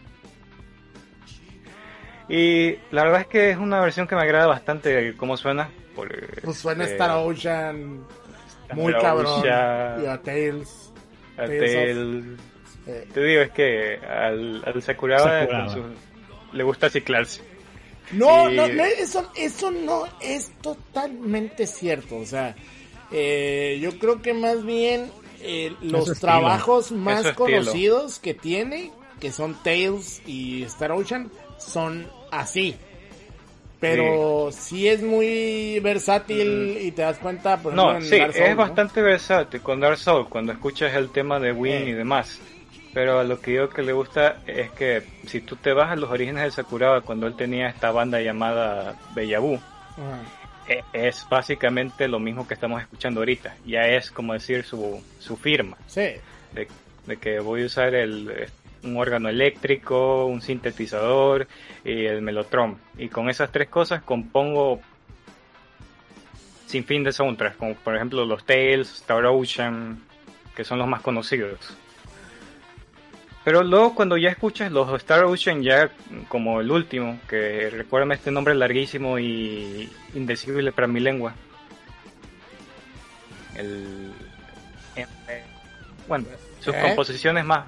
[2.29, 5.71] Y la verdad es que es una versión que me agrada bastante de cómo suena.
[5.95, 6.09] por,
[6.43, 8.05] Pues suena este, Star Ocean,
[8.75, 9.41] muy Star cabrón.
[9.41, 10.93] Ocean, Y a Tales.
[11.37, 12.23] a Tales Tale.
[12.99, 15.67] eh, Te digo, es que al, al Sakuraba, Sakuraba.
[15.67, 17.43] con su- le gusta ciclarse.
[18.13, 22.17] No, Y- no, no, eso, eso no es totalmente cierto.
[22.19, 22.55] O sea,
[23.11, 25.11] eh, yo creo que más bien
[25.41, 27.59] eh, los trabajos más Es su estilo.
[27.61, 32.77] conocidos que tiene, que son Tales y Star Ocean, son así.
[33.81, 37.93] Pero sí, es muy versátil y te das cuenta, por ejemplo, Mm.
[37.93, 38.63] No, en sí, Dark Souls, es ¿no?
[38.63, 42.41] bastante versátil con Dark Souls cuando escuchas el tema de Win y demás.
[42.95, 45.97] Pero a lo que yo que le gusta es que si tú te vas a
[45.97, 48.95] los orígenes de Sakuraba cuando él tenía esta banda llamada
[49.99, 50.23] Ajá.
[50.67, 53.55] e- es básicamente lo mismo que estamos escuchando ahorita.
[53.67, 56.09] Ya es como decir su, su firma Sí,
[56.55, 56.67] de,
[57.07, 58.49] de que voy a usar el,
[58.87, 61.47] un órgano eléctrico, un sintetizador
[61.85, 62.79] y el melotron.
[62.97, 64.81] Y con esas tres cosas compongo
[66.67, 70.03] sin fin de soundtracks, como por ejemplo los Tales, Star Ocean,
[70.55, 71.59] que son los más conocidos.
[73.45, 75.91] Pero luego cuando ya escuchas los Star Ocean ya
[76.29, 81.35] como el último, que recuérdame este nombre larguísimo y indecible para mi lengua.
[83.55, 84.13] El,
[86.09, 86.27] bueno,
[86.61, 86.81] sus ¿Eh?
[86.83, 87.67] composiciones más.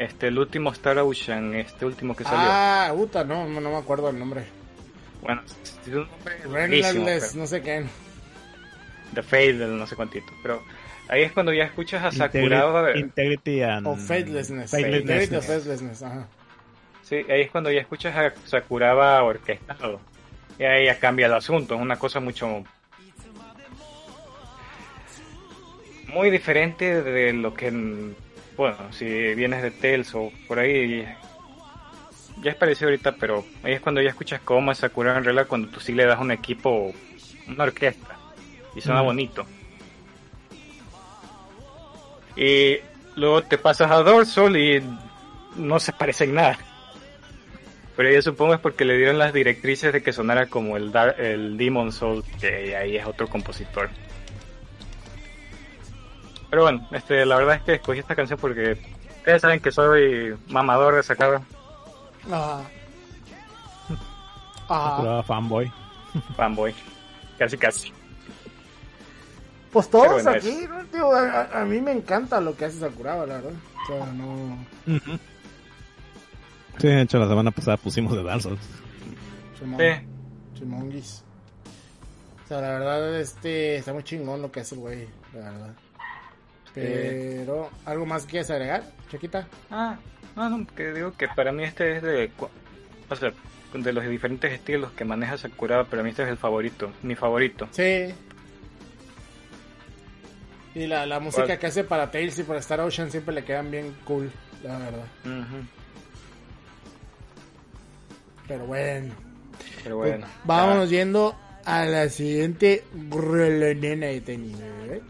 [0.00, 2.38] Este, el último Star Ocean, este último que salió.
[2.40, 4.46] Ah, puta, no, no me acuerdo el nombre.
[5.20, 6.08] Bueno, es un
[6.42, 7.84] nombre no sé qué.
[9.12, 10.32] The Fate del no sé cuantito.
[10.40, 10.62] Pero
[11.06, 12.96] ahí es cuando ya escuchas a Sakuraba.
[12.96, 13.86] Integrity, Integrity and...
[13.86, 14.70] O Faithlessness.
[14.70, 15.02] Faithlessness.
[15.02, 16.26] Integrity of Faithlessness, ajá.
[17.02, 20.00] Sí, ahí es cuando ya escuchas a Sakuraba orquestado.
[20.58, 21.74] Y ahí ya cambia el asunto.
[21.74, 22.64] Es una cosa mucho.
[26.06, 27.70] Muy diferente de lo que.
[28.60, 31.08] Bueno, si vienes de Tales o por ahí.
[32.42, 35.46] Ya es parecido ahorita, pero ahí es cuando ya escuchas cómo es Sakuraba en realidad
[35.46, 36.92] cuando tú sí le das un equipo,
[37.48, 38.18] una orquesta.
[38.76, 39.06] Y suena Mm.
[39.06, 39.46] bonito.
[42.36, 42.76] Y
[43.16, 44.82] luego te pasas a Dorsal y
[45.56, 46.58] no se parece en nada.
[47.96, 51.18] Pero yo supongo es porque le dieron las directrices de que sonara como el, Dar-
[51.18, 53.88] el Demon Soul, que ahí es otro compositor.
[56.50, 58.76] Pero bueno, este, la verdad es que escogí esta canción porque
[59.18, 61.40] ustedes saben que soy mamador de Sakura,
[62.30, 62.62] Ajá.
[64.68, 64.90] Ajá.
[64.96, 65.72] Sakuraba fanboy.
[66.36, 66.74] fanboy,
[67.38, 67.92] casi casi.
[69.72, 70.84] Pues todos bueno, aquí, ¿no?
[70.86, 73.52] Tío, a, a- mí me encanta lo que hace Sakuraba, la verdad.
[73.52, 74.58] O sea, no...
[76.78, 78.58] Sí, de hecho la semana pasada pusimos de Dark Souls.
[79.58, 81.22] Simón, Sí.
[82.44, 85.74] O sea, la verdad, este, está muy chingón lo que hace el güey, la verdad.
[86.74, 89.46] Pero, ¿algo más que quieres agregar, Chiquita?
[89.70, 89.98] Ah,
[90.36, 92.30] no, no, que digo que para mí este es de,
[93.08, 93.32] o sea,
[93.72, 97.68] de los diferentes estilos que maneja Sakura, para mí este es el favorito, mi favorito.
[97.72, 98.14] Sí.
[100.74, 101.58] Y la, la música ¿Cuál?
[101.58, 104.30] que hace para Tales y para Star Ocean siempre le quedan bien cool,
[104.62, 105.06] la verdad.
[108.46, 109.14] Pero bueno.
[109.82, 110.26] Pero bueno.
[110.44, 114.56] Vámonos yendo a la siguiente relonena de tenis.
[114.60, 115.02] ¿eh?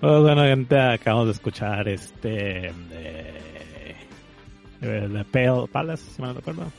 [0.00, 2.72] Pues bueno, gente, acabamos de escuchar este.
[4.80, 6.72] De, de Pale Palace, si mal no recuerdo.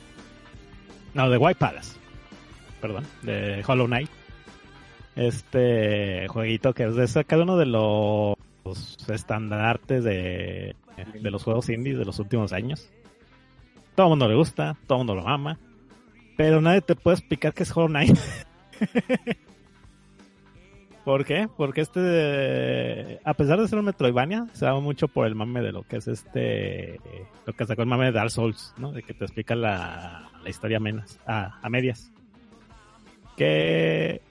[1.14, 2.00] No, de White Palace.
[2.82, 4.10] Perdón, de Hollow Knight.
[5.16, 8.38] Este jueguito que es de cada uno de los
[9.08, 10.76] estandartes de,
[11.14, 12.90] de los juegos indies de los últimos años.
[13.94, 15.60] Todo el mundo le gusta, todo el mundo lo ama.
[16.38, 18.18] Pero nadie te puede explicar qué es Hollow Knight.
[21.04, 21.48] ¿Por qué?
[21.58, 25.72] Porque este, a pesar de ser un Metroidvania, se da mucho por el mame de
[25.72, 27.00] lo que es este,
[27.46, 28.92] lo que sacó el mame de Dark Souls, ¿no?
[28.92, 32.12] De que te explica la, historia menos, a, a medias.
[33.36, 34.22] Que,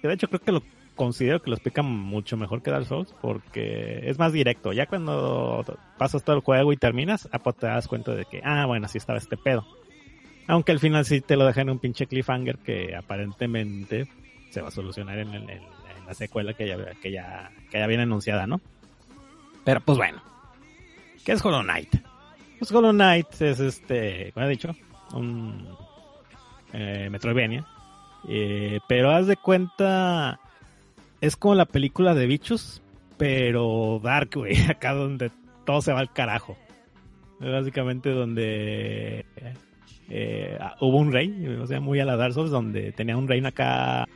[0.00, 0.62] que de hecho creo que lo
[0.94, 4.72] considero que lo explica mucho mejor que Dark Souls porque es más directo.
[4.72, 5.64] Ya cuando
[5.98, 8.86] pasas todo el juego y terminas, ah, pues te das cuenta de que, ah, bueno,
[8.86, 9.66] así estaba este pedo.
[10.46, 14.06] Aunque al final sí te lo dejan en un pinche cliffhanger que aparentemente
[14.50, 15.60] se va a solucionar en, el-
[16.06, 18.60] la secuela que ya, que ya, que ya viene anunciada, ¿no?
[19.64, 20.22] Pero pues bueno.
[21.24, 21.96] ¿Qué es Hollow Knight?
[22.58, 24.74] Pues Hollow Knight es este, como he dicho,
[25.12, 25.66] un
[26.72, 27.66] eh, Metroidvania.
[28.28, 30.40] Eh, pero haz de cuenta,
[31.20, 32.82] es como la película de bichos,
[33.16, 35.30] pero dark, güey, acá donde
[35.64, 36.56] todo se va al carajo.
[37.38, 39.26] Básicamente donde
[40.08, 43.48] eh, hubo un rey, o sea, muy a la Dark Souls, donde tenía un reino
[43.48, 44.06] acá,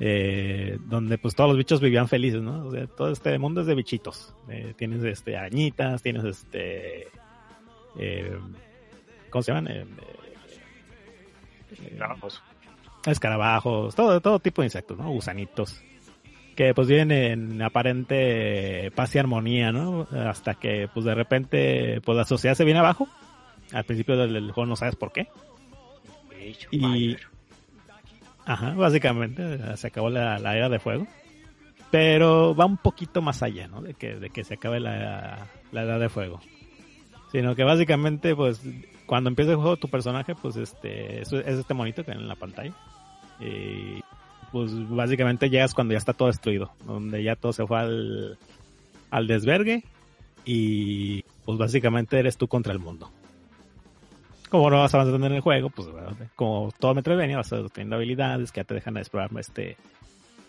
[0.00, 2.66] eh, donde pues todos los bichos vivían felices, ¿no?
[2.66, 4.34] O sea, todo este mundo es de bichitos.
[4.48, 7.08] Eh, tienes este arañitas, tienes este,
[7.98, 8.38] eh,
[9.30, 9.68] ¿cómo se llaman?
[9.68, 9.86] Eh,
[11.98, 12.42] Vamos.
[13.06, 15.10] escarabajos, todo, todo tipo de insectos, ¿no?
[15.10, 15.82] Gusanitos.
[16.56, 20.06] Que pues viven en aparente paz y armonía, ¿no?
[20.12, 23.08] Hasta que pues de repente pues la sociedad se viene abajo.
[23.72, 25.28] Al principio del, del juego no sabes por qué.
[26.70, 27.16] Y...
[28.46, 31.06] Ajá, básicamente se acabó la, era de fuego.
[31.90, 33.80] Pero va un poquito más allá, ¿no?
[33.80, 36.40] De que, de que se acabe la, la edad de fuego.
[37.30, 38.62] Sino que básicamente, pues,
[39.06, 42.36] cuando empieza el juego, tu personaje, pues, este, es, es este monito que en la
[42.36, 42.74] pantalla.
[43.40, 44.00] Y,
[44.52, 46.72] pues, básicamente llegas cuando ya está todo destruido.
[46.84, 48.38] Donde ya todo se fue al,
[49.10, 49.84] al desvergue.
[50.44, 53.10] Y, pues, básicamente eres tú contra el mundo.
[54.54, 55.88] Como no vas avanzando en el juego, pues,
[56.36, 59.76] como todo Metroidvania, vas teniendo habilidades que ya te dejan explorar, este,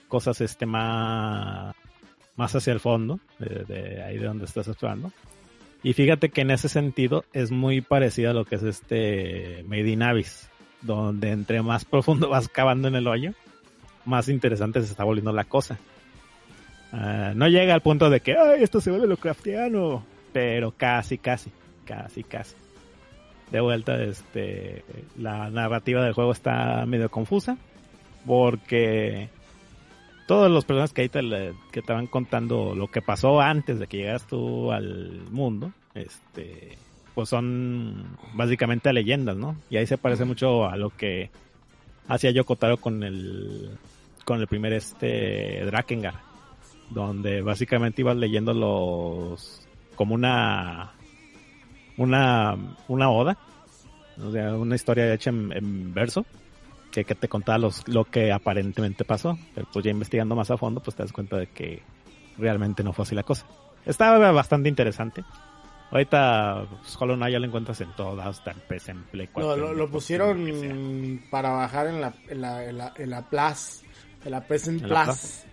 [0.08, 1.76] cosas, este, más,
[2.36, 5.12] más hacia el fondo, de, ahí de donde estás explorando.
[5.82, 9.90] Y fíjate que en ese sentido es muy parecido a lo que es este Made
[9.90, 10.52] in Abyss,
[10.84, 13.32] donde entre más profundo vas cavando en el hoyo,
[14.06, 15.80] más interesante se está volviendo la cosa.
[16.94, 21.18] Ah, no llega al punto de que, ay, esto se vuelve lo craftiano, pero casi,
[21.18, 21.50] casi,
[21.86, 22.65] casi, casi.
[23.52, 24.84] De vuelta, este,
[25.18, 27.58] la narrativa del juego está medio confusa,
[28.26, 29.30] porque
[30.28, 33.88] todos los personajes que ahí te, que te van contando lo que pasó antes de
[33.88, 36.78] que llegas tú al mundo, este,
[37.14, 39.56] pues son básicamente leyendas, ¿no?
[39.70, 41.30] Y ahí se parece mucho a lo que
[42.08, 43.78] hacía Yoko Taro con el,
[44.26, 46.16] con el primer este Drakengard,
[46.90, 49.66] donde básicamente ibas leyendo los,
[49.96, 50.94] como una,
[51.98, 52.56] una,
[52.88, 53.38] una oda,
[54.22, 56.26] o sea, una historia hecha en, en verso,
[56.92, 59.38] que, que te contaba los, lo que aparentemente pasó.
[59.54, 61.82] Pero pues ya investigando más a fondo, pues te das cuenta de que
[62.38, 63.46] realmente no fue así la cosa.
[63.86, 65.24] Estaba bastante interesante.
[65.92, 69.56] Ahorita pues, Hollow Knight ya lo encuentras en todas, hasta en PC, en Play 4.
[69.56, 73.84] Lo, lo, pusieron para bajar en la, en la, en la, en la Plus,
[74.24, 75.44] en la Present ¿En la Plus.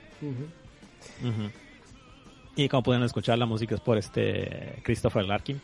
[2.57, 5.61] Y como pueden escuchar, la música es por este Christopher Larkin,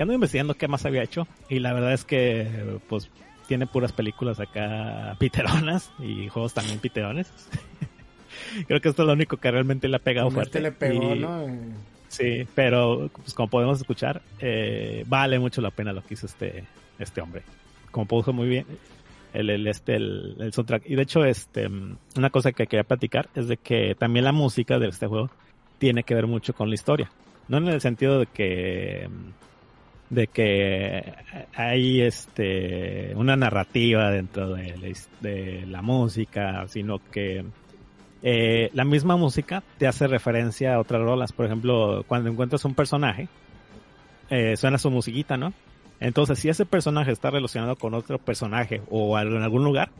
[0.00, 1.28] que ando investigando qué más había hecho.
[1.50, 2.48] Y la verdad es que,
[2.88, 3.10] pues,
[3.46, 7.30] tiene puras películas acá piteronas y juegos también piterones.
[8.66, 10.58] Creo que esto es lo único que realmente le ha pegado Con fuerte.
[10.58, 11.42] este le pegó, Y- ¿no?
[11.42, 11.58] Eh,
[12.08, 16.64] Sí, pero pues, como podemos escuchar, eh, vale mucho la pena lo que hizo este,
[16.98, 17.42] este hombre.
[17.92, 18.64] Como puso muy bien
[19.34, 20.84] el, el, este, el, el soundtrack.
[20.86, 21.68] Y de hecho, este,
[22.16, 25.30] una cosa que quería platicar es de que también la música de este juego
[25.78, 27.10] tiene que ver mucho con la historia.
[27.48, 29.08] No en el sentido de que
[30.10, 31.14] de que
[31.54, 37.44] hay este una narrativa dentro de la, música, sino que
[38.22, 41.32] eh, la misma música te hace referencia a otras rolas.
[41.32, 43.28] Por ejemplo, cuando encuentras un personaje,
[44.28, 45.52] eh, suena su musiquita, ¿no?
[46.00, 49.90] Entonces, si ese personaje está relacionado con otro personaje o en algún lugar,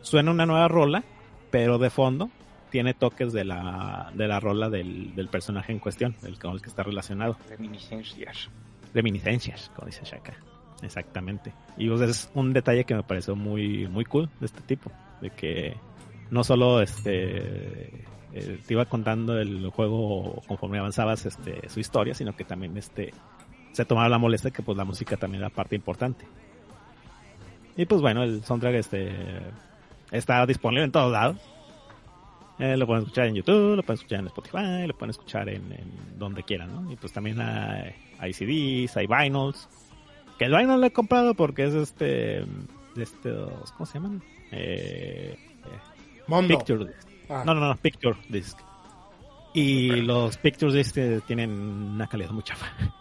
[0.00, 1.02] suena una nueva rola,
[1.50, 2.30] pero de fondo
[2.70, 6.62] tiene toques de la, de la rola del, del personaje en cuestión, el con el
[6.62, 7.36] que está relacionado.
[7.48, 8.48] Reminiscencias.
[8.94, 10.34] Reminiscencias, como dice Shaka.
[10.82, 11.52] Exactamente.
[11.76, 14.90] Y pues, es un detalle que me pareció muy, muy cool de este tipo.
[15.20, 15.76] De que
[16.30, 22.34] no solo este eh, te iba contando el juego conforme avanzabas este, su historia, sino
[22.34, 23.12] que también este,
[23.72, 26.26] se tomaba la molestia que pues la música también era parte importante.
[27.76, 29.12] Y pues bueno, el soundtrack este,
[30.12, 31.38] está disponible en todos lados.
[32.60, 35.72] Eh, lo pueden escuchar en YouTube, lo pueden escuchar en Spotify, lo pueden escuchar en,
[35.72, 36.92] en donde quieran, ¿no?
[36.92, 39.66] Y pues también hay, hay CDs, hay vinyls.
[40.38, 42.44] Que el vinyl lo he comprado porque es este,
[42.94, 44.22] de estos, ¿cómo se llaman?
[44.52, 46.46] Eh, eh.
[46.48, 47.08] Picture Disc.
[47.28, 47.44] Ah.
[47.46, 48.58] No, no, no, Picture Disc.
[49.54, 52.66] Y los Picture Disc eh, tienen una calidad muy chafa.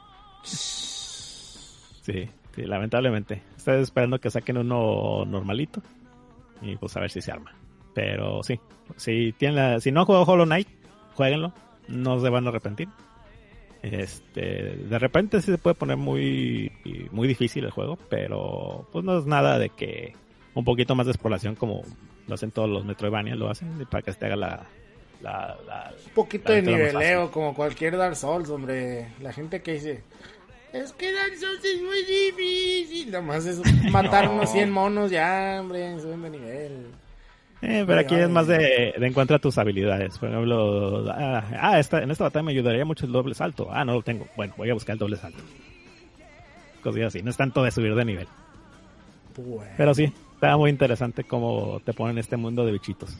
[2.01, 3.43] Sí, sí, lamentablemente.
[3.55, 5.83] Estoy esperando que saquen uno normalito.
[6.59, 7.51] Y pues a ver si se arma.
[7.93, 8.59] Pero sí,
[8.97, 10.67] si, tienen la- si no han jugado Hollow Knight,
[11.15, 11.53] jueguenlo.
[11.87, 12.87] No se van a arrepentir.
[13.81, 14.41] Este,
[14.75, 16.71] de repente sí se puede poner muy,
[17.11, 20.13] muy difícil el juego, pero pues no es nada de que
[20.53, 21.83] un poquito más de exploración como
[22.27, 24.65] lo hacen todos los Metroidvania, lo hacen para que se te haga la,
[25.21, 29.07] la, la- Un poquito de más niveleo, como cualquier Dark Souls, hombre.
[29.21, 30.03] La gente que dice,
[30.73, 33.11] es que Dark Souls es muy difícil.
[33.11, 33.61] Nomás es
[33.91, 34.33] matar No.
[34.33, 36.85] unos 100 monos ya, hombre, suben de nivel.
[37.61, 40.17] Eh, pero aquí es más de, de encuentra tus habilidades.
[40.17, 43.67] Por ejemplo, ah, ah, esta, en esta batalla me ayudaría mucho el doble salto.
[43.71, 44.27] Ah, no lo tengo.
[44.37, 45.43] Bueno, voy a buscar el doble salto.
[46.81, 47.21] Cosas así.
[47.21, 48.27] No es tanto de subir de nivel.
[49.35, 49.71] Bueno.
[49.75, 53.17] Pero sí, está muy interesante cómo te ponen este mundo de bichitos.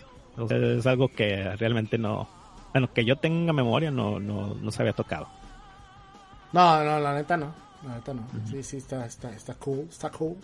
[0.48, 2.30] Sea, es algo que realmente no...
[2.72, 5.28] Bueno, que yo tenga memoria no, no, no se había tocado.
[6.54, 7.54] No, no, la neta no.
[7.86, 8.26] La neta no.
[8.50, 10.38] Sí, sí, está, está, está cool, está cool.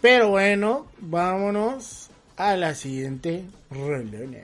[0.00, 4.38] Pero bueno, vámonos a la siguiente rolona.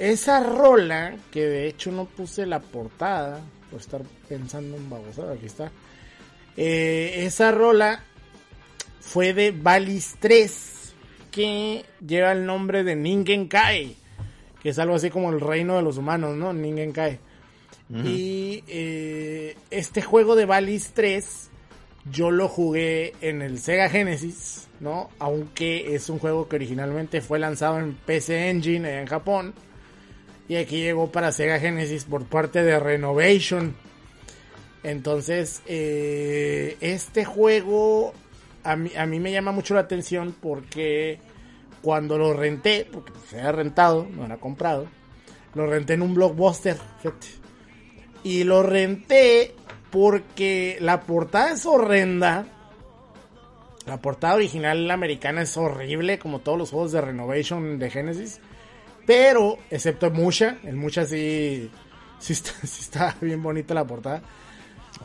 [0.00, 3.40] Esa rola, que de hecho no puse la portada,
[3.70, 5.70] por estar pensando en babosada, aquí está.
[6.56, 8.02] Eh, esa rola
[9.00, 10.94] fue de Valis 3,
[11.30, 13.94] que lleva el nombre de Ningen Kai,
[14.62, 16.52] que es algo así como el reino de los humanos, ¿no?
[16.52, 17.18] Ningen Kai.
[18.04, 21.50] Y eh, este juego de Valis 3
[22.10, 25.10] yo lo jugué en el Sega Genesis, ¿no?
[25.18, 29.54] Aunque es un juego que originalmente fue lanzado en PC Engine allá en Japón.
[30.50, 33.76] Y aquí llegó para Sega Genesis por parte de Renovation.
[34.82, 38.12] Entonces, eh, este juego
[38.64, 41.20] a mí, a mí me llama mucho la atención porque
[41.82, 44.88] cuando lo renté, porque se había rentado, no era comprado,
[45.54, 47.28] lo renté en un blockbuster, fíjate.
[48.24, 49.54] Y lo renté
[49.92, 52.44] porque la portada es horrenda.
[53.86, 58.40] La portada original americana es horrible, como todos los juegos de Renovation de Genesis.
[59.06, 61.70] Pero, excepto el Musha, el Musha sí,
[62.18, 64.22] sí, está, sí está bien bonita la portada.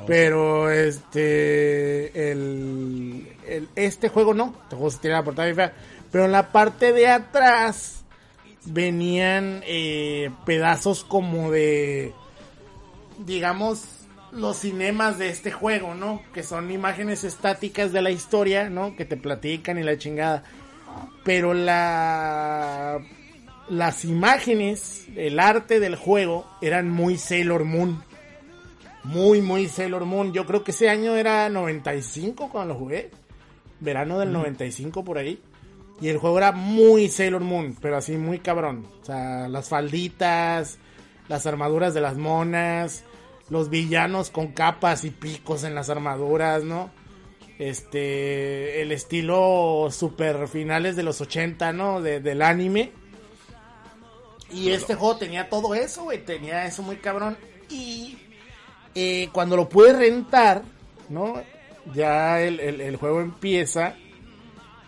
[0.08, 5.74] Pero este el, el- este juego no, este juego tiene la portada bien fea.
[6.12, 8.04] Pero en la parte de atrás
[8.66, 12.14] venían eh, pedazos como de
[13.20, 13.84] digamos
[14.32, 16.22] los cinemas de este juego, ¿no?
[16.34, 18.96] Que son imágenes estáticas de la historia, ¿no?
[18.98, 20.44] Que te platican y la chingada.
[21.24, 23.00] Pero la
[23.70, 28.04] las imágenes, el arte del juego eran muy Sailor Moon.
[29.04, 30.34] Muy, muy Sailor Moon.
[30.34, 33.12] Yo creo que ese año era 95 cuando lo jugué.
[33.80, 35.40] Verano del 95 por ahí.
[36.02, 38.86] Y el juego era muy Sailor Moon, pero así muy cabrón.
[39.02, 40.78] O sea, las falditas,
[41.28, 43.04] las armaduras de las monas,
[43.50, 46.90] los villanos con capas y picos en las armaduras, ¿no?
[47.60, 52.02] Este, el estilo super finales de los 80, ¿no?
[52.02, 52.92] De- del anime.
[54.56, 56.24] Y este juego tenía todo eso, güey.
[56.24, 57.38] Tenía eso muy cabrón.
[57.70, 58.18] Y
[58.94, 60.64] eh, cuando lo pude rentar,
[61.10, 61.42] ¿no?
[61.94, 63.96] Ya el, el- el juego empieza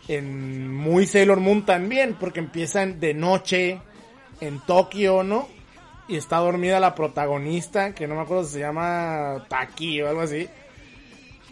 [0.07, 3.81] en muy Sailor Moon también, porque empiezan de noche
[4.39, 5.47] en Tokio, ¿no?
[6.07, 10.21] Y está dormida la protagonista, que no me acuerdo si se llama Taki o algo
[10.21, 10.47] así.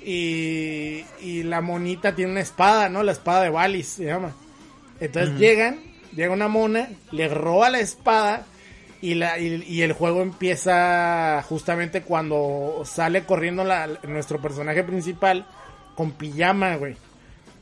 [0.04, 3.04] Y, y la monita tiene una espada, ¿no?
[3.04, 4.34] La espada de Valis se llama.
[5.00, 5.80] Entonces llegan,
[6.16, 8.46] llega una mona, le roba la espada
[9.02, 15.46] y, la, y, el juego empieza justamente cuando sale corriendo la, nuestro personaje principal
[15.96, 16.96] con pijama, güey.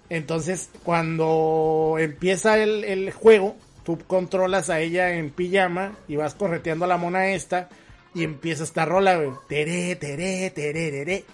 [0.10, 6.86] Entonces, cuando empieza el, el juego, tú controlas a ella en pijama y vas correteando
[6.86, 7.68] a la mona esta
[8.14, 9.32] y empieza esta rola, güey.
[9.50, 11.26] Tere, tere, tererere.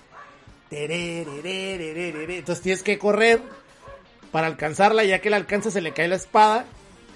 [0.69, 2.37] Terererererere.
[2.37, 3.41] Entonces tienes que correr
[4.31, 6.65] para alcanzarla, ya que la alcanza se le cae la espada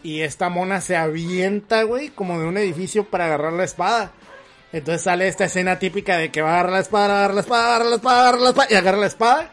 [0.04, 4.12] y esta mona se avienta, güey, como de un edificio para agarrar la espada.
[4.74, 7.76] Entonces sale esta escena típica de que va a agarrar la espada, agarra la espada,
[7.76, 9.50] agarra la espada, agarra la espada y agarra la espada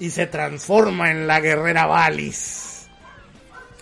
[0.00, 2.88] y se transforma en la guerrera Valis.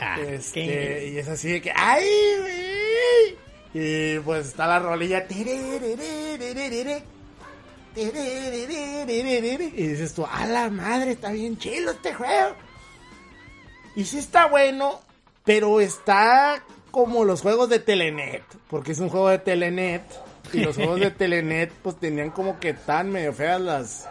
[0.00, 2.04] Ah, Este, y es así de que, ¡ay,
[2.40, 3.36] güey!
[3.74, 5.26] Y pues está la rolilla.
[9.74, 11.12] Y dices tú, ¡a la madre!
[11.12, 12.54] Está bien chido este juego.
[13.94, 15.00] Y sí está bueno,
[15.46, 18.42] pero está como los juegos de Telenet.
[18.68, 20.02] Porque es un juego de Telenet.
[20.52, 24.08] Y los juegos de Telenet, pues tenían como que tan medio feas las.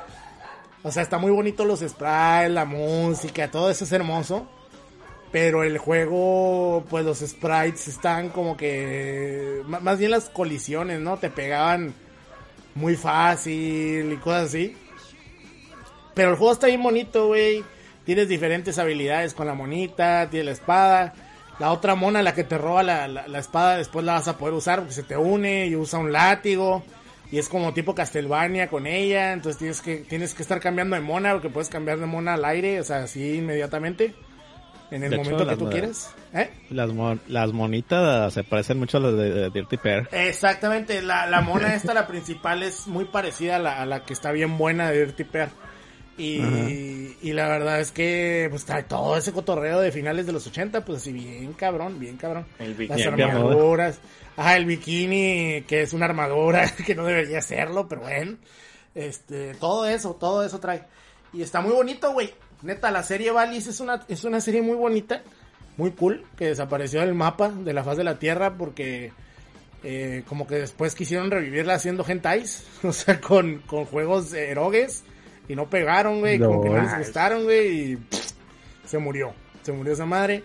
[0.82, 4.48] O sea, está muy bonito los sprites, la música, todo eso es hermoso.
[5.32, 9.62] Pero el juego, pues los sprites están como que.
[9.68, 11.18] Más bien las colisiones, ¿no?
[11.18, 11.94] Te pegaban
[12.76, 14.78] muy fácil y cosas así.
[16.14, 17.64] Pero el juego está bien bonito, güey.
[18.06, 21.14] Tienes diferentes habilidades con la monita, tienes la espada.
[21.60, 24.38] La otra mona, la que te roba la, la- la espada, después la vas a
[24.38, 26.84] poder usar porque se te une y usa un látigo.
[27.32, 29.34] Y es como tipo Castlevania con ella.
[29.34, 32.46] Entonces tienes que, tienes que estar cambiando de mona porque puedes cambiar de mona al
[32.46, 34.14] aire, o sea, así inmediatamente.
[34.92, 36.14] En el De hecho, momento que tú quieras.
[36.34, 36.52] ¿Eh?
[36.70, 40.08] Las, mon- las monitas se parecen mucho a las de, de Dirty Pair.
[40.12, 44.14] Exactamente, la, la mona esta, la principal, es muy parecida a la, a la que
[44.14, 45.50] está bien buena de Dirty Pair.
[46.18, 50.48] Y, y la verdad es que pues trae todo ese cotorreo de finales de los
[50.48, 52.46] 80, pues así bien cabrón, bien cabrón.
[52.58, 53.04] El Las bikini.
[53.04, 54.00] Armaduras,
[54.38, 58.38] ajá, el bikini, que es una armadura, que no debería serlo, pero bueno.
[58.94, 60.84] Este, todo eso, todo eso trae.
[61.34, 62.34] Y está muy bonito, güey.
[62.62, 65.22] Neta, la serie Valis es una, es una serie muy bonita,
[65.76, 69.12] muy cool, que desapareció del mapa de la faz de la Tierra porque
[69.84, 75.04] eh, como que después quisieron revivirla haciendo hentais, o sea, con, con juegos erogues
[75.48, 76.98] y no pegaron, güey, como que no les No.
[77.00, 78.32] gustaron, güey, y pff,
[78.86, 80.44] se murió, se murió esa madre.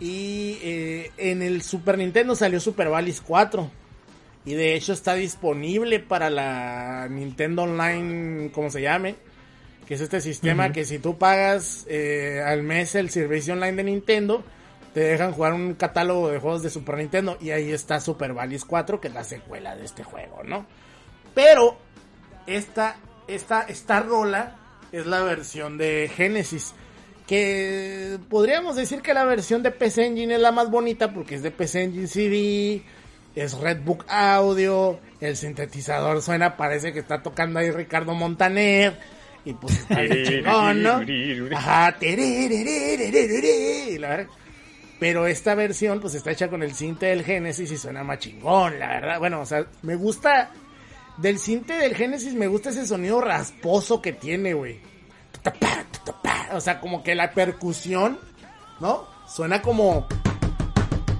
[0.00, 3.70] Y eh, en el Super Nintendo salió Super Valis 4.
[4.44, 9.16] Y de hecho está disponible para la Nintendo Online, como se llame.
[9.86, 13.84] Que es este sistema que si tú pagas eh, al mes el servicio online de
[13.84, 14.44] Nintendo,
[14.94, 17.36] te dejan jugar un catálogo de juegos de Super Nintendo.
[17.40, 20.66] Y ahí está Super Valis 4, que es la secuela de este juego, ¿no?
[21.34, 21.76] Pero
[22.46, 22.96] esta,
[23.28, 24.56] esta, esta rola
[24.90, 26.74] es la versión de Genesis.
[27.26, 31.42] Que podríamos decir que la versión de PC Engine es la más bonita porque es
[31.42, 32.82] de PC Engine CD,
[33.34, 38.98] es Redbook Audio, el sintetizador suena, parece que está tocando ahí Ricardo Montaner.
[39.44, 41.56] Y pues está bien chingón, ¿no?
[41.56, 44.26] Ajá, la verdad.
[44.98, 48.78] Pero esta versión pues está hecha con el cinte del Genesis y suena más chingón,
[48.78, 49.18] la verdad.
[49.18, 50.50] Bueno, o sea, me gusta
[51.20, 54.80] del cinte del Genesis me gusta ese sonido rasposo que tiene, güey.
[56.52, 58.18] O sea, como que la percusión,
[58.80, 59.06] ¿no?
[59.28, 60.06] Suena como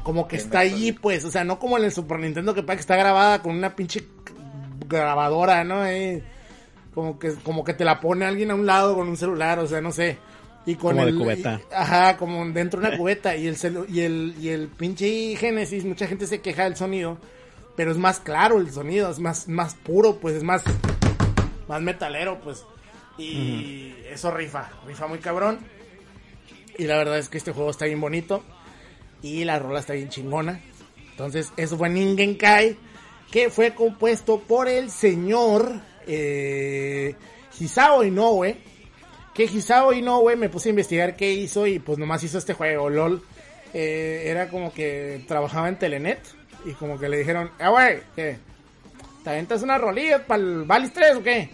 [0.02, 2.72] como que está allí, pues, o sea, no como en el Super Nintendo que que
[2.72, 4.06] está grabada con una pinche
[4.88, 5.84] grabadora, ¿no?
[5.86, 6.22] Eh,
[6.94, 9.66] como que como que te la pone alguien a un lado con un celular, o
[9.66, 10.16] sea, no sé.
[10.64, 11.60] Y con Como de el cubeta.
[11.70, 15.36] y- ajá, como dentro de una cubeta y el celu- y el y el pinche
[15.36, 17.18] Genesis, mucha gente se queja del sonido,
[17.78, 20.64] pero es más claro el sonido, es más más puro, pues es más
[21.68, 22.64] más metalero, pues.
[23.18, 25.60] Y eso rifa, rifa muy cabrón.
[26.76, 28.42] Y la verdad es que este juego está bien bonito.
[29.22, 30.60] Y la rola está bien chingona.
[31.12, 32.76] Entonces, eso fue Ningen Kai.
[33.30, 37.14] Que fue compuesto por el señor eh,
[37.60, 38.56] Hisao Inoue.
[39.32, 41.64] Que Hisao Inoue me puse a investigar qué hizo.
[41.64, 43.22] Y pues nomás hizo este juego, LOL.
[43.72, 46.37] Eh, era como que trabajaba en Telenet.
[46.64, 48.38] Y como que le dijeron, ah, güey, ¿qué?
[49.24, 51.50] ¿Te aventas una rolilla para el Valis 3 o qué?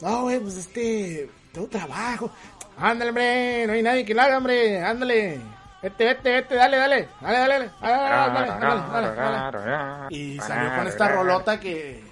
[0.00, 1.30] No, güey, pues este.
[1.52, 2.30] Tengo trabajo.
[2.76, 3.66] Ándale, hombre.
[3.66, 4.82] No hay nadie que lo haga, hombre.
[4.82, 5.38] Ándale.
[5.82, 6.54] Vete, vete, vete.
[6.54, 7.08] Dale, dale.
[7.20, 7.70] Dale, dale, dale.
[7.80, 8.48] Dale, dale,
[8.90, 10.06] dale, dale, dale.
[10.10, 12.02] Y salió con esta rolota que.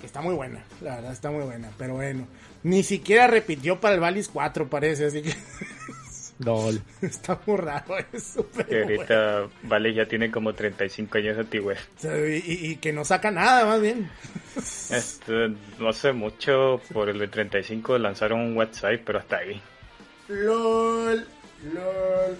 [0.00, 0.62] Que está muy buena.
[0.80, 1.70] La verdad, está muy buena.
[1.78, 2.26] Pero bueno.
[2.62, 5.06] Ni siquiera repitió para el Valis 4, parece.
[5.06, 5.34] Así que.
[6.38, 6.82] Dol.
[7.02, 7.96] está muy raro.
[8.12, 8.96] Es súper Que bueno.
[9.02, 11.80] ahorita Vale ya tiene como 35 años de antigüedad.
[12.02, 12.06] Y,
[12.36, 14.10] y- y que no saca nada, más bien.
[14.56, 19.60] Este, no sé mucho, por el de 35 lanzaron un website, pero hasta ahí.
[20.28, 21.26] LOL.
[21.74, 22.36] LOL.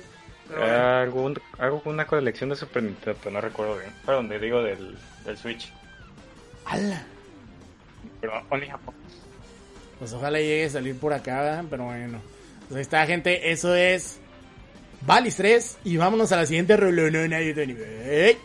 [0.48, 0.64] Bueno.
[0.64, 3.90] Era algún, algo con una colección de Super Nintendo, pero no recuerdo bien.
[4.06, 5.72] Perdón, digo del, del Switch.
[6.64, 7.04] ¡Hala!
[8.20, 8.94] Pero only Japón.
[9.98, 11.64] Pues ojalá llegue a salir por acá, ¿verdad?
[11.68, 12.20] pero bueno.
[12.68, 13.50] Pues ahí está, gente.
[13.50, 14.18] Eso es
[15.02, 15.78] Valis 3.
[15.84, 18.36] Y vámonos a la siguiente rolonona de nivel.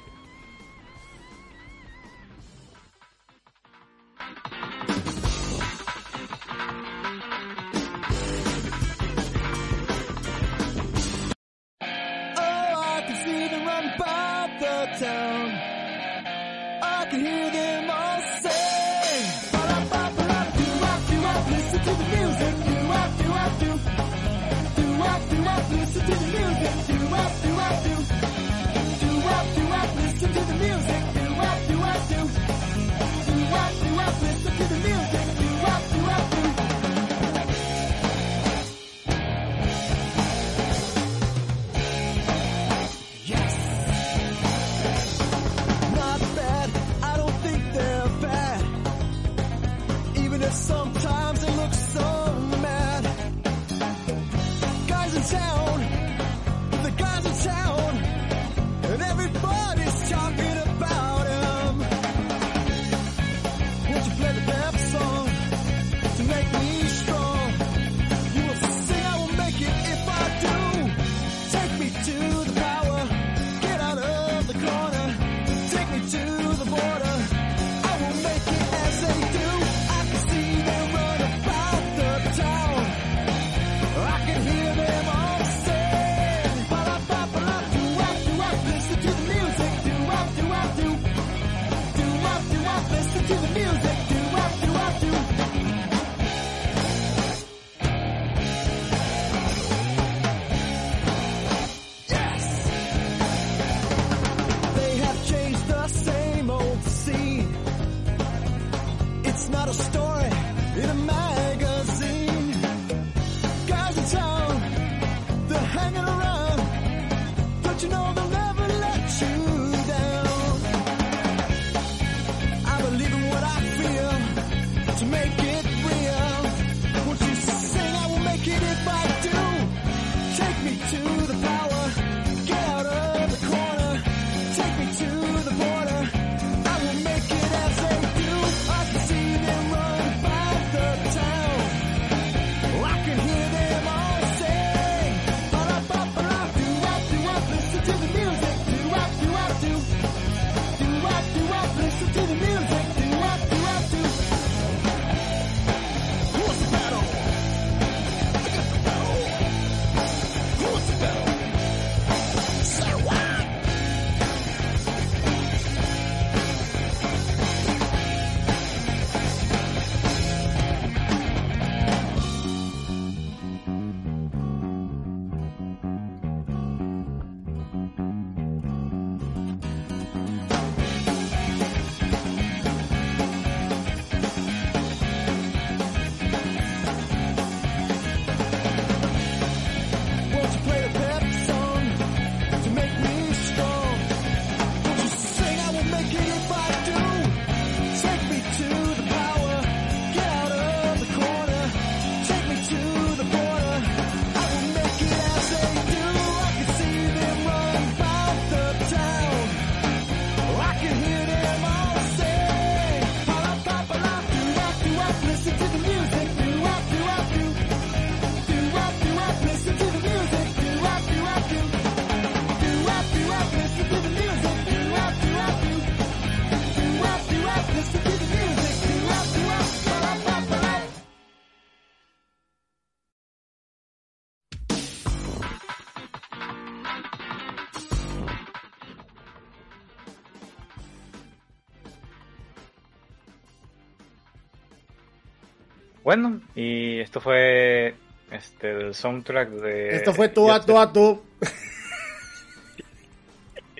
[246.04, 247.96] Bueno, y esto fue
[248.32, 249.96] este el soundtrack de...
[249.96, 251.22] Esto fue tú a tú a tú.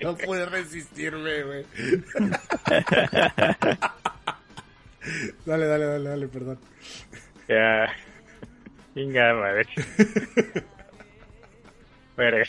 [0.02, 1.64] No pude resistirme, güey.
[5.46, 6.58] dale, dale, dale, dale, perdón.
[7.48, 7.94] Ya.
[8.94, 9.66] Venga, madre.
[12.16, 12.44] Verga.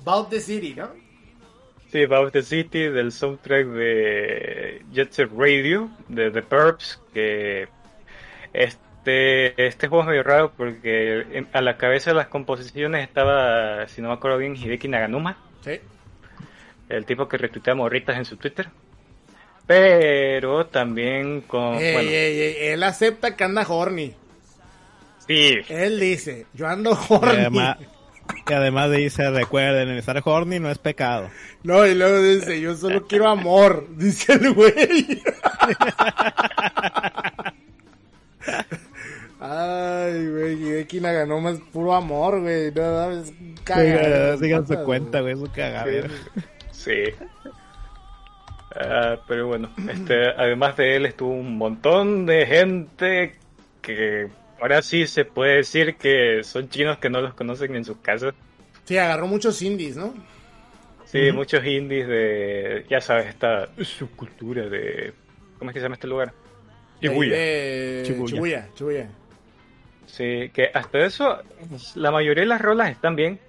[0.00, 0.90] About the City, ¿no?
[1.90, 7.68] Sí, About the City del soundtrack de Jet Set Radio de The Perps que
[8.52, 14.00] este este juego es medio raro porque a la cabeza de las composiciones estaba, si
[14.00, 15.80] no me acuerdo bien, Hideki Naganuma, Sí.
[16.88, 18.68] el tipo que retuitea morritas en su Twitter.
[19.66, 24.12] Pero también con Ey, bueno, ey, ey, él acepta que anda horny.
[25.26, 27.30] sí, Él dice, yo ando Y horny.
[27.40, 27.78] además,
[28.48, 31.30] y además dice, recuerden, estar horny no es pecado.
[31.62, 34.74] No, y luego dice, yo solo quiero amor, dice el güey.
[39.40, 42.70] Ay, güey, X ganó más puro amor, güey.
[42.72, 43.32] No, no, es
[43.64, 44.38] cagado.
[44.38, 46.08] Sigan su cuenta, güey, su cagadero.
[46.70, 47.04] Sí.
[48.74, 53.34] Ah, pero bueno, este, además de él estuvo un montón de gente
[53.82, 54.28] que
[54.60, 58.34] ahora sí se puede decir que son chinos que no los conocen en sus casas.
[58.84, 60.14] Sí, agarró muchos indies, ¿no?
[61.04, 65.12] Sí, muchos indies de, ya sabes, esta subcultura de,
[65.58, 66.32] ¿cómo es que se llama este lugar?
[67.02, 67.36] Shibuya.
[67.36, 68.02] De.
[68.06, 69.10] Shibuya, Shibuya.
[70.06, 71.42] Sí, que hasta eso,
[71.94, 73.40] la mayoría de las rolas están bien,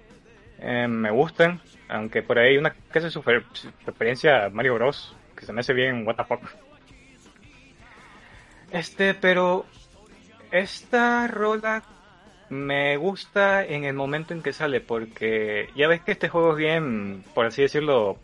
[0.60, 5.16] eh, me gustan, aunque por ahí hay una que hace su referencia a Mario Bros,
[5.36, 6.42] que se me hace bien, what the fuck.
[8.72, 9.66] Este, pero
[10.52, 11.84] esta rola
[12.50, 16.58] me gusta en el momento en que sale, porque ya ves que este juego es
[16.58, 18.18] bien, por así decirlo,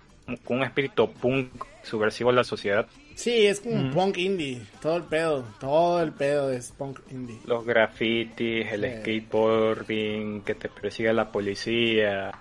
[0.45, 2.87] con un espíritu punk subversivo a la sociedad.
[3.19, 4.61] Sí, es como un punk indie.
[4.81, 5.43] Todo el pedo.
[5.59, 7.37] Todo el pedo es punk indie.
[7.45, 8.91] Los grafitis, el Sí.
[9.01, 12.31] skateboarding, que te persiga la policía.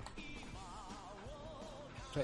[2.14, 2.20] Sí.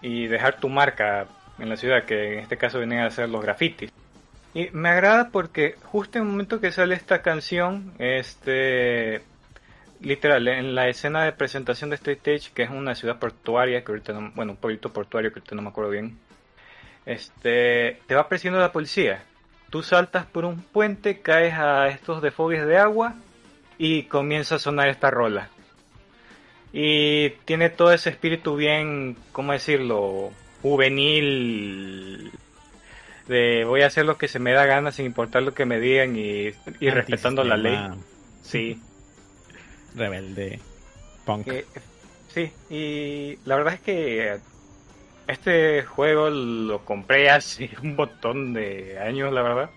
[0.00, 1.26] Y dejar tu marca
[1.58, 3.92] en la ciudad, que en este caso venían a ser los grafitis.
[4.54, 9.20] Y me agrada porque justo en el momento que sale esta canción, este
[10.00, 13.92] literal, en la escena de presentación de este stage, que es una ciudad portuaria, que
[13.92, 16.16] ahorita no- bueno, un pueblito portuario que ahorita no me acuerdo bien,
[17.06, 19.24] este, te va persiguiendo la policía.
[19.70, 23.14] Tú saltas por un puente, caes a estos defogues de agua
[23.78, 25.48] y comienza a sonar esta rola.
[26.72, 30.30] Y tiene todo ese espíritu bien, ¿cómo decirlo?
[30.62, 32.30] Juvenil.
[33.26, 35.78] De voy a hacer lo que se me da gana sin importar lo que me
[35.78, 37.78] digan y, y respetando la ley.
[38.42, 38.80] Sí.
[39.94, 40.60] Rebelde.
[41.24, 41.46] Punk.
[41.46, 41.64] Que-
[42.28, 44.38] sí, y la verdad es que
[45.30, 49.70] este juego lo compré hace un montón de años, la verdad.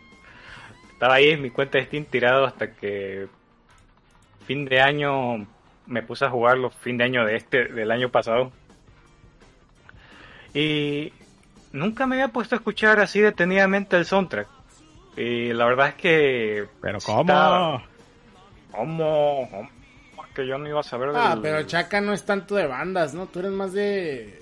[0.91, 3.27] Estaba ahí en mi cuenta de Steam tirado hasta que
[4.45, 5.45] fin de año
[5.85, 8.51] me puse a jugarlo, fin de año de este, del año pasado.
[10.53, 11.11] Y
[11.71, 14.47] nunca me había puesto a escuchar así detenidamente el soundtrack.
[15.17, 16.67] Y la verdad es que...
[16.81, 17.83] Pero ¿cómo?
[18.71, 19.47] ¿Cómo?
[19.51, 19.69] ¿Cómo?
[20.33, 23.13] Que yo no iba a saber Ah, del- pero Chaka no es tanto de bandas,
[23.13, 23.27] ¿no?
[23.27, 24.41] Tú eres más de,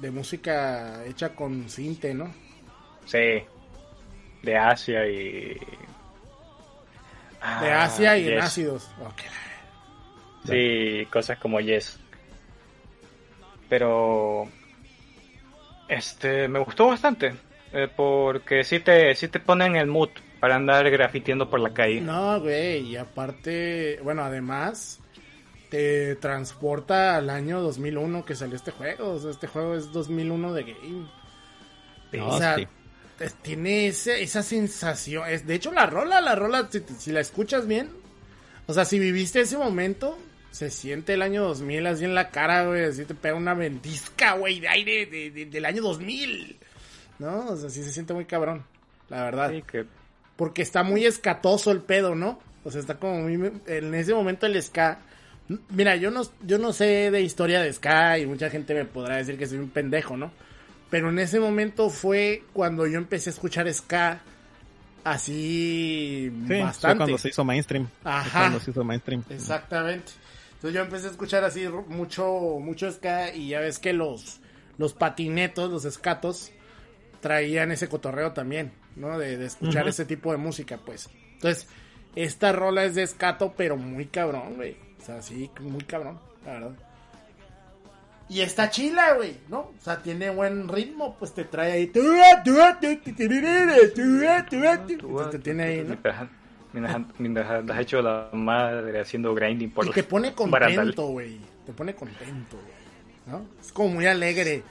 [0.00, 2.32] de música hecha con cinte, ¿no?
[3.04, 3.42] Sí.
[4.42, 5.54] De Asia y.
[5.54, 5.58] De
[7.40, 8.44] Ah, Asia y en Yes.
[8.44, 8.90] ácidos.
[9.00, 9.22] Ok.
[10.46, 11.98] Sí, cosas como Yes.
[13.68, 14.48] Pero.
[15.88, 17.34] Este, me gustó bastante.
[17.72, 20.08] eh, porque sí te, sí te pone en el mood
[20.40, 22.00] para andar grafiteando por la calle.
[22.00, 25.00] No, güey, y aparte, bueno, además
[25.70, 29.12] te transporta al año 2001 que salió este juego.
[29.12, 31.06] O sea, este juego es 2001 de game.
[32.12, 32.66] No, o sea, sí.
[33.42, 35.28] tiene ese- esa sensación.
[35.28, 37.90] Es, de hecho, la rola, la rola, si, si la escuchas bien,
[38.66, 40.18] o sea, si viviste ese momento,
[40.50, 42.84] se siente el año 2000 así en la cara, güey.
[42.84, 46.58] Así te pega una ventisca, güey, de aire de- de- del año 2000.
[47.18, 47.46] ¿No?
[47.50, 48.64] O sea, sí se siente muy cabrón,
[49.08, 49.50] la verdad.
[49.50, 49.84] Sí, que
[50.36, 52.38] Porque está muy escatoso el pedo, ¿no?
[52.62, 53.52] O sea, está como muy...
[53.66, 54.98] En ese momento el ska...
[55.68, 59.16] Mira, yo no, yo no sé de historia de ska y mucha gente me podrá
[59.16, 60.32] decir que soy un pendejo, ¿no?
[60.90, 64.20] Pero en ese momento fue cuando yo empecé a escuchar ska
[65.04, 66.96] así Sí, fue bastante.
[66.98, 67.88] cuando se hizo mainstream.
[68.02, 68.38] Fue Ajá.
[68.40, 69.22] cuando se hizo mainstream.
[69.30, 70.12] Exactamente.
[70.54, 72.26] Entonces yo empecé a escuchar así mucho,
[72.60, 74.40] mucho ska y ya ves que los,
[74.78, 76.50] los patinetos, los escatos,
[77.20, 79.18] traían ese cotorreo también, ¿no?
[79.18, 81.08] De, de escuchar ese tipo de música, pues.
[81.34, 81.68] Entonces,
[82.14, 84.76] esta rola es de escato, pero muy cabrón, güey.
[85.06, 86.72] Sea, sí, muy cabrón, la verdad.
[88.28, 89.58] Y está chila, güey, ¿no?
[89.60, 91.86] O sea, tiene buen ritmo, pues te trae ahí.
[91.86, 92.00] Te
[95.38, 95.96] tiene ahí, ¿no?
[97.18, 101.38] Mientras, andas hecho la madre haciendo grinding por Y te pone contento, güey.
[101.64, 102.76] Te pone contento, güey.
[103.26, 103.46] ¿No?
[103.60, 104.64] Es como muy alegre.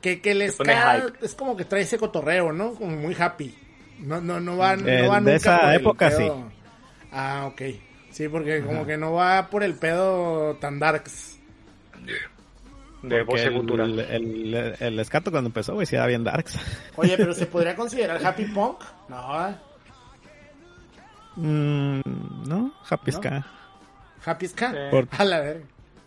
[0.00, 1.26] Que, que el pone ska hype.
[1.26, 2.74] es como que trae ese cotorreo, ¿no?
[2.74, 3.58] Como muy happy.
[3.98, 6.48] No, no, no va, no Eh, va de nunca esa época, pedo.
[7.10, 7.62] Ah, ok.
[8.18, 11.38] Sí, porque como que no va por el pedo tan darks.
[13.00, 16.58] de Porque voz el, el, el, el escato cuando empezó, güey, sí era bien darks.
[16.96, 18.80] Oye, pero ¿se podría considerar happy punk?
[19.08, 19.56] No.
[21.36, 22.00] Mm,
[22.48, 23.18] no, Happy ¿No?
[23.18, 23.46] Ska,
[24.24, 24.70] happy ska.
[24.72, 24.76] Sí.
[24.90, 25.64] Por- A la verga.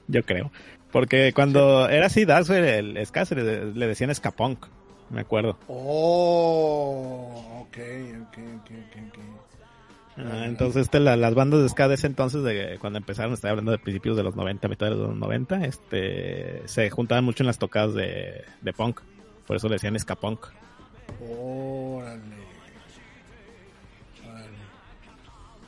[0.08, 0.52] yo creo.
[0.92, 4.66] Porque cuando era así darks, güey, el ska se le, le decían ska punk,
[5.12, 5.58] me acuerdo.
[5.70, 7.78] Oh, ok,
[8.28, 9.41] ok, ok, ok, ok.
[10.18, 13.50] Ah, entonces este, la- las bandas de ska de ese entonces, de cuando empezaron, estoy
[13.50, 17.48] hablando de principios de los 90, mitad de los 90, este, se juntaban mucho en
[17.48, 19.00] las tocadas de, de punk.
[19.48, 20.48] Por eso le decían ska punk.
[21.30, 22.22] Órale.
[24.30, 24.48] Órale.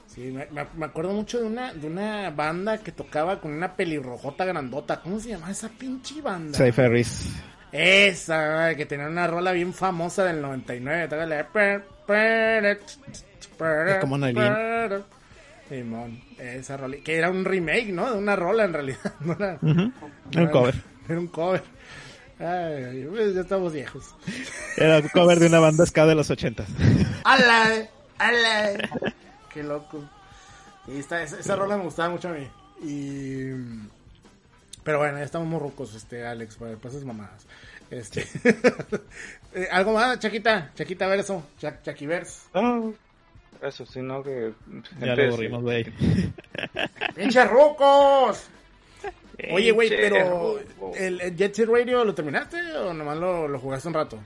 [0.08, 0.32] Sí,
[0.76, 5.02] me, acuerdo mucho de una, de una banda que tocaba con una pelirrojota grandota.
[5.02, 6.58] ¿Cómo se llama esa pinche banda?
[6.58, 7.30] Cypher Reese.
[7.72, 11.08] Esa, que tenía una rola bien famosa del 99.
[13.48, 15.04] Per- como una per-
[15.70, 16.98] Simón, esa rola.
[17.04, 18.12] Que era un remake, ¿no?
[18.12, 19.00] De una rola en realidad.
[19.22, 19.92] No era, no
[20.32, 20.76] Era un cover.
[21.08, 21.64] Era un cover.
[22.40, 24.16] Ay, pues ya estamos viejos.
[24.78, 26.66] Era un cover de una banda ska de los 80
[27.24, 27.88] ¡Ala!
[28.18, 28.90] ¡Ala!
[29.54, 30.04] ¡Qué loco!
[30.88, 32.48] Y esta, esa, esa rola me gustaba mucho a mí.
[32.82, 33.52] Y...
[34.84, 37.46] Pero bueno, ya estamos muy rucos, este, Alex, para pasas mamadas.
[37.90, 38.28] Este...
[39.56, 40.72] Eh, ¿Algo más, Chaquita?
[40.74, 42.48] Chaquita Verso, Cha Chaquiverse.
[42.56, 42.96] No,
[43.68, 44.54] eso, sino que.
[45.00, 45.86] Ya lo aburrimos, güey.
[47.16, 48.50] ¡Pinches rucos!
[49.52, 50.60] Oye, güey, pero...
[50.96, 54.20] ¿El, el Jet Set Radio lo terminaste o nomás lo, lo jugaste un rato?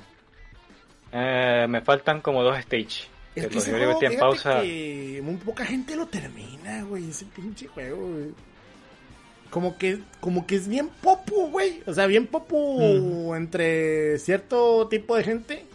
[1.11, 3.07] Eh, me faltan como dos stage.
[3.35, 4.61] Es que que ese juego, en pausa.
[4.61, 8.31] que muy poca gente lo termina, güey, ese pinche juego, güey.
[9.49, 11.81] Como que, como que es bien popu, güey.
[11.85, 15.65] O sea, bien popu entre cierto tipo de gente.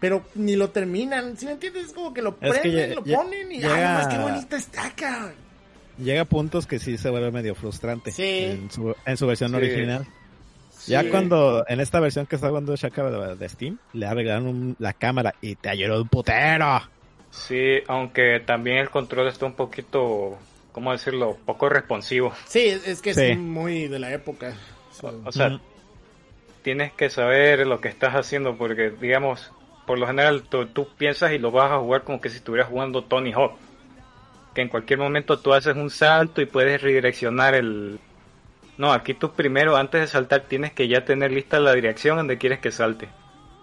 [0.00, 1.86] Pero ni lo terminan, ¿sí me entiendes?
[1.86, 4.56] Es como que lo Es que prenden, lo ponen y ¡ay, llega- más qué bonita
[4.56, 5.32] está, cabrón!
[5.98, 8.12] Llega a puntos que sí se vuelve medio frustrante.
[8.12, 8.44] Sí.
[8.44, 9.56] En su, en su versión Sí.
[9.56, 10.06] original.
[10.70, 10.92] Sí.
[10.92, 14.76] Ya cuando, en esta versión que está jugando Shaka de, de Steam, le arreglaron un-
[14.78, 16.80] la cámara y te ayudó un putero.
[17.30, 20.38] Sí, aunque también el control está un poquito,
[20.70, 21.36] ¿cómo decirlo?
[21.44, 22.32] Poco responsivo.
[22.46, 23.22] Sí, es, que Sí.
[23.32, 24.54] es muy de la época.
[25.24, 25.58] O sea,
[26.62, 29.50] tienes que saber lo que estás haciendo porque, digamos,
[29.88, 32.68] por lo general tú, tú piensas y lo vas a jugar como que si estuvieras
[32.70, 33.56] jugando Tony Hawk.
[34.54, 37.98] Que en cualquier momento tú haces un salto y puedes redireccionar el...
[38.76, 42.38] No, aquí tú primero, antes de saltar, tienes que ya tener lista la dirección donde
[42.38, 43.08] quieres que salte.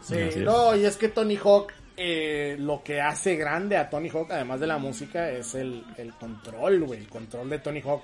[0.01, 4.31] Sí, no, y es que Tony Hawk, eh, lo que hace grande a Tony Hawk,
[4.31, 6.99] además de la música, es el, el control, güey.
[6.99, 8.03] El control de Tony Hawk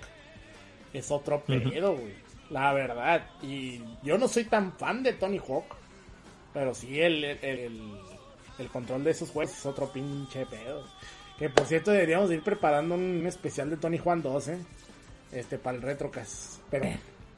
[0.93, 2.13] es otro pedo, güey.
[2.49, 3.25] La verdad.
[3.43, 5.75] Y yo no soy tan fan de Tony Hawk,
[6.53, 7.91] pero sí el, el, el-
[8.61, 10.83] el control de esos juegos es otro pinche pedo.
[11.37, 14.59] Que por cierto, deberíamos de ir preparando un especial de Tony Juan 2, ¿eh?
[15.31, 16.61] Este, para el Retrocast.
[16.69, 16.85] Pero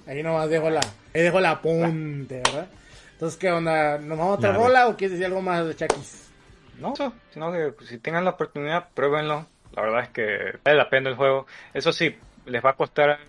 [0.05, 0.81] ahí nomás dejo la,
[1.13, 2.67] ahí dejo la apunte, ¿verdad?
[3.13, 3.97] Entonces, ¿qué onda?
[3.99, 4.67] ¿Nos vamos a otra güey.
[4.67, 6.29] rola o quieres decir algo más de Chakis?
[6.79, 9.45] No, eso, sino que pues, si tengan la oportunidad, pruébenlo.
[9.73, 11.45] La verdad es que vale la pena el juego.
[11.73, 13.19] Eso sí, les va a costar,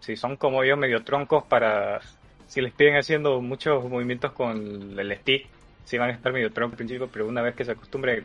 [0.00, 2.00] si son como yo, medio troncos para...
[2.46, 5.48] Si les piden haciendo muchos movimientos con el stick,
[5.88, 8.24] si van a estar medio troncos al principio, pero una vez que se acostumbren,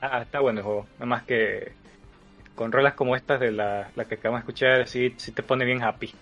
[0.00, 0.86] ah, está bueno el juego.
[0.94, 1.72] Nada más que
[2.54, 5.64] con rolas como estas de la, la que acabamos de escuchar, sí, sí te pone
[5.64, 6.14] bien happy.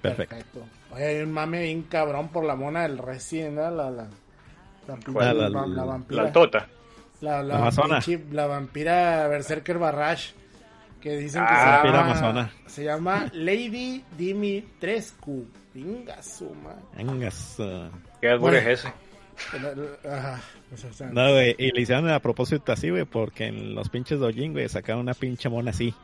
[0.00, 0.64] Perfecto.
[0.92, 3.70] Oye, hay un mame bien cabrón por la mona del Resident, ¿no?
[3.70, 4.08] La, la,
[4.86, 6.22] la, la- La- la La vampira.
[6.22, 6.66] altota.
[7.20, 7.98] La, la, La amazona.
[8.00, 10.32] pinche- la vampira Berserker Barrage.
[11.00, 12.10] Que dicen que Ah, se vampira llama.
[12.10, 12.50] amazona.
[12.66, 15.46] Se llama Lady Dimitrescu.
[15.74, 16.74] Venga, suma.
[16.96, 17.90] Venga, su-
[18.20, 18.68] ¿Qué albur Bueno.
[18.68, 18.92] es ese?
[20.08, 20.40] Ajá,
[21.12, 24.68] No, güey, y le hicieron a propósito así, güey, porque en los pinches Dojin, güey,
[24.68, 25.94] sacaron una pinche mona así.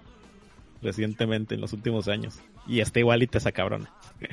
[0.82, 2.39] Recientemente, en los últimos años.
[2.66, 3.91] Y está igualita esa cabrona.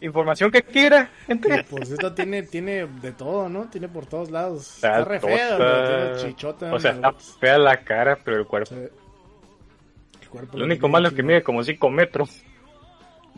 [0.00, 1.62] Información que quiera, gente.
[1.70, 3.68] Por cierto, tiene, tiene de todo, ¿no?
[3.70, 4.74] Tiene por todos lados.
[4.76, 5.58] Está Está re feo, tota.
[5.58, 6.74] pero tiene chichota.
[6.74, 8.74] O sea, está los- fea la cara, pero el cuerpo.
[8.74, 8.80] Sí.
[10.22, 12.42] El cuerpo Lo único malo es que mide como 5 metros.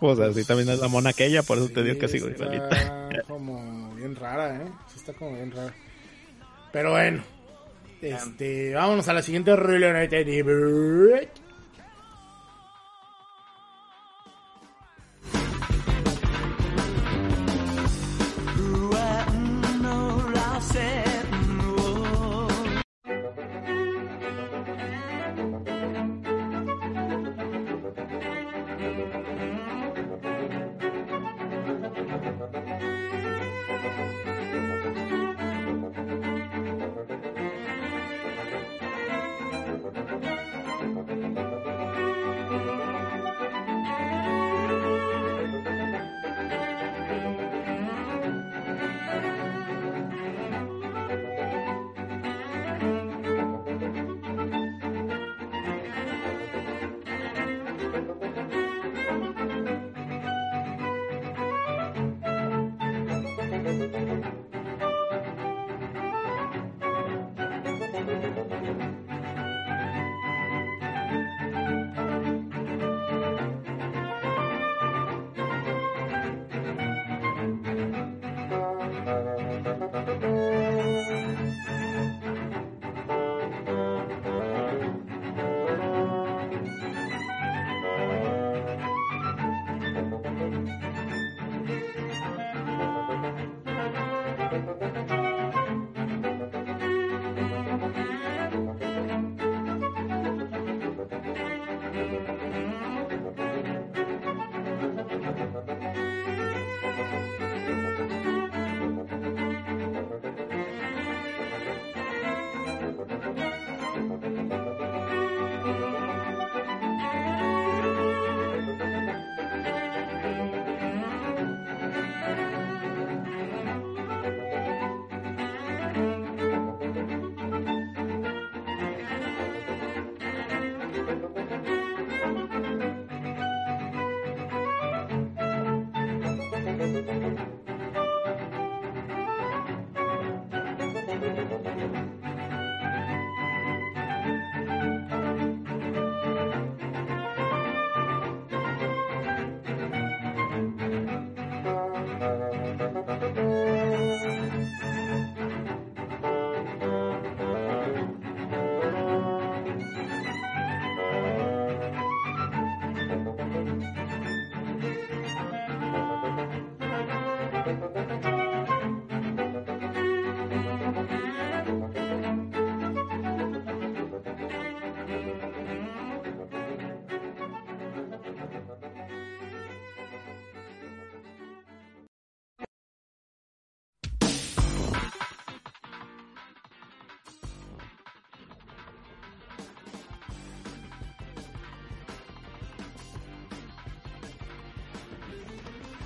[0.05, 2.35] Pues así también es la mona aquella, por eso te digo que Sí, sigo sí
[2.35, 3.09] igualita.
[3.09, 4.69] Está como bien rara, ¿eh?
[4.93, 5.75] Sí está como bien rara.
[6.73, 7.23] Pero bueno.
[8.03, 9.57] Este, vámonos a la siguiente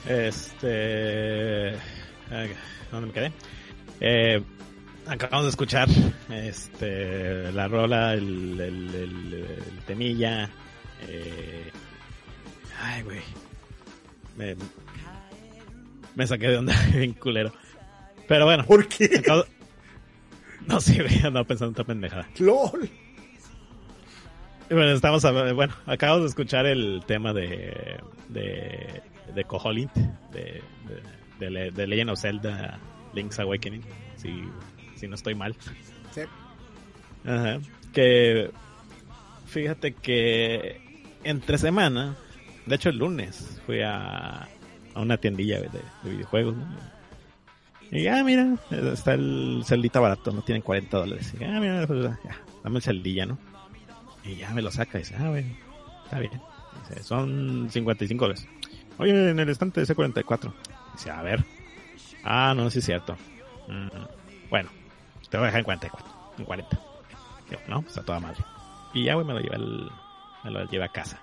[0.09, 1.75] Este.
[2.91, 3.33] ¿Dónde me quedé?
[4.01, 4.43] Eh,
[5.07, 5.89] acabamos de escuchar
[6.31, 10.49] este, la rola, el, el, el- el temilla.
[11.07, 11.71] eh,
[12.81, 13.21] ay, güey.
[14.37, 14.57] Me,
[16.15, 17.53] me saqué de onda bien culero.
[18.27, 18.65] Pero bueno.
[18.65, 19.05] ¿Por qué?
[19.19, 19.47] acabo-
[20.67, 22.29] no sé, güey, andaba pensando en otra pendejada.
[22.39, 22.89] LOL.
[24.71, 27.99] Bueno, estamos hab- bueno, acabamos de escuchar el tema de
[28.29, 29.03] de,
[29.39, 31.03] de Koholint, de, de,
[31.39, 32.79] de, Le- de Legend of Zelda
[33.15, 33.83] Link's Awakening,
[34.17, 34.43] si,
[34.97, 35.55] si no estoy mal.
[36.13, 36.23] Sí.
[37.25, 37.59] Ajá.
[37.93, 38.51] Que
[39.47, 40.81] fíjate que
[41.25, 42.17] entre semana,
[42.67, 44.43] de hecho el lunes, fui a,
[44.95, 45.69] a una tiendilla de,
[46.03, 46.67] de videojuegos, ¿no?
[47.91, 51.33] Y ah, mira, está el celdita barato, no tienen 40 dólares.
[51.41, 53.39] Y, ah, mira, pues, ya, dame el celdilla, ¿no?
[54.25, 55.49] Y ya me lo saca y dice, ah, bueno,
[56.05, 56.33] está bien.
[56.91, 58.47] Dice, son 55 dólares.
[58.99, 60.53] Oye, en el estante dice 44.
[60.95, 61.45] Dice, a ver.
[62.25, 63.17] Ah, no, sí es cierto.
[63.69, 63.89] Mm,
[64.51, 64.69] bueno,
[65.31, 66.07] te voy a dejar en 44,
[66.39, 66.81] en 40.
[67.49, 68.43] Digo, no, pues, está toda madre.
[68.95, 69.91] Y ya, güey, me lo llevé al,
[70.45, 71.19] me lo llevé a casa.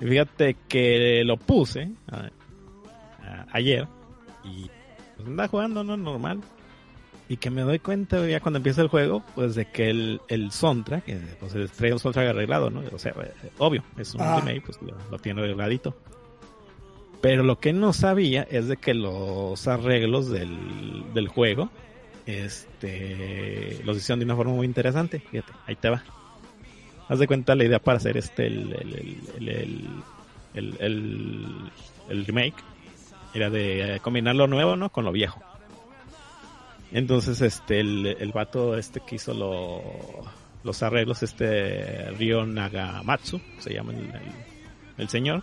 [0.00, 2.30] Y fíjate que lo puse a-
[3.26, 3.86] a- ayer
[4.44, 4.70] y
[5.16, 5.96] pues andaba jugando, ¿no?
[5.96, 6.40] Normal.
[7.28, 10.50] Y que me doy cuenta ya cuando empieza el juego, pues de que el, el
[10.50, 12.82] soundtrack, que pues es- trae un soundtrack arreglado, ¿no?
[12.92, 14.36] O sea, eh, obvio, es un Ah.
[14.40, 15.96] remake, pues lo, lo tiene arregladito.
[17.20, 21.68] Pero lo que no sabía es de que los arreglos del, del juego,
[22.26, 25.18] este, los hicieron de una forma muy interesante.
[25.18, 26.04] Fíjate, ahí te va.
[27.08, 28.72] Haz de cuenta la idea para hacer este, el,
[29.38, 30.02] el,
[30.54, 31.70] el,
[32.08, 32.54] el, remake,
[33.34, 34.90] era de eh, combinar lo nuevo, ¿no?
[34.90, 35.42] Con lo viejo.
[36.92, 39.82] Entonces, este, el, vato este que hizo lo-
[40.64, 43.92] los arreglos, este Ryo Nagamatsu, se llama
[44.98, 45.42] el señor.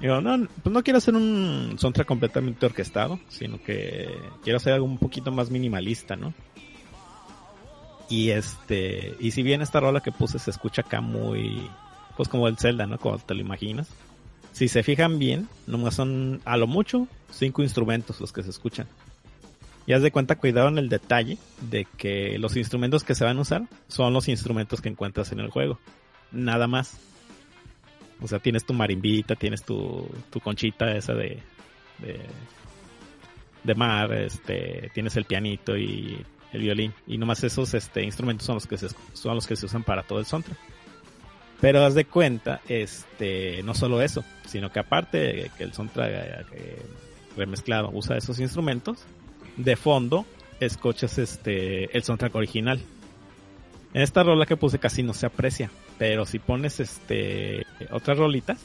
[0.00, 4.08] Digo, no, pues no quiero hacer un soundtrack completamente orquestado, sino que
[4.44, 6.34] quiero hacer algo un poquito más minimalista, ¿no?
[8.08, 11.68] Y este, y si bien esta rola que puse se escucha acá muy,
[12.16, 12.98] pues como el Zelda, ¿no?
[12.98, 13.88] Como te lo imaginas.
[14.52, 18.86] Si se fijan bien, nomás son a lo mucho cinco instrumentos los que se escuchan.
[19.86, 21.38] Y haz de cuenta, cuidado en el detalle
[21.70, 25.40] de que los instrumentos que se van a usar son los instrumentos que encuentras en
[25.40, 25.78] el juego.
[26.30, 26.98] Nada más.
[28.20, 31.42] O sea, tienes tu marimbita, tienes tu, tu conchita esa de,
[31.98, 32.20] de,
[33.62, 36.94] de mar, este, tienes el pianito y el violín.
[37.06, 40.02] Y nomás esos este, instrumentos son los que se, son los que se usan para
[40.02, 40.58] todo el soundtrack.
[41.60, 46.82] Pero haz de cuenta, este, no solo eso, sino que aparte que el soundtrack eh,
[47.36, 49.04] remezclado usa esos instrumentos,
[49.56, 50.24] de fondo
[50.60, 52.80] escuchas este el soundtrack original.
[53.92, 58.64] En esta rola que puse casi no se aprecia, pero si pones este otras rolitas,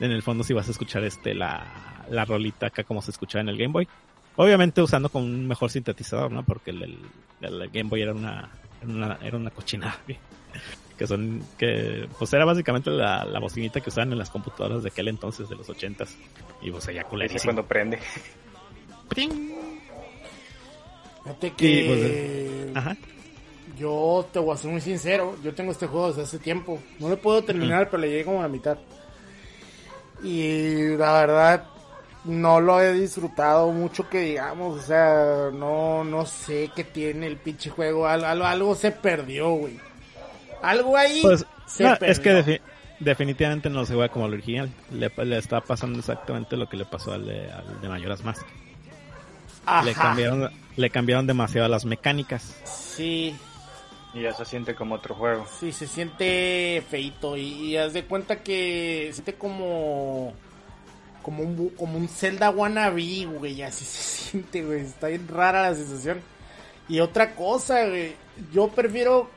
[0.00, 3.40] en el fondo sí vas a escuchar este la, la rolita acá como se escuchaba
[3.42, 3.88] en el Game Boy.
[4.36, 6.42] Obviamente usando con un mejor sintetizador, ¿no?
[6.44, 6.98] Porque el, el-
[7.40, 8.50] el Game Boy era una,
[8.82, 9.98] era una, era una cochinada.
[10.06, 10.16] ¿sí?
[10.98, 14.88] Que son, que pues era básicamente la, la bocinita que usaban en las computadoras de
[14.90, 16.16] aquel entonces, de los ochentas.
[16.62, 17.42] Y pues Ese culerísimo.
[17.52, 17.98] cuando prende.
[19.08, 19.30] ¡Pring!
[21.22, 21.50] Fíjate Y,
[21.88, 22.96] pues, que Ajá.
[23.78, 26.78] Yo te voy a ser muy sincero, yo tengo este juego desde hace tiempo.
[26.98, 28.78] No lo puedo terminar, pero le llegué como a la mitad.
[30.22, 31.64] Y la verdad,
[32.24, 37.36] no lo he disfrutado mucho que digamos, o sea, no, no sé qué tiene el
[37.36, 39.78] pinche juego, algo, algo, algo se perdió, güey.
[40.62, 42.08] Algo ahí Pues, se no, perdió.
[42.12, 42.60] es que defi-
[43.00, 44.70] definitivamente no se juega como el original.
[44.92, 48.46] Le, le está pasando exactamente lo que le pasó al de, al de Majora's Mask.
[49.82, 50.02] Le Ajá.
[50.02, 52.54] cambiaron, le cambiaron demasiado las mecánicas.
[52.64, 53.36] Sí,
[54.14, 55.46] Y ya se siente como otro juego.
[55.58, 60.32] sí, se siente feito y, haz de cuenta que se siente como
[61.22, 65.74] como un como un Zelda wannabe, güey, así se siente, güey, está bien rara la
[65.74, 66.20] sensación.
[66.88, 68.14] Y otra cosa, güey,
[68.52, 69.28] yo prefiero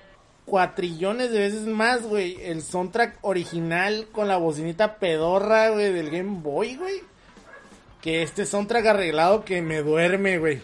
[0.45, 6.40] cuatrillones de veces más, güey, el soundtrack original con la bocinita pedorra, güey, del Game
[6.41, 7.02] Boy, güey,
[8.02, 10.62] que este soundtrack arreglado que me duerme, güey.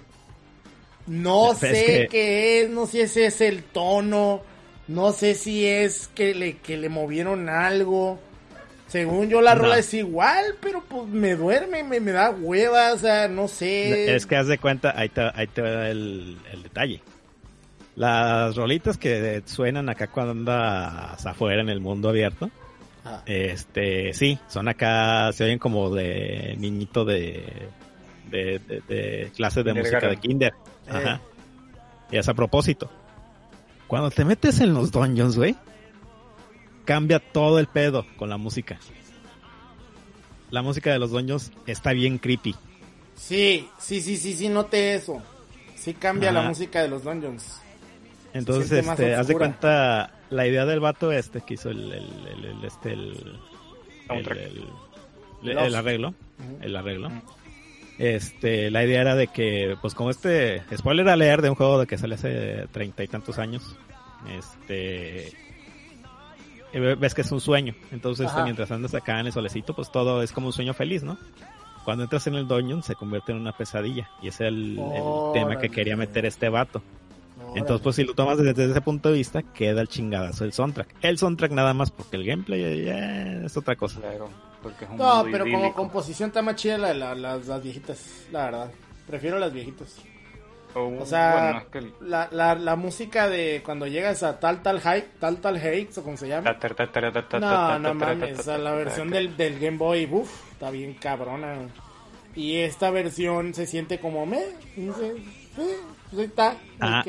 [1.07, 4.41] No Es sé que- qué es, no sé si es el tono,
[4.88, 8.19] no sé si es que le, que le movieron algo.
[8.88, 9.63] Según yo la No.
[9.63, 14.15] rola es igual, pero pues me duerme, me, me da hueva, o sea, no sé.
[14.15, 17.01] Es que haz de cuenta, ahí te, ahí te va el, el detalle.
[17.95, 22.49] Las rolitas que suenan acá cuando andas afuera en el mundo abierto,
[23.05, 27.43] Ah, este, sí, son acá, se oyen como de niñito de,
[28.31, 30.21] de, de, de clases de música de Kindergarten.
[30.21, 30.53] kinder.
[30.89, 31.22] Ajá.
[32.11, 32.89] Y es a propósito.
[33.88, 35.55] Cuando te metes en los dungeons, güey,
[36.85, 38.77] cambia todo el pedo con la música.
[40.51, 42.55] La música de los dungeons está bien creepy.
[43.15, 45.22] Sí, sí, sí, sí, sí, noté eso.
[45.76, 47.60] Sí cambia la música de los dungeons.
[48.34, 52.45] Entonces, este, haz de cuenta, la idea del vato este que hizo el, el, el-
[52.45, 53.39] el- este, el, el,
[54.07, 54.38] Soundtrack.
[54.39, 54.45] el-
[55.43, 55.68] el- Lost.
[55.68, 56.14] el arreglo,
[56.61, 57.10] el arreglo.
[58.03, 61.80] Este, la idea era de que, pues como este, spoiler a leer de un juego
[61.80, 63.77] de que sale hace treinta y tantos años,
[64.38, 65.27] este,
[66.73, 68.43] eh, ves que es un sueño, entonces Ajá.
[68.43, 71.17] mientras andas acá en el solecito, pues todo es como un sueño feliz, ¿no?
[71.85, 75.31] Cuando entras en el dungeon se convierte en una pesadilla y ese es el, el
[75.34, 76.81] tema que quería meter este vato.
[77.55, 80.93] Entonces, pues si lo tomas desde ese punto de vista, queda el chingadazo el soundtrack.
[81.01, 82.89] El soundtrack nada más, porque el gameplay
[83.45, 84.01] es otra cosa.
[84.01, 84.30] Claro,
[84.64, 87.61] porque es un No, mundo pero como composición está más chida la, la- las, las
[87.61, 88.72] viejitas, la verdad.
[89.06, 89.98] Prefiero las viejitas.
[90.76, 94.40] O, O sea, bueno, es que el- la, la, la música de cuando llegas a
[94.40, 96.49] tal tal high, tal tal heights o como se llama.
[97.40, 101.56] No, no mames, o sea, la versión del, del Game Boy, uff, está bien cabrona.
[102.35, 104.40] Y esta versión se siente como me,
[104.76, 105.10] dice,
[105.60, 105.77] eh,
[106.10, 106.49] pues ahí está.
[106.49, 107.03] ahí Ah.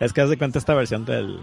[0.00, 1.38] Es que haz de cuenta esta versión del,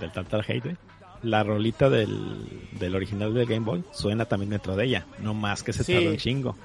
[0.00, 0.76] del Tantal Hate, güey.
[1.24, 5.06] La rolita del, del original del Game Boy suena también dentro de ella.
[5.20, 5.94] No más que se Sí.
[5.94, 6.56] tarda un chingo.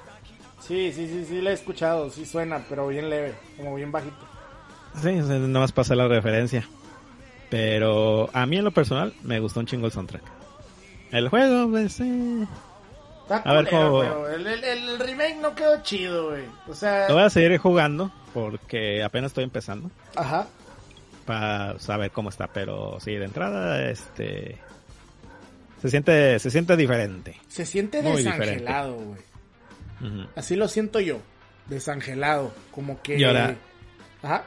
[0.60, 4.16] Sí, sí, sí, sí, la he escuchado, sí suena, pero bien leve, como bien bajito.
[5.02, 6.68] Sí, nada más pasa la referencia.
[7.48, 10.22] Pero a mí en lo personal me gustó un chingo el soundtrack.
[11.10, 12.46] El juego, pues, eh,
[13.22, 16.42] Está A ver, ¿cómo- el- el remake no quedó chido, güey.
[16.68, 19.88] O sea, lo voy a seguir jugando porque apenas estoy empezando.
[20.16, 20.48] ajá.
[21.30, 24.56] Para saber cómo está, pero sí, de entrada, este,
[25.80, 27.36] se siente, se siente diferente.
[27.46, 29.20] Se siente Muy desangelado, güey.
[30.34, 31.20] Así lo siento yo.
[31.66, 32.52] Desangelado.
[32.72, 33.16] Como que.
[33.16, 33.54] Y ahora-
[34.24, 34.44] Ajá.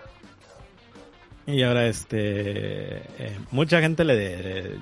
[1.47, 4.79] Y ahora, este, eh, mucha gente le, le-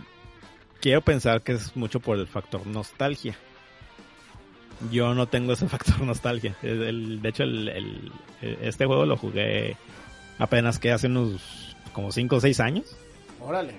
[0.79, 3.35] quiero pensar que es mucho por el factor nostalgia.
[4.91, 6.55] Yo no tengo ese factor nostalgia.
[6.63, 8.11] El- el- de hecho, el-
[8.41, 9.77] este juego lo jugué
[10.39, 12.95] apenas que hace unos como 5 o 6 años.
[13.39, 13.73] Órale.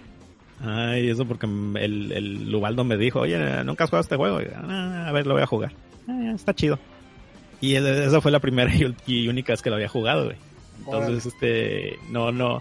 [0.65, 4.41] Ay, eso porque el, el Lubaldo me dijo, oye, nunca has jugado este juego.
[4.41, 5.73] Y, "Ah, a ver, lo voy a jugar.
[6.09, 6.79] "Ah, está chido.
[7.61, 8.71] Y el- esa fue la primera
[9.07, 10.37] y, única vez que lo había jugado, güey.
[10.85, 12.61] Entonces, este, no, no,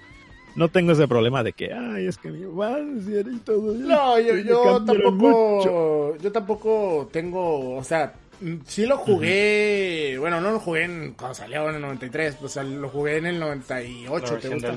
[0.55, 3.73] no tengo ese problema de que, ay, es que mi infancia y todo.
[3.73, 5.63] No, yo, yo cambiaron mucho".
[5.63, 6.17] tampoco.
[6.21, 7.75] Yo tampoco tengo.
[7.77, 10.17] O sea, mm, sí lo jugué.
[10.19, 12.35] Bueno, no lo jugué en, cuando salió en el 93.
[12.39, 14.37] Pues al- lo jugué en el La 98.
[14.39, 14.75] ¿Te gusta?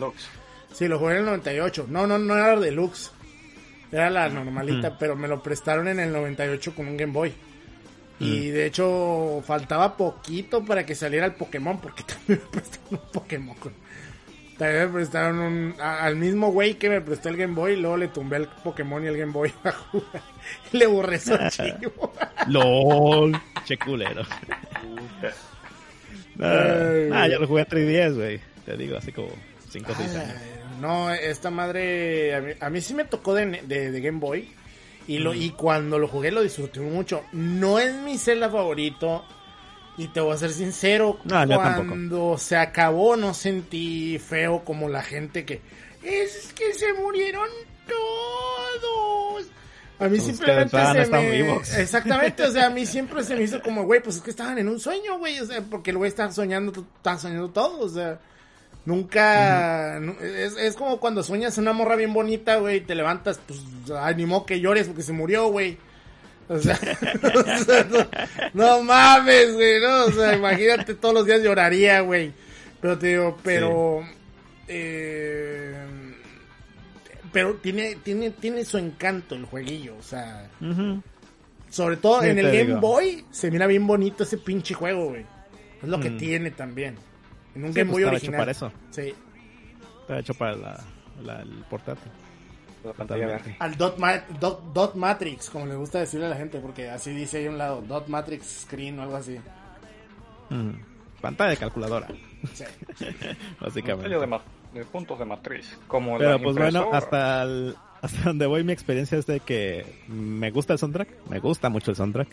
[0.74, 1.86] Sí, lo jugué en el 98.
[1.88, 3.10] No, no, no era deluxe.
[3.92, 7.32] Era la normalita, pero me lo prestaron en el 98 con un Game Boy.
[8.20, 13.10] Y de hecho, faltaba poquito para que saliera el Pokémon, porque también me prestaron un
[13.12, 13.56] Pokémon.
[14.58, 17.76] También me prestaron un, a- al mismo güey que me prestó el Game Boy, y
[17.76, 20.22] luego le tumbé el Pokémon y el Game Boy a jugar.
[20.72, 22.12] Y le borré su archivo.
[22.48, 24.22] LOL, che culero.
[26.40, 28.40] Ah, yo lo jugué a 3DS, güey.
[28.64, 29.28] Te digo, así como
[29.70, 30.34] 5 o 6 Ay, años.
[30.80, 34.48] No, esta madre, a mí, a mí sí me tocó de, de- de Game Boy.
[35.06, 37.22] Y, lo, y cuando lo jugué lo disfruté mucho.
[37.32, 39.24] No es mi Zelda favorito.
[39.96, 45.02] Y te voy a ser sincero, No, cuando se acabó no sentí feo como la
[45.04, 45.60] gente que
[46.02, 47.48] es que se murieron
[47.86, 49.46] todos.
[50.00, 51.30] A mí Pues simplemente se me...
[51.30, 51.72] vivos.
[51.78, 54.58] Exactamente, o sea, a mí siempre se me hizo como, güey, pues es que estaban
[54.58, 57.88] en un sueño, güey, o sea, porque el güey está soñando, está soñando todo, o
[57.88, 58.18] sea,
[58.84, 59.98] nunca...
[60.00, 63.60] nu- es, es como cuando sueñas una morra bien bonita, güey, y te levantas, pues,
[63.98, 65.76] animó que llores porque se murió, güey.
[66.48, 66.78] O sea,
[67.22, 68.06] o sea, no,
[68.52, 72.32] no mames, güey, no, o sea, imagínate, todos los días lloraría, güey.
[72.80, 74.02] Pero te digo, pero...
[74.68, 75.74] eh,
[77.32, 80.48] pero tiene, tiene, tiene su encanto el jueguillo, o sea...
[81.70, 82.80] Sobre todo Sí, en el Game digo.
[82.80, 85.26] Boy se mira bien bonito ese pinche juego, güey.
[85.82, 86.18] Es lo que Mm.
[86.18, 86.94] tiene también.
[87.54, 88.34] En un Sí, Game pues Boy estaba original.
[88.34, 88.72] hecho para eso.
[88.90, 89.14] Sí.
[90.00, 90.80] Está hecho para la,
[91.22, 92.10] la- el portátil.
[92.84, 93.48] La pantalla Totalmente.
[93.50, 93.56] verde.
[93.60, 97.12] Al dot, ma- dot, dot Matrix, como le gusta decirle a la gente, porque así
[97.14, 99.36] dice ahí a un lado, Dot Matrix Screen o algo así.
[100.50, 100.72] Ujú.
[101.22, 102.08] Pantalla de calculadora,
[102.52, 102.64] Sí.
[103.60, 104.10] básicamente.
[104.10, 104.40] De,
[104.74, 105.78] de puntos de matriz.
[105.88, 110.50] Como Pero pues bueno, hasta, el- hasta donde voy mi experiencia es de que me
[110.50, 112.28] gusta el soundtrack, me gusta mucho el soundtrack,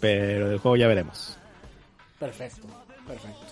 [0.00, 1.36] pero el juego ya veremos.
[2.18, 2.66] Perfecto,
[3.06, 3.49] perfecto.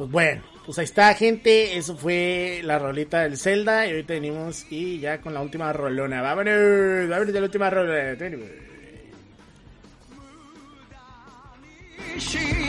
[0.00, 1.76] Pues bueno, pues ahí está, gente.
[1.76, 3.86] Eso fue la rolita del Zelda.
[3.86, 6.22] Y ahorita venimos y ya con la última rolona.
[6.22, 8.16] Vámonos, vámonos de la última rolona.
[12.18, 12.60] し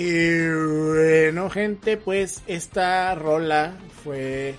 [0.00, 4.54] Y bueno, gente, pues esta rola fue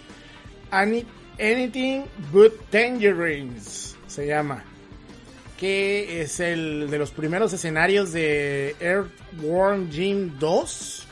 [0.70, 1.06] Any-
[1.40, 2.02] Anything
[2.34, 4.66] But Tangerines, se llama.
[5.58, 11.08] Que es el de los primeros escenarios de Earthworm Jim 2.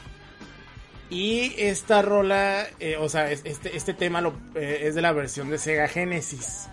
[1.09, 5.13] Y esta rola, eh, o sea, es- este, este tema lo, eh, es de la
[5.13, 6.67] versión de Sega Genesis.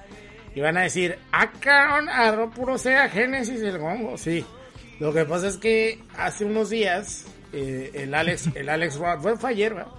[0.56, 4.18] Y van a decir, acá, ah, puro Sega Genesis el gongo.
[4.18, 4.44] Sí.
[4.98, 9.36] Lo que pasa es que hace unos días, eh, el Alex, el Alex Rod, fue,
[9.36, 9.92] fue ayer, ¿verdad?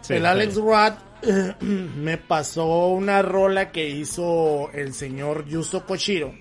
[0.00, 0.26] Sí, el sí.
[0.26, 0.92] Alex Rod
[1.60, 6.34] me pasó una rola que hizo el señor Yuzo Koshiro.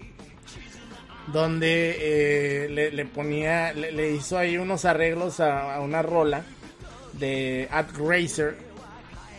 [1.27, 6.43] Donde eh, le, le ponía, le, le hizo ahí unos arreglos a, a una rola
[7.19, 8.57] de At Racer,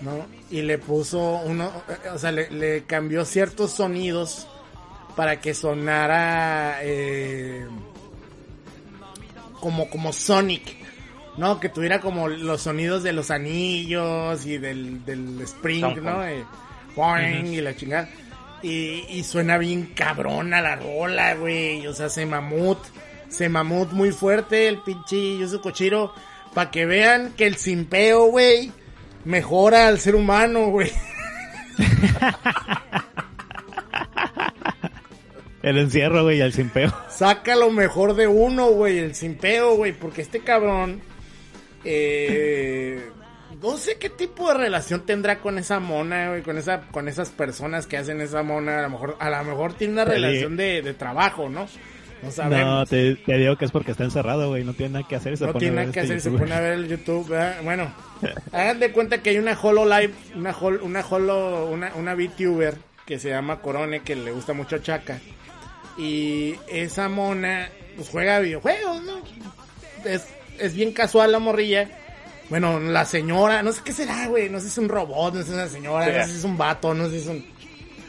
[0.02, 0.26] ¿no?
[0.50, 4.46] Y le puso uno, eh, o sea, le, le cambió ciertos sonidos
[5.16, 7.66] para que sonara eh,
[9.60, 10.76] como, como Sonic,
[11.38, 11.60] ¿no?
[11.60, 16.24] Que tuviera como los sonidos de los anillos y del, del Spring, ¿no?
[16.24, 16.44] Eh,
[16.94, 18.08] boing y la chingada.
[18.62, 21.86] Y, y suena bien cabrona la rola, güey.
[21.86, 22.78] O sea, se mamut.
[23.28, 26.12] Se mamut muy fuerte el pinche Yuzu Kochiro.
[26.54, 28.72] Para que vean que el simpeo, güey,
[29.24, 30.90] mejora al ser humano, güey.
[35.62, 36.94] El encierro, güey, y el simpeo.
[37.10, 41.02] Saca lo mejor de uno, güey, el simpeo, güey, porque este cabrón,
[41.84, 43.10] eh,
[43.62, 47.30] no sé qué tipo de relación tendrá con esa mona, güey, con esa, con esas
[47.30, 50.82] personas que hacen esa mona, a lo mejor, a lo mejor tiene una relación de,
[50.82, 51.68] de trabajo, ¿no?
[52.20, 52.88] No No, sabemos.
[52.88, 54.64] te, te digo que es porque está encerrado, güey.
[54.64, 55.36] No tiene nada que hacer.
[55.36, 56.40] se No pone tiene nada que este hacer, se YouTube.
[56.40, 57.62] pone a ver el YouTube, ¿verdad?
[57.62, 57.92] Bueno,
[58.52, 62.76] hagan de cuenta que hay una HoloLive, una hol, una holo, una, una VTuber
[63.06, 65.18] que se llama Corone, que le gusta mucho a Chaka.
[65.96, 69.20] Y esa mona, pues juega videojuegos, ¿no?
[70.04, 70.26] Es,
[70.60, 71.88] es bien casual la morrilla.
[72.50, 74.48] Bueno, la señora, no sé qué será, güey.
[74.48, 76.12] No sé si es un robot, no sé si es una señora, Sí.
[76.18, 77.44] no sé si es un vato, no sé si es un.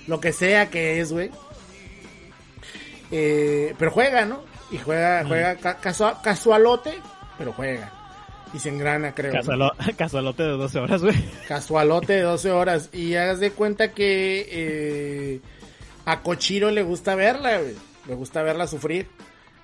[0.07, 1.29] Lo que sea que es, güey.
[3.11, 4.43] Eh, pero juega, ¿no?
[4.71, 6.93] Y juega, juega ca- casua- casualote,
[7.37, 7.91] pero juega.
[8.53, 9.33] Y se engrana, creo.
[9.33, 9.39] ¿no?
[9.41, 11.15] Casualo- Casualote de 12 horas, güey.
[11.47, 12.89] Casualote de 12 horas.
[12.93, 15.41] Y hagas de cuenta que eh,
[16.05, 17.75] a Cochiro le gusta verla, güey.
[18.07, 19.07] Le gusta verla sufrir.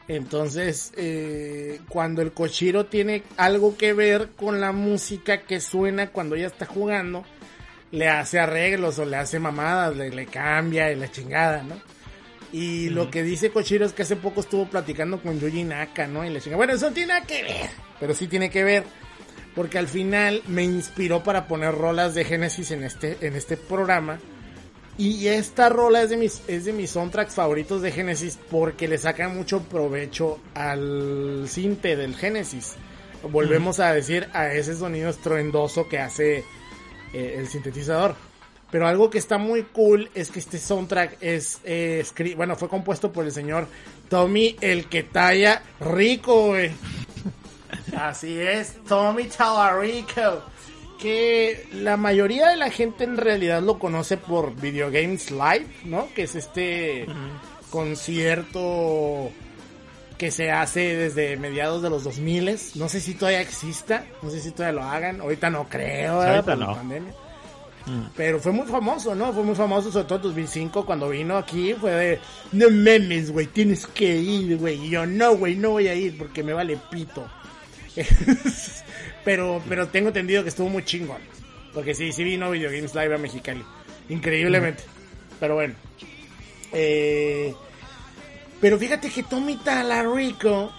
[0.07, 6.35] Entonces, eh, cuando el Cochiro tiene algo que ver con la música que suena cuando
[6.35, 7.23] ella está jugando,
[7.91, 11.75] le hace arreglos o le hace mamadas, le, le cambia y la chingada, ¿no?
[12.51, 16.23] Y lo que dice Cochiro es que hace poco estuvo platicando con Yuji Naka, ¿no?
[16.23, 16.55] Y le chinga.
[16.55, 17.69] Bueno, eso tiene que ver,
[17.99, 18.83] pero sí tiene que ver.
[19.53, 24.19] Porque al final me inspiró para poner rolas de Genesis en este, en este programa.
[24.97, 28.97] Y esta rola es de mis, es de mis soundtracks favoritos de Genesis porque le
[28.97, 32.75] saca mucho provecho al cinte del Genesis.
[33.29, 36.45] Volvemos a decir a ese sonido estruendoso que hace
[37.13, 38.15] eh, el sintetizador.
[38.71, 42.05] Pero algo que está muy cool es que este soundtrack es, eh,
[42.35, 43.67] bueno, fue compuesto por el señor
[44.09, 46.71] Tommy el que talla rico, güey.
[47.97, 50.43] Así es, Tommy Talarico.
[50.99, 56.07] Que la mayoría de la gente en realidad lo conoce por Video Games Live, ¿no?
[56.15, 57.05] Que es este
[57.69, 59.31] concierto
[60.17, 64.39] que se hace desde mediados de los 2000 No sé si todavía exista, no sé
[64.39, 65.21] si todavía lo hagan.
[65.21, 66.35] Ahorita no creo, ¿verdad?
[66.35, 66.73] ahorita Por la no.
[66.75, 67.13] pandemia.
[68.15, 69.31] Pero fue muy famoso, ¿no?
[69.31, 71.73] Fue muy famoso, sobre todo en 2005, cuando vino aquí.
[71.73, 72.19] Fue de,
[72.53, 74.87] no memes, güey, tienes que ir, güey.
[74.87, 77.27] Y yo, no, güey, no voy a ir porque me vale pito.
[79.25, 81.21] pero, pero tengo entendido que estuvo muy chingón.
[81.73, 83.65] Porque sí, sí vino Video Games Live a Mexicali.
[84.07, 84.83] Increíblemente.
[85.39, 85.73] Pero bueno.
[86.71, 87.53] Eh,
[88.61, 90.71] pero fíjate que Tommy Talarico,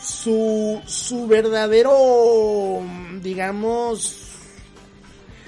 [0.00, 2.82] su, su verdadero,
[3.20, 4.30] digamos,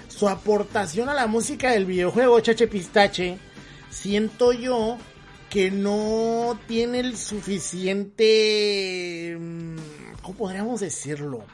[0.09, 3.39] su aportación a la música del videojuego Chache Pistache,
[3.89, 4.99] siento yo
[5.49, 8.27] que no tiene el suficiente,
[9.39, 9.77] mm,
[10.23, 11.45] ¿cómo podríamos decirlo?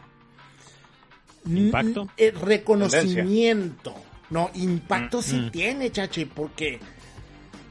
[1.47, 2.05] ¿Impacto?
[2.05, 3.95] Mm, eh, reconocimiento.
[4.31, 5.51] No, impacto sí Mm.
[5.51, 6.81] tiene, Chache, porque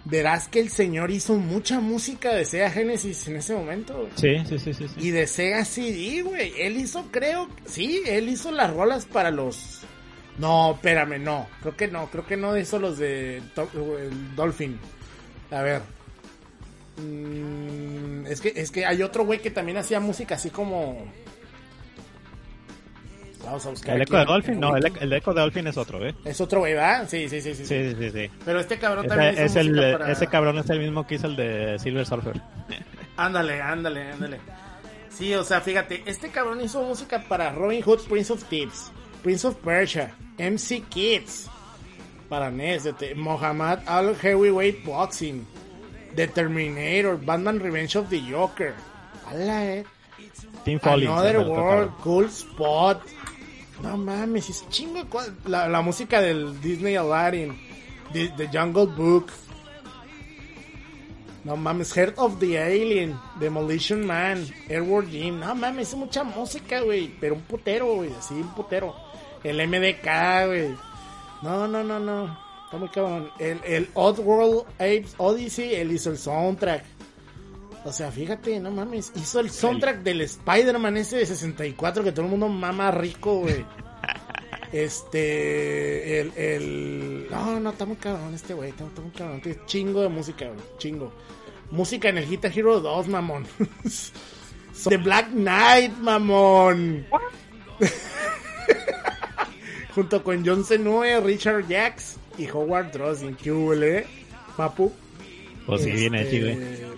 [0.06, 4.10] verás que el señor hizo mucha música de Sega Genesis en ese momento.
[4.16, 4.88] Sí, sí, sí, sí.
[4.88, 4.94] sí.
[4.98, 6.54] Y de Sega CD, güey.
[6.60, 9.82] Él hizo, creo, sí, él hizo las rolas para los...
[10.38, 11.48] No, espérame, no.
[11.62, 14.80] Creo que no, creo que no hizo los de el Dolphin.
[15.52, 15.82] A ver.
[16.98, 21.06] Mm, es que es que hay otro güey que también hacía música así como...
[23.44, 23.96] Vamos a buscar.
[23.96, 24.60] ¿El eco de Dolphin?
[24.60, 25.00] No, el, Wiki.
[25.02, 26.16] el eco de Dolphin es otro, ¿eh?
[26.24, 27.08] Es otro güey, ¿verdad?
[27.10, 27.66] Sí, sí, sí, sí.
[27.66, 27.96] sí.
[27.96, 28.30] Sí, sí.
[28.46, 30.12] Pero este cabrón también es el, para...
[30.12, 32.42] Ese cabrón es el mismo que hizo el de Silver Surfer.
[33.18, 34.40] Ándale, ándale, ándale.
[35.10, 38.92] Sí, o sea, fíjate, este cabrón hizo música para Robin Hood, Prince of Thieves,
[39.22, 41.48] Prince of Persia, MC Kids,
[42.28, 45.46] para NES, Muhammad Al Heavyweight Boxing,
[46.16, 48.74] The Terminator, Batman Revenge of the Joker.
[49.30, 49.84] Ala, eh.
[50.66, 50.80] Team.
[50.84, 51.92] Another World.
[52.02, 53.02] Cool Spot.
[53.82, 55.02] No mames, es chingo.
[55.46, 57.58] La, la música del Disney Aladdin,
[58.12, 59.32] The, Jungle Book.
[61.44, 65.40] No mames, Heart of the Alien, Demolition Man, Airworld Jim.
[65.40, 67.14] No mames, es mucha música, güey.
[67.20, 68.14] Pero un putero, güey.
[68.14, 68.96] Así, un putero.
[69.44, 70.76] El MDK, güey.
[71.42, 72.40] No, no, no, no.
[72.66, 73.30] Está muy cabrón.
[73.40, 76.86] El, el Oddworld Apes Odyssey, él hizo el soundtrack.
[77.86, 79.12] O sea, fíjate, no mames.
[79.16, 83.66] Hizo el soundtrack del Spider-Man ese de 64 que todo el mundo mama rico, güey.
[84.72, 86.20] Este.
[86.20, 87.28] El, el.
[87.30, 88.70] No, no, está muy cabrón este güey.
[88.70, 89.40] Está, está muy cabrón.
[89.42, 90.60] Tiene chingo de música, güey.
[90.80, 91.14] Chingo.
[91.70, 93.46] Música en el Guitar Hero 2, mamón.
[94.74, 97.06] So- The Black Knight, mamón.
[99.94, 102.90] Junto con John Senue, Richard Jacks y Howard.
[103.42, 104.08] ¿Qué hubo, eh?
[104.58, 104.92] Papu.
[105.68, 106.46] Pues sí, bien Este, hecho,
[106.88, 106.93] güey.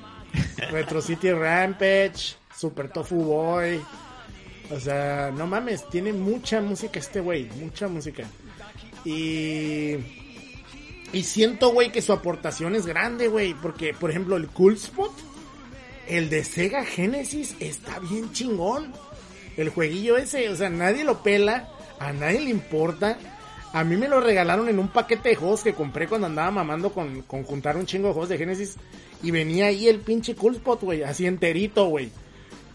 [0.72, 3.82] Retro City Rampage, Super Tofu Boy.
[4.72, 8.24] O sea, no mames, tiene mucha música este güey, mucha música.
[9.04, 9.96] Y.
[11.14, 13.54] Y siento, güey, que su aportación es grande, güey.
[13.54, 15.14] Porque, por ejemplo, el Cool Spot,
[16.08, 18.92] el de Sega Genesis, está bien chingón.
[19.56, 23.18] El jueguillo ese, o sea, nadie lo pela, a nadie le importa.
[23.72, 26.92] A mí me lo regalaron en un paquete de juegos que compré cuando andaba mamando
[26.92, 28.76] con, con juntar un chingo de juegos de Genesis.
[29.24, 32.12] Y venía ahí el pinche Cool Spot, güey, así enterito, güey.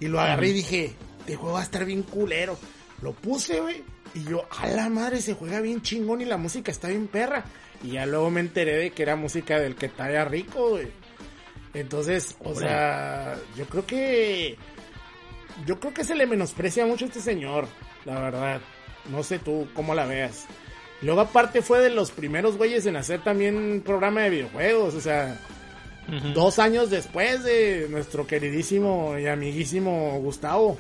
[0.01, 2.59] Y lo agarré y dije, este juego va a estar bien culero.
[3.03, 3.83] Lo puse, güey.
[4.15, 7.45] Y yo, a la madre, se juega bien chingón y la música está bien perra.
[7.83, 10.89] Y ya luego me enteré de que era música del que talla rico, güey.
[11.75, 14.57] Entonces, o sea, yo creo que.
[15.67, 17.69] Yo creo que se le menosprecia mucho a este señor,
[18.05, 18.61] la verdad.
[19.11, 20.47] No sé tú cómo la veas.
[21.03, 24.95] Luego, aparte, fue de los primeros güeyes en hacer también un programa de videojuegos.
[24.95, 25.39] O sea,
[26.35, 30.77] dos años después de nuestro queridísimo y amiguísimo Gustavo,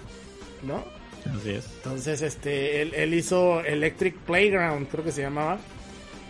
[0.62, 0.84] ¿no?
[1.38, 1.66] Así es.
[1.76, 5.59] Entonces, este, él, él hizo Electric Playground, creo que se llamaba.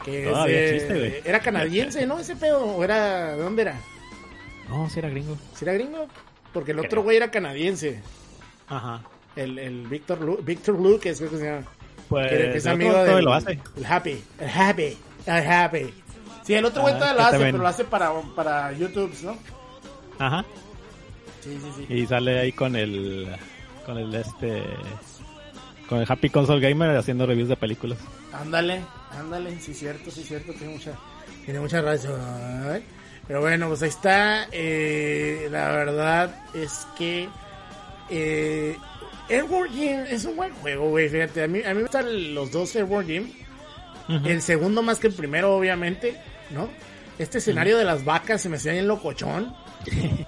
[0.05, 2.19] Que es existe, era canadiense, ¿no?
[2.19, 3.81] Ese pedo, o era, ¿de dónde era?
[4.69, 5.37] No, sí era gringo.
[5.55, 6.07] ¿Sí era gringo?
[6.53, 7.03] Porque el otro Creo.
[7.03, 8.01] güey era canadiense.
[8.69, 9.03] Ajá.
[9.37, 11.67] El, el Victor, Lu- Victor Lucas, creo que se llama.
[12.09, 13.59] Pues Que, es amigo del lo hace.
[13.77, 15.95] El Happy, el Happy, el Happy.
[16.51, 19.39] Sí, el otro güey Ah, todavía lo hace, pero lo hace para, para YouTube, ¿no?
[20.19, 20.45] Ajá.
[21.45, 21.95] Sí, sí, sí.
[21.95, 23.29] Y sale ahí con el.
[23.87, 24.65] Con el este.
[25.89, 27.99] Con el Happy Console Gamer haciendo reviews de películas.
[28.33, 28.81] Ándale,
[29.17, 30.93] ándale, sí cierto, sí cierto, tiene mucha,
[31.45, 32.21] tiene mucha razón.
[33.29, 34.49] Pero bueno, pues ahí está.
[34.51, 37.29] eh, la verdad es que
[38.11, 38.77] eh,
[39.29, 41.09] Airborne Gym es un buen juego, güey.
[41.09, 43.33] Fíjate, a mí, a mí me gustan los dos Airborne Gym.
[44.25, 46.21] El segundo más que el primero, obviamente,
[46.51, 46.69] ¿no?
[47.19, 49.55] Este escenario de las vacas se me hacía bien locochón.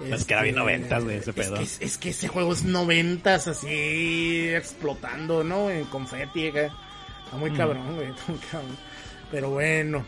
[0.00, 1.56] Es que era bien noventas, güey, ese Este, es pedo.
[1.58, 5.70] que- Es, que ese juego es noventas, así, explotando, ¿no?
[5.70, 6.46] En confeti.
[6.48, 6.72] Está
[7.38, 8.76] muy cabrón, güey, está muy cabrón.
[9.30, 10.04] Pero bueno,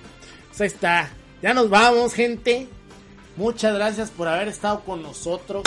[0.48, 1.10] pues ahí está.
[1.42, 2.66] Ya nos vamos, gente.
[3.36, 5.62] Muchas gracias por haber estado con nosotros.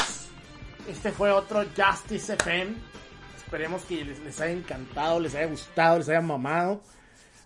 [0.89, 2.73] Este fue otro Justice FM.
[3.37, 6.81] Esperemos que les, les haya encantado, les haya gustado, les haya mamado.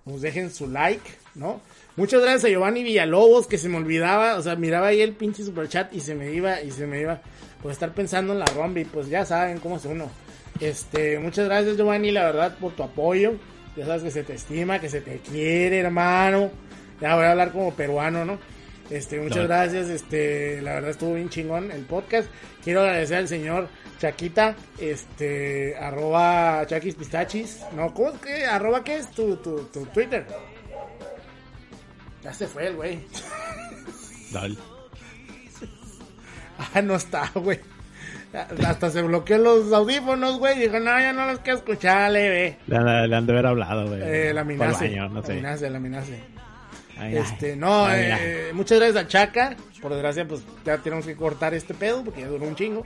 [0.06, 1.62] Nos dejen su like, ¿no?
[1.98, 5.44] Muchas gracias a Giovanni Villalobos, que se me olvidaba, o sea, miraba ahí el pinche
[5.44, 7.22] superchat y se me iba, y se me iba
[7.62, 10.10] por estar pensando en la Rombi, pues ya saben cómo es uno.
[10.60, 13.34] Este, muchas gracias Giovanni, la verdad, por tu apoyo.
[13.76, 16.50] Ya sabes que se te estima, que se te quiere, hermano.
[17.02, 18.40] Ya voy a hablar como peruano, ¿no?
[18.90, 22.30] Este, muchas gracias, este, la verdad estuvo bien chingón el podcast.
[22.64, 23.68] Quiero agradecer al señor
[24.00, 27.62] Chaquita, este, arroba Chaquis Pistachis.
[27.76, 28.46] No, ¿cómo es que?
[28.46, 30.26] Arroba qué es tu, tu, tu Twitter?
[32.24, 33.00] Ya se fue el güey.
[34.32, 34.56] Dale.
[36.76, 37.60] Ah, no está, güey.
[38.66, 40.60] Hasta se bloqueó los audífonos, güey.
[40.60, 42.58] Dijo, no, ya no los quiero escuchar, le ve.
[42.68, 44.02] Le han, le han de haber hablado, güey.
[44.04, 45.70] Eh, la baño, no La sé.
[45.70, 45.80] la
[47.00, 47.18] ay.
[47.18, 49.56] Este, no, Ay, eh, muchas gracias a Chaca.
[49.82, 52.86] Por desgracia, pues ya tenemos que cortar este pedo porque ya duró un chingo.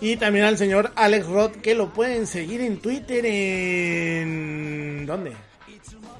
[0.00, 5.06] Y también al señor Alex Roth, que lo pueden seguir en Twitter en...
[5.06, 5.32] ¿Dónde?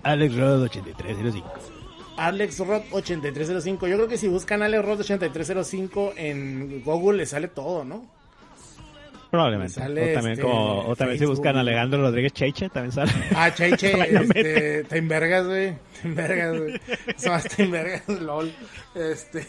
[0.06, 1.52] Alex Rod 8305.
[2.16, 3.88] Alex Roth 8305.
[3.88, 8.06] Yo creo que si buscan Alex Roth 8305 en Google le sale todo, ¿no?
[9.30, 9.74] Probablemente.
[9.74, 13.12] Sale, o también, este, como, o también si buscan a Alejandro Rodríguez Cheche, también sale.
[13.34, 14.38] Ah, Probablemente.
[14.80, 15.74] este, te envergas, güey.
[16.00, 16.80] Te envergas, güey.
[17.56, 18.52] Te envergas, lol.
[18.94, 19.46] Este.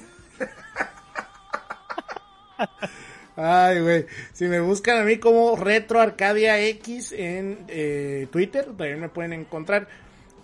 [3.35, 4.05] Ay, güey.
[4.33, 9.33] Si me buscan a mí como Retro Arcadia X en eh, Twitter, también me pueden
[9.33, 9.87] encontrar.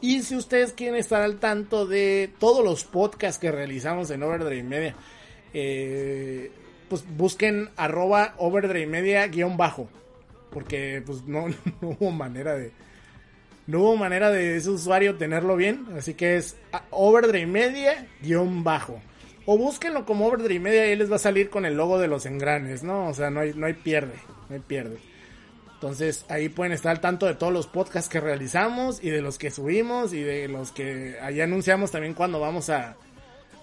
[0.03, 4.63] Y si ustedes quieren estar al tanto de todos los podcasts que realizamos en Overdrive
[4.63, 4.95] Media,
[5.53, 6.51] eh,
[6.89, 9.87] pues busquen arroba Overdrive Media guion bajo.
[10.49, 11.47] Porque pues no,
[11.81, 12.73] no hubo manera de...
[13.65, 15.85] No hubo manera de ese usuario tenerlo bien.
[15.97, 16.57] Así que es
[16.89, 19.01] Overdrive Media guion bajo.
[19.45, 22.09] O búsquenlo como Overdrive Media y ahí les va a salir con el logo de
[22.09, 23.07] los engranes, ¿no?
[23.07, 24.15] O sea, no hay, no hay pierde,
[24.49, 24.97] no hay pierde.
[25.83, 29.37] Entonces ahí pueden estar al tanto de todos los podcasts que realizamos y de los
[29.37, 32.95] que subimos y de los que ahí anunciamos también cuando vamos a,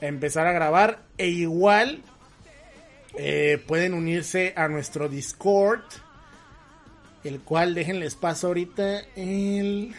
[0.03, 1.01] empezar a grabar.
[1.17, 2.03] E igual
[3.17, 5.81] eh, pueden unirse a nuestro Discord,
[7.25, 9.95] el cual déjenles paso ahorita el...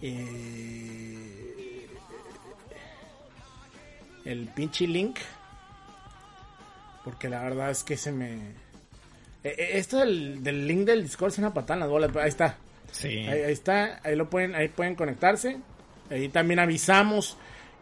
[0.00, 1.88] eh,
[4.24, 5.18] el pinche link.
[7.04, 8.61] Porque la verdad es que se me...
[9.44, 12.10] Eh, eh, Esto del, del link del Discord es una patada en las bolas.
[12.12, 12.56] pero Ahí está.
[12.90, 13.08] Sí.
[13.08, 14.00] Ahí, ahí está.
[14.04, 15.56] Ahí lo pueden, ahí pueden conectarse.
[16.10, 17.36] Ahí también avisamos.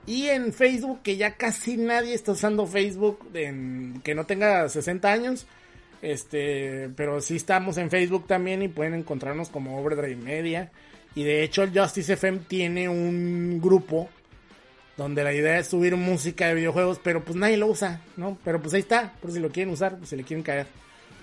[0.07, 5.13] Y en Facebook, que ya casi nadie está usando Facebook, en- que no tenga 60
[5.13, 5.47] años.
[6.03, 10.71] Este, pero sí estamos en Facebook también y pueden encontrarnos como Overdrive Media.
[11.15, 14.09] Y de hecho el Justice FM tiene un grupo
[14.97, 18.39] donde la idea es subir música de videojuegos, pero pues nadie lo usa, ¿no?
[18.45, 20.67] Pero pues ahí está, por si lo quieren usar, pues si le quieren caer.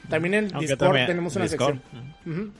[0.10, 1.76] También en Aunque Discord también- tenemos una Discord.
[2.24, 2.54] sección.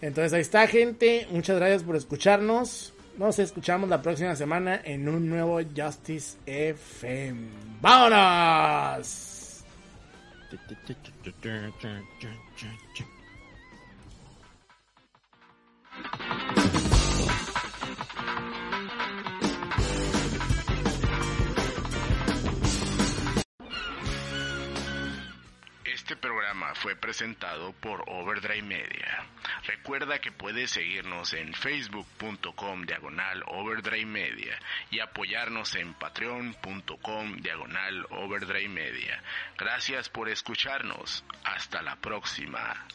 [0.00, 1.26] Entonces ahí está, gente.
[1.30, 2.92] Muchas gracias por escucharnos.
[3.18, 7.46] Nos escuchamos la próxima semana en un nuevo Justice FM.
[7.80, 9.64] ¡Vámonos!
[26.12, 29.24] Este programa fue presentado por Overdrive Media.
[29.64, 34.58] Recuerda que puedes seguirnos en facebook.com diagonal Overdrive Media
[34.90, 39.22] y apoyarnos en patreon.com diagonal Overdrive Media.
[39.56, 41.24] Gracias por escucharnos.
[41.44, 42.86] Hasta la próxima.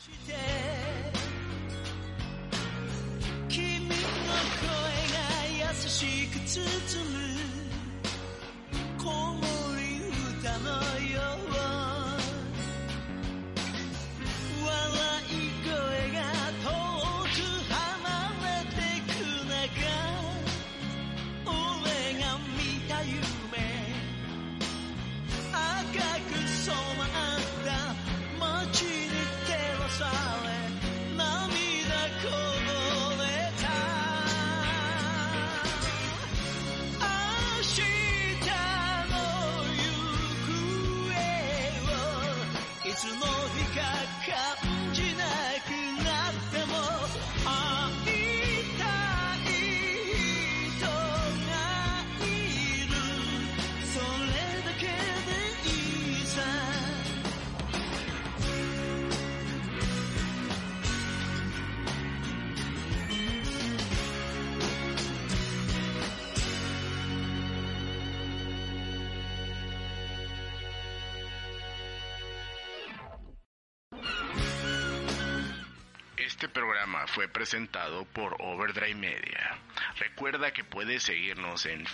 [76.37, 79.57] Este programa fue presentado por Overdrive Media.
[79.97, 81.87] Recuerda que puedes seguirnos en